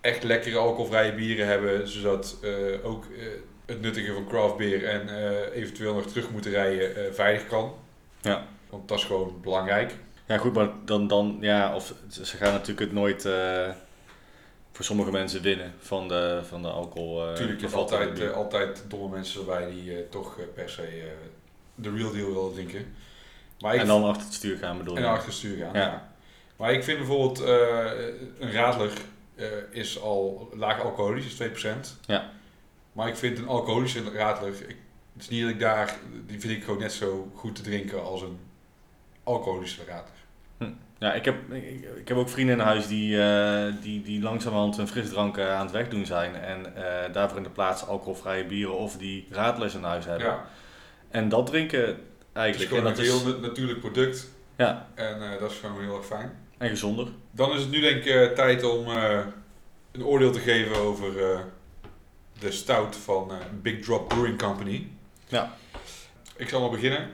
echt 0.00 0.22
lekkere 0.22 0.56
alcoholvrije 0.58 1.14
bieren 1.14 1.46
hebben, 1.46 1.88
zodat 1.88 2.36
ook 2.82 3.04
het 3.66 3.80
nuttige 3.80 4.12
van 4.12 4.26
craft 4.28 4.56
beer 4.56 4.84
en 4.84 5.08
eventueel 5.52 5.94
nog 5.94 6.06
terug 6.06 6.30
moeten 6.30 6.50
rijden 6.50 7.14
veilig 7.14 7.46
kan. 7.46 7.74
Ja. 8.22 8.46
Want 8.70 8.88
dat 8.88 8.98
is 8.98 9.04
gewoon 9.04 9.38
belangrijk. 9.42 9.94
Ja, 10.26 10.38
goed, 10.38 10.54
maar 10.54 10.68
dan, 10.84 11.08
dan 11.08 11.38
ja, 11.40 11.74
of 11.74 11.94
ze 12.08 12.36
gaan 12.36 12.52
natuurlijk 12.52 12.80
het 12.80 12.92
nooit 12.92 13.22
voor 14.72 14.84
sommige 14.84 15.10
mensen 15.10 15.42
winnen 15.42 15.74
van 15.78 16.08
de, 16.08 16.40
van 16.48 16.62
de 16.62 16.68
alcohol. 16.68 17.34
Tuurlijk, 17.34 17.60
je 17.60 17.66
hebt 17.66 17.78
altijd, 17.78 18.32
altijd 18.32 18.84
domme 18.88 19.08
mensen 19.08 19.40
erbij 19.40 19.70
die 19.70 20.08
toch 20.08 20.38
per 20.54 20.70
se 20.70 21.12
de 21.74 21.90
real 21.90 22.12
deal 22.12 22.32
willen 22.32 22.52
drinken. 22.52 22.94
Maar 23.60 23.74
en 23.74 23.86
dan 23.86 24.04
achter 24.04 24.24
het 24.24 24.34
stuur 24.34 24.56
gaan 24.56 24.78
bedoel 24.78 24.94
je? 24.94 25.00
En 25.00 25.08
achter 25.08 25.26
het 25.26 25.36
stuur 25.36 25.56
gaan, 25.56 25.74
ja. 25.74 26.14
Maar 26.56 26.72
ik 26.72 26.84
vind 26.84 26.98
bijvoorbeeld 26.98 27.40
uh, 27.40 27.48
een 28.38 28.52
radler 28.52 28.92
uh, 29.34 29.46
is 29.70 30.00
al 30.00 30.50
laag 30.54 30.80
alcoholisch, 30.80 31.40
is 31.40 31.64
2%. 31.64 32.06
Ja. 32.06 32.30
Maar 32.92 33.08
ik 33.08 33.16
vind 33.16 33.38
een 33.38 33.48
alcoholische 33.48 34.10
radler, 34.12 34.48
ik, 34.48 34.76
het 35.12 35.22
is 35.22 35.28
niet 35.28 35.42
dat 35.42 35.50
ik 35.50 35.60
daar, 35.60 35.98
die 36.26 36.40
vind 36.40 36.52
ik 36.52 36.64
gewoon 36.64 36.80
net 36.80 36.92
zo 36.92 37.30
goed 37.34 37.54
te 37.54 37.62
drinken 37.62 38.02
als 38.02 38.22
een 38.22 38.38
alcoholische 39.22 39.84
radler. 39.84 40.15
Ja, 40.98 41.12
ik 41.12 41.24
heb, 41.24 41.52
ik, 41.52 41.88
ik, 41.96 42.08
heb 42.08 42.16
ook 42.16 42.28
vrienden 42.28 42.58
in 42.58 42.64
huis 42.64 42.86
die, 42.86 43.16
uh, 43.16 43.72
die, 43.82 44.02
die 44.02 44.22
langzamerhand 44.22 44.76
hun 44.76 44.88
frisdrank 44.88 45.38
aan 45.38 45.62
het 45.62 45.70
wegdoen 45.70 46.06
zijn. 46.06 46.34
En 46.34 46.72
daarvoor 47.12 47.36
in 47.36 47.42
de 47.42 47.50
plaats 47.50 47.86
alcoholvrije 47.86 48.44
bieren 48.44 48.76
of 48.76 48.96
die 48.96 49.26
radlers 49.30 49.74
in 49.74 49.82
huis 49.82 50.04
hebben. 50.04 50.26
Ja. 50.26 50.46
En 51.10 51.28
dat 51.28 51.46
drinken 51.46 51.98
eigenlijk. 52.32 52.70
Het 52.70 52.98
is 52.98 53.08
gewoon 53.08 53.24
een 53.24 53.30
heel 53.30 53.40
natuurlijk 53.40 53.80
product. 53.80 54.28
Ja. 54.56 54.88
En 54.94 55.22
uh, 55.22 55.40
dat 55.40 55.50
is 55.50 55.58
gewoon 55.58 55.80
heel 55.80 55.96
erg 55.96 56.06
fijn. 56.06 56.32
En 56.58 56.68
gezonder. 56.68 57.08
Dan 57.30 57.52
is 57.52 57.60
het 57.60 57.70
nu 57.70 57.80
denk 57.80 58.04
ik 58.04 58.34
tijd 58.34 58.64
om 58.64 58.88
een 59.92 60.04
oordeel 60.04 60.30
te 60.30 60.40
geven 60.40 60.76
over 60.76 61.12
de 62.38 62.50
stout 62.50 62.96
van 62.96 63.32
Big 63.62 63.84
Drop 63.84 64.08
Brewing 64.08 64.38
Company. 64.38 64.88
Ja. 65.28 65.54
Ik 66.36 66.48
zal 66.48 66.60
maar 66.60 66.70
beginnen. 66.70 67.10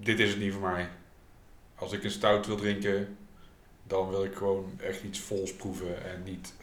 dit 0.00 0.18
is 0.18 0.30
het 0.30 0.38
niet 0.38 0.52
voor 0.52 0.70
mij. 0.70 0.88
Als 1.84 1.92
ik 1.92 2.04
een 2.04 2.10
stout 2.10 2.46
wil 2.46 2.56
drinken, 2.56 3.16
dan 3.82 4.10
wil 4.10 4.24
ik 4.24 4.34
gewoon 4.34 4.78
echt 4.82 5.02
iets 5.02 5.20
vols 5.20 5.54
proeven 5.54 6.04
en 6.04 6.22
niet 6.24 6.54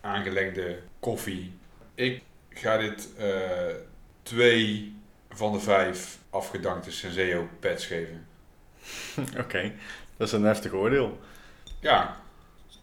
aangelengde 0.00 0.78
koffie. 1.00 1.52
Ik 1.94 2.22
ga 2.48 2.76
dit 2.76 3.08
uh, 3.20 3.26
twee 4.22 4.94
van 5.30 5.52
de 5.52 5.60
vijf 5.60 6.18
afgedankte 6.30 6.92
Senseo 6.92 7.48
pets 7.60 7.86
geven. 7.86 8.26
Oké, 9.42 9.72
dat 10.16 10.26
is 10.26 10.32
een 10.32 10.44
heftig 10.44 10.72
oordeel. 10.72 11.18
Ja, 11.80 12.16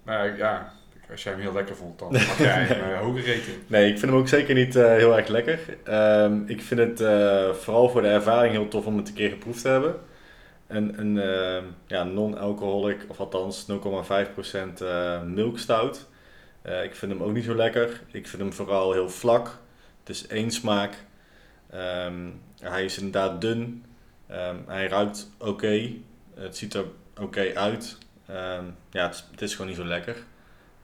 maar 0.04 0.38
ja, 0.38 0.74
als 1.12 1.24
jij 1.24 1.32
hem 1.32 1.42
heel 1.42 1.54
lekker 1.54 1.76
vond, 1.76 2.00
dan 2.00 2.16
had 2.16 2.38
jij 2.38 2.68
nee. 2.68 2.80
een 2.80 2.90
uh, 2.90 3.00
hoge 3.00 3.20
rating. 3.20 3.58
Nee, 3.68 3.92
ik 3.92 4.00
vind 4.00 4.12
hem 4.12 4.20
ook 4.20 4.28
zeker 4.28 4.56
niet 4.56 4.76
uh, 4.76 4.86
heel 4.86 5.18
erg 5.18 5.28
lekker. 5.28 5.60
Um, 5.90 6.44
ik 6.48 6.62
vind 6.62 6.80
het 6.80 7.02
uh, 7.02 7.54
vooral 7.54 7.90
voor 7.90 8.02
de 8.02 8.08
ervaring 8.08 8.54
heel 8.54 8.68
tof 8.68 8.86
om 8.86 8.98
het 8.98 9.08
een 9.08 9.14
keer 9.14 9.30
geproefd 9.30 9.62
te 9.62 9.68
hebben. 9.68 10.14
Een, 10.68 11.00
een 11.00 11.16
uh, 11.16 11.64
ja, 11.88 12.04
non-alcoholic, 12.04 13.06
of 13.08 13.20
althans 13.20 13.66
0,5% 13.72 13.76
milk 15.26 15.60
stout. 15.60 16.06
ik 16.84 16.96
vind 16.96 17.12
hem 17.12 17.24
ook 17.24 17.34
niet 17.34 17.44
zo 17.44 17.56
lekker. 17.56 18.02
Ik 18.12 18.28
vind 18.28 18.42
hem 18.42 18.54
vooral 18.54 18.94
heel 18.94 19.10
vlak. 19.10 19.60
Het 20.00 20.10
is 20.10 20.28
één 20.28 20.52
smaak. 20.52 21.06
Ehm, 21.70 22.30
hij 22.60 22.86
is 22.86 22.98
inderdaad 22.98 23.42
dun. 23.42 23.84
Um, 24.32 24.64
hij 24.68 24.88
ruikt 24.88 25.30
oké. 25.38 25.92
Het 26.34 26.58
ziet 26.58 26.74
er 26.74 26.86
oké 27.22 27.56
uit. 27.56 27.98
Um, 28.30 28.76
ja, 28.90 29.06
het 29.06 29.14
is, 29.14 29.26
het 29.32 29.42
is, 29.42 29.52
gewoon 29.52 29.68
niet 29.68 29.76
zo 29.80 29.86
lekker. 29.86 30.16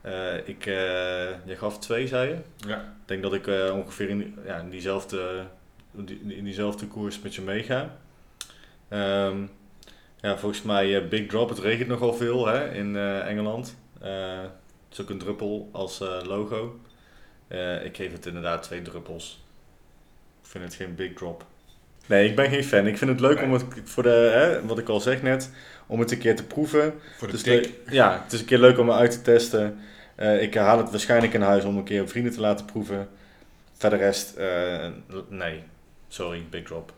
Uh, 0.06 0.48
ik, 0.48 0.66
uh, 0.66 1.46
je 1.46 1.56
gaf 1.58 1.80
twee, 1.80 2.08
zei 2.08 2.30
je? 2.30 2.68
Ja. 2.68 2.78
Ik 2.78 3.08
denk 3.08 3.22
dat 3.22 3.34
ik 3.34 3.48
uh, 3.48 3.76
ongeveer 3.76 4.10
in, 4.10 4.38
ja, 4.46 4.58
in, 4.58 4.70
diezelfde, 4.70 5.46
in 6.28 6.44
diezelfde 6.44 6.88
koers 6.88 7.22
met 7.22 7.36
je 7.36 7.42
meega. 7.42 7.98
Ja, 10.22 10.38
volgens 10.38 10.62
mij 10.62 11.08
Big 11.08 11.28
Drop, 11.28 11.50
het 11.50 11.60
regent 11.60 11.88
nogal 11.88 12.14
veel 12.14 12.48
hè, 12.48 12.74
in 12.74 12.96
Engeland. 12.98 13.78
het 14.00 14.52
is 14.92 15.02
ook 15.02 15.10
een 15.10 15.20
druppel 15.20 15.70
als 15.72 16.00
logo. 16.24 16.80
Ik 17.84 17.96
geef 17.96 18.12
het 18.12 18.26
inderdaad 18.26 18.64
twee 18.64 18.82
druppels. 18.82 19.44
Ik 20.42 20.48
vind 20.48 20.64
het 20.64 20.74
geen 20.74 20.96
big 20.96 21.14
drop. 21.14 21.46
Nee, 22.06 22.30
ik 22.30 22.36
ben 22.36 22.50
geen 22.50 22.64
fan. 22.64 22.88
Ik 22.88 22.98
vind 22.98 23.12
het 23.12 23.20
leuk 23.20 23.42
om 23.42 23.54
het 23.54 23.64
voor 23.84 24.04
de, 24.04 24.10
hè, 24.10 24.66
wat 24.66 24.78
ik 24.78 24.90
al 24.90 25.00
zeg 25.00 25.22
net, 25.22 25.52
om 25.88 26.00
het 26.00 26.12
een 26.12 26.18
keer 26.18 26.36
te 26.36 26.46
proeven. 26.46 26.94
Voor 27.18 27.32
de 27.32 27.38
tik. 27.38 27.70
Ja, 27.90 28.22
het 28.24 28.34
is 28.34 28.40
een 28.40 28.46
keer 28.46 28.60
leuk 28.60 28.78
om 28.78 28.90
het 28.90 28.98
uit 28.98 29.12
te 29.12 29.22
testen. 29.22 29.80
Uh, 30.18 30.42
ik 30.42 30.56
haal 30.56 30.78
het 30.78 30.90
waarschijnlijk 30.90 31.34
in 31.34 31.42
huis 31.42 31.64
om 31.64 31.78
een 31.78 31.84
keer 31.84 32.08
vrienden 32.08 32.34
te 32.34 32.40
laten 32.40 32.66
proeven. 32.66 33.10
Verder 33.78 34.00
rest, 34.00 34.38
uh, 34.38 34.88
nee. 35.30 35.64
Sorry, 36.08 36.44
big 36.50 36.64
drop. 36.64 36.94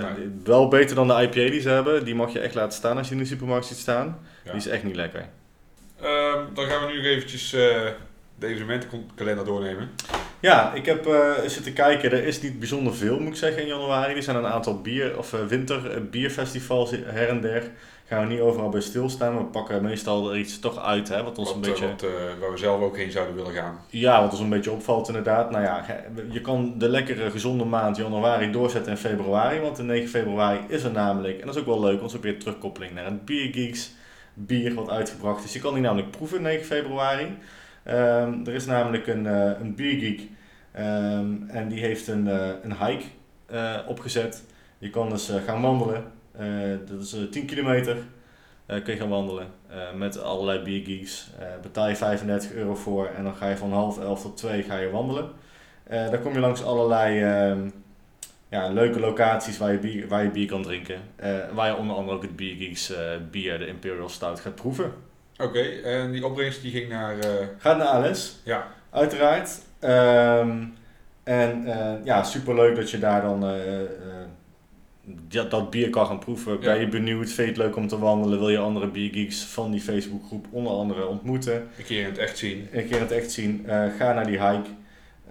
Nee. 0.00 0.40
Wel 0.44 0.68
beter 0.68 0.96
dan 0.96 1.08
de 1.08 1.22
IPA 1.22 1.50
die 1.50 1.60
ze 1.60 1.68
hebben. 1.68 2.04
Die 2.04 2.14
mag 2.14 2.32
je 2.32 2.38
echt 2.38 2.54
laten 2.54 2.72
staan 2.72 2.96
als 2.96 3.08
je 3.08 3.14
in 3.14 3.20
de 3.20 3.26
supermarkt 3.26 3.66
ziet 3.66 3.78
staan. 3.78 4.18
Ja. 4.44 4.50
Die 4.50 4.60
is 4.60 4.68
echt 4.68 4.84
niet 4.84 4.96
lekker. 4.96 5.28
Um, 6.02 6.54
dan 6.54 6.66
gaan 6.66 6.86
we 6.86 6.92
nu 6.92 7.06
eventjes 7.06 7.50
de 8.38 8.46
evenementenkalender 8.46 9.44
doornemen? 9.44 9.90
Ja, 10.40 10.72
ik 10.72 10.86
heb 10.86 11.06
uh, 11.06 11.32
zitten 11.46 11.72
kijken. 11.72 12.12
Er 12.12 12.24
is 12.24 12.42
niet 12.42 12.58
bijzonder 12.58 12.94
veel, 12.94 13.18
moet 13.18 13.28
ik 13.28 13.36
zeggen, 13.36 13.62
in 13.62 13.68
januari. 13.68 14.14
Er 14.14 14.22
zijn 14.22 14.36
een 14.36 14.46
aantal 14.46 14.80
bier, 14.80 15.18
of, 15.18 15.32
uh, 15.32 15.46
winter 15.46 15.90
uh, 15.90 16.10
bierfestivals 16.10 16.90
her 16.90 17.28
en 17.28 17.40
der. 17.40 17.62
Gaan 18.06 18.26
we 18.26 18.32
niet 18.32 18.40
overal 18.40 18.68
bij 18.68 18.80
stilstaan. 18.80 19.36
We 19.36 19.44
pakken 19.44 19.82
meestal 19.82 20.30
er 20.30 20.38
iets 20.38 20.58
toch 20.58 20.78
uit, 20.78 21.08
hè, 21.08 21.22
wat 21.22 21.38
ons 21.38 21.48
wat, 21.48 21.56
een 21.56 21.62
beetje... 21.62 21.86
Wat, 21.88 22.04
waar 22.40 22.50
we 22.50 22.56
zelf 22.56 22.80
ook 22.80 22.96
heen 22.96 23.10
zouden 23.10 23.34
willen 23.34 23.52
gaan. 23.52 23.78
Ja, 23.88 24.20
wat 24.20 24.30
ons 24.30 24.40
een 24.40 24.48
beetje 24.48 24.70
opvalt 24.70 25.08
inderdaad. 25.08 25.50
Nou 25.50 25.62
ja, 25.62 25.84
je 26.30 26.40
kan 26.40 26.74
de 26.78 26.88
lekkere, 26.88 27.30
gezonde 27.30 27.64
maand 27.64 27.96
januari 27.96 28.50
doorzetten 28.50 28.92
in 28.92 28.98
februari. 28.98 29.60
Want 29.60 29.76
de 29.76 29.82
9 29.82 30.08
februari 30.08 30.58
is 30.68 30.82
er 30.82 30.92
namelijk, 30.92 31.40
en 31.40 31.46
dat 31.46 31.54
is 31.54 31.60
ook 31.60 31.66
wel 31.66 31.80
leuk, 31.80 32.02
ons 32.02 32.16
ook 32.16 32.22
weer 32.22 32.38
terugkoppeling 32.38 32.94
naar 32.94 33.06
een 33.06 33.24
Biergeeks 33.24 33.94
bier 34.34 34.74
wat 34.74 34.90
uitgebracht 34.90 35.44
is. 35.44 35.52
Je 35.52 35.60
kan 35.60 35.74
die 35.74 35.82
namelijk 35.82 36.10
proeven 36.10 36.42
9 36.42 36.64
februari. 36.64 37.38
Um, 37.88 38.46
er 38.46 38.54
is 38.54 38.66
namelijk 38.66 39.06
een, 39.06 39.24
uh, 39.24 39.50
een 39.60 39.74
biergeek 39.74 40.20
um, 40.76 41.44
en 41.48 41.68
die 41.68 41.80
heeft 41.80 42.08
een, 42.08 42.26
uh, 42.26 42.48
een 42.62 42.76
hike 42.86 43.04
uh, 43.52 43.78
opgezet. 43.86 44.42
Je 44.78 44.90
kan 44.90 45.08
dus 45.08 45.32
gaan 45.46 45.62
wandelen. 45.62 46.04
Dat 46.86 47.00
is 47.00 47.16
10 47.30 47.46
kilometer. 47.46 47.96
kun 48.66 48.94
je 48.94 48.96
gaan 48.96 49.08
wandelen 49.08 49.46
met 49.96 50.22
allerlei 50.22 50.62
biergeeks. 50.62 51.30
betaal 51.62 51.88
je 51.88 51.96
35 51.96 52.52
euro 52.52 52.74
voor 52.74 53.06
en 53.06 53.24
dan 53.24 53.34
ga 53.34 53.48
je 53.48 53.56
van 53.56 53.72
half 53.72 53.98
elf 53.98 54.22
tot 54.22 54.36
twee 54.36 54.62
ga 54.62 54.76
je 54.76 54.90
wandelen. 54.90 55.30
dan 55.88 56.22
kom 56.22 56.32
je 56.32 56.40
langs 56.40 56.64
allerlei 56.64 57.24
um, 57.50 57.72
ja, 58.48 58.68
leuke 58.68 59.00
locaties 59.00 59.58
waar 59.58 59.72
je 59.72 59.78
bier, 59.78 60.08
waar 60.08 60.22
je 60.22 60.30
bier 60.30 60.46
kan 60.46 60.62
drinken. 60.62 61.00
waar 61.52 61.68
je 61.68 61.76
onder 61.76 61.96
andere 61.96 62.16
ook 62.16 62.22
het 62.22 62.36
Biergeeks 62.36 62.92
bier, 63.30 63.58
de 63.58 63.66
Imperial 63.66 64.08
Stout, 64.08 64.40
gaat 64.40 64.54
proeven. 64.54 64.92
Oké, 65.36 65.60
en 65.60 66.12
die 66.12 66.26
opbrengst 66.26 66.62
die 66.62 66.70
ging 66.70 66.88
naar... 66.88 67.16
Uh... 67.16 67.46
Gaat 67.58 67.76
naar 67.76 67.86
ALS. 67.86 68.40
Ja. 68.44 68.66
Uiteraard. 68.90 69.60
Um, 69.80 70.74
en 71.24 71.62
uh, 71.66 72.04
ja, 72.04 72.22
superleuk 72.22 72.76
dat 72.76 72.90
je 72.90 72.98
daar 72.98 73.22
dan 73.22 73.44
uh, 75.06 75.50
dat 75.50 75.70
bier 75.70 75.90
kan 75.90 76.06
gaan 76.06 76.18
proeven. 76.18 76.60
Ben 76.60 76.80
je 76.80 76.88
benieuwd? 76.88 77.26
Vind 77.26 77.36
je 77.36 77.44
het 77.44 77.56
leuk 77.56 77.76
om 77.76 77.88
te 77.88 77.98
wandelen? 77.98 78.38
Wil 78.38 78.48
je 78.48 78.58
andere 78.58 78.88
biergeeks 78.88 79.44
van 79.44 79.70
die 79.70 79.80
Facebookgroep 79.80 80.46
onder 80.50 80.72
andere 80.72 81.06
ontmoeten? 81.06 81.68
Een 81.78 81.84
keer 81.84 82.00
in 82.00 82.06
het 82.06 82.18
echt 82.18 82.38
zien. 82.38 82.68
Een 82.72 82.86
keer 82.86 82.96
in 82.96 83.02
het 83.02 83.12
echt 83.12 83.32
zien. 83.32 83.64
ga 83.98 84.12
naar 84.12 84.26
die 84.26 84.46
hike. 84.46 84.68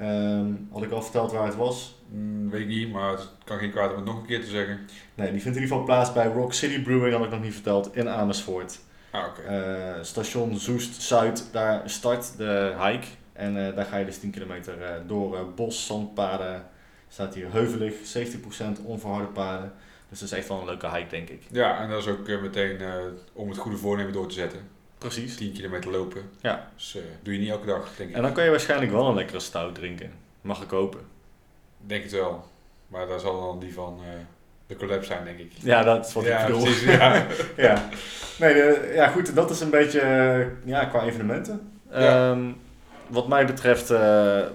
Um, 0.02 0.68
had 0.72 0.84
ik 0.84 0.92
al 0.92 1.02
verteld 1.02 1.32
waar 1.32 1.46
het 1.46 1.56
was? 1.56 1.96
Mm, 2.10 2.50
weet 2.50 2.62
ik 2.62 2.68
niet, 2.68 2.92
maar 2.92 3.12
het 3.12 3.30
kan 3.44 3.58
geen 3.58 3.72
kwaad 3.72 3.90
om 3.90 3.96
het 3.96 4.06
nog 4.06 4.20
een 4.20 4.26
keer 4.26 4.42
te 4.42 4.50
zeggen. 4.50 4.80
Nee, 5.16 5.32
die 5.32 5.42
vindt 5.42 5.58
in 5.58 5.64
ieder 5.64 5.78
geval 5.78 5.84
plaats 5.84 6.14
bij 6.14 6.28
Rock 6.28 6.54
City 6.54 6.82
Brewing, 6.82 7.14
had 7.14 7.26
ik 7.26 7.32
nog 7.32 7.42
niet 7.42 7.54
verteld, 7.54 7.96
in 7.96 8.10
Amersfoort. 8.10 8.80
Ah, 9.12 9.26
okay. 9.28 9.98
uh, 9.98 10.04
station 10.04 10.58
Zoest 10.58 11.02
Zuid, 11.02 11.50
daar 11.52 11.82
start 11.90 12.38
de 12.38 12.76
hike. 12.80 13.08
En 13.34 13.56
uh, 13.56 13.76
daar 13.76 13.86
ga 13.86 13.98
je 13.98 14.06
dus 14.06 14.17
10 14.17 14.32
kilometer 14.32 14.78
uh, 14.78 14.88
door 15.08 15.54
bos, 15.56 15.86
zandpaden. 15.86 16.63
Staat 17.14 17.34
hier 17.34 17.52
heuvelig, 17.52 17.94
70% 17.94 18.84
onverharde 18.84 19.28
paden. 19.28 19.74
Dus 20.10 20.20
dat 20.20 20.32
is 20.32 20.38
echt 20.38 20.48
wel 20.48 20.60
een 20.60 20.66
leuke 20.66 20.90
hike, 20.90 21.10
denk 21.10 21.30
ik. 21.30 21.42
Ja, 21.52 21.80
en 21.80 21.90
dat 21.90 22.00
is 22.00 22.08
ook 22.08 22.28
meteen 22.28 22.80
om 23.34 23.50
het 23.50 23.58
goede 23.58 23.78
voornemen 23.78 24.14
door 24.14 24.28
te 24.28 24.34
zetten. 24.34 24.60
Precies. 24.98 25.36
10 25.36 25.54
kilometer 25.54 25.92
lopen. 25.92 26.22
Ja. 26.42 26.68
Dus 26.76 26.98
doe 27.22 27.34
je 27.34 27.40
niet 27.40 27.50
elke 27.50 27.66
dag, 27.66 27.96
denk 27.98 28.10
ik. 28.10 28.16
En 28.16 28.22
dan 28.22 28.34
kan 28.34 28.44
je 28.44 28.50
waarschijnlijk 28.50 28.92
wel 28.92 29.08
een 29.08 29.16
lekkere 29.16 29.40
stout 29.40 29.76
drinken. 29.76 30.12
Mag 30.42 30.62
ik 30.62 30.70
hopen. 30.70 31.00
Denk 31.78 32.04
het 32.04 32.12
wel. 32.12 32.48
Maar 32.88 33.08
daar 33.08 33.20
zal 33.20 33.42
dan 33.42 33.60
die 33.60 33.74
van 33.74 34.00
de 34.68 34.76
collab 34.76 35.04
zijn, 35.04 35.26
denk 35.26 35.40
ik. 35.40 35.52
Ja, 35.62 35.84
dat 35.84 36.08
is 36.08 36.14
wat 36.14 36.26
ja, 36.26 36.40
ik 36.40 36.46
bedoel. 36.46 36.62
Precies, 36.62 36.84
ja. 36.98 37.26
ja. 37.58 37.90
Nee, 38.40 38.54
de, 38.54 38.92
ja, 38.94 39.08
goed, 39.08 39.36
dat 39.36 39.50
is 39.50 39.60
een 39.60 39.70
beetje 39.70 40.02
ja, 40.64 40.86
qua 40.86 41.04
evenementen. 41.04 41.72
Ja. 41.92 42.30
Um, 42.30 42.56
wat 43.08 43.28
mij 43.28 43.46
betreft 43.46 43.94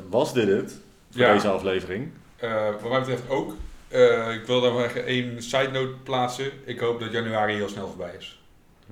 was 0.08 0.32
dit 0.34 0.48
het 0.48 0.76
voor 1.10 1.20
ja. 1.20 1.32
deze 1.32 1.48
aflevering. 1.48 2.10
Uh, 2.40 2.70
wat 2.80 2.90
mij 2.90 2.98
betreft 2.98 3.28
ook. 3.28 3.54
Eh, 3.88 4.32
ik 4.32 4.46
wil 4.46 4.60
daar 4.60 4.72
nog 4.72 4.82
even 4.82 5.06
één 5.06 5.42
side 5.42 5.70
note 5.70 5.94
plaatsen. 6.02 6.50
Ik 6.64 6.78
hoop 6.78 7.00
dat 7.00 7.12
januari 7.12 7.54
heel 7.54 7.68
snel 7.68 7.88
voorbij 7.88 8.14
is. 8.18 8.42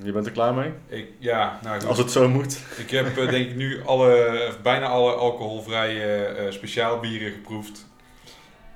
Je 0.02 0.12
bent 0.12 0.26
er 0.26 0.32
klaar 0.32 0.54
mee? 0.54 0.72
Ik, 0.88 1.08
ja, 1.18 1.58
nou 1.62 1.80
goed. 1.80 1.88
Als 1.88 1.98
het 1.98 2.10
zo 2.10 2.28
moet. 2.28 2.60
Ik 2.76 2.90
heb 2.90 3.06
eh, 3.06 3.28
denk 3.28 3.48
ik 3.48 3.56
nu 3.56 3.82
alle, 3.84 4.52
bijna 4.62 4.86
alle 4.86 5.12
alcoholvrije 5.12 6.46
speciaalbieren 6.50 7.32
geproefd. 7.32 7.86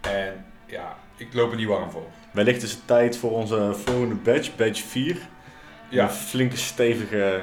En 0.00 0.46
ja, 0.66 0.96
ik 1.16 1.34
loop 1.34 1.50
er 1.50 1.56
niet 1.56 1.68
warm 1.68 1.90
voor. 1.90 2.06
Wellicht 2.32 2.62
is 2.62 2.70
het 2.70 2.86
tijd 2.86 3.16
voor 3.16 3.30
onze 3.30 3.74
volgende 3.84 4.14
badge, 4.14 4.50
badge 4.56 4.82
4. 4.82 5.16
Ja. 5.88 6.02
Een 6.02 6.10
flinke 6.10 6.56
stevige 6.56 7.40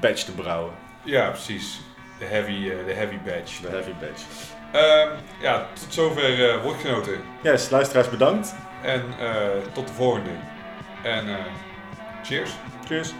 badge 0.00 0.24
te 0.24 0.32
brouwen. 0.32 0.72
Ja, 1.04 1.28
precies. 1.28 1.80
De 2.18 2.24
heavy, 2.24 2.62
de 2.86 2.92
heavy 2.92 3.18
badge. 3.24 3.62
De 3.62 3.68
heavy 3.68 3.92
badge. 4.00 4.24
Ehm, 4.72 5.08
ja, 5.40 5.66
tot 5.72 5.94
zover 5.94 6.50
eh 6.50 6.62
woordgenoten. 6.62 7.20
Yes, 7.42 7.70
luisteraars 7.70 8.10
bedankt. 8.10 8.54
En 8.82 9.02
eh, 9.20 9.72
tot 9.72 9.86
de 9.86 9.92
volgende. 9.94 10.30
En 11.02 11.28
eh, 11.28 11.44
cheers. 12.22 12.50
Cheers. 12.86 13.12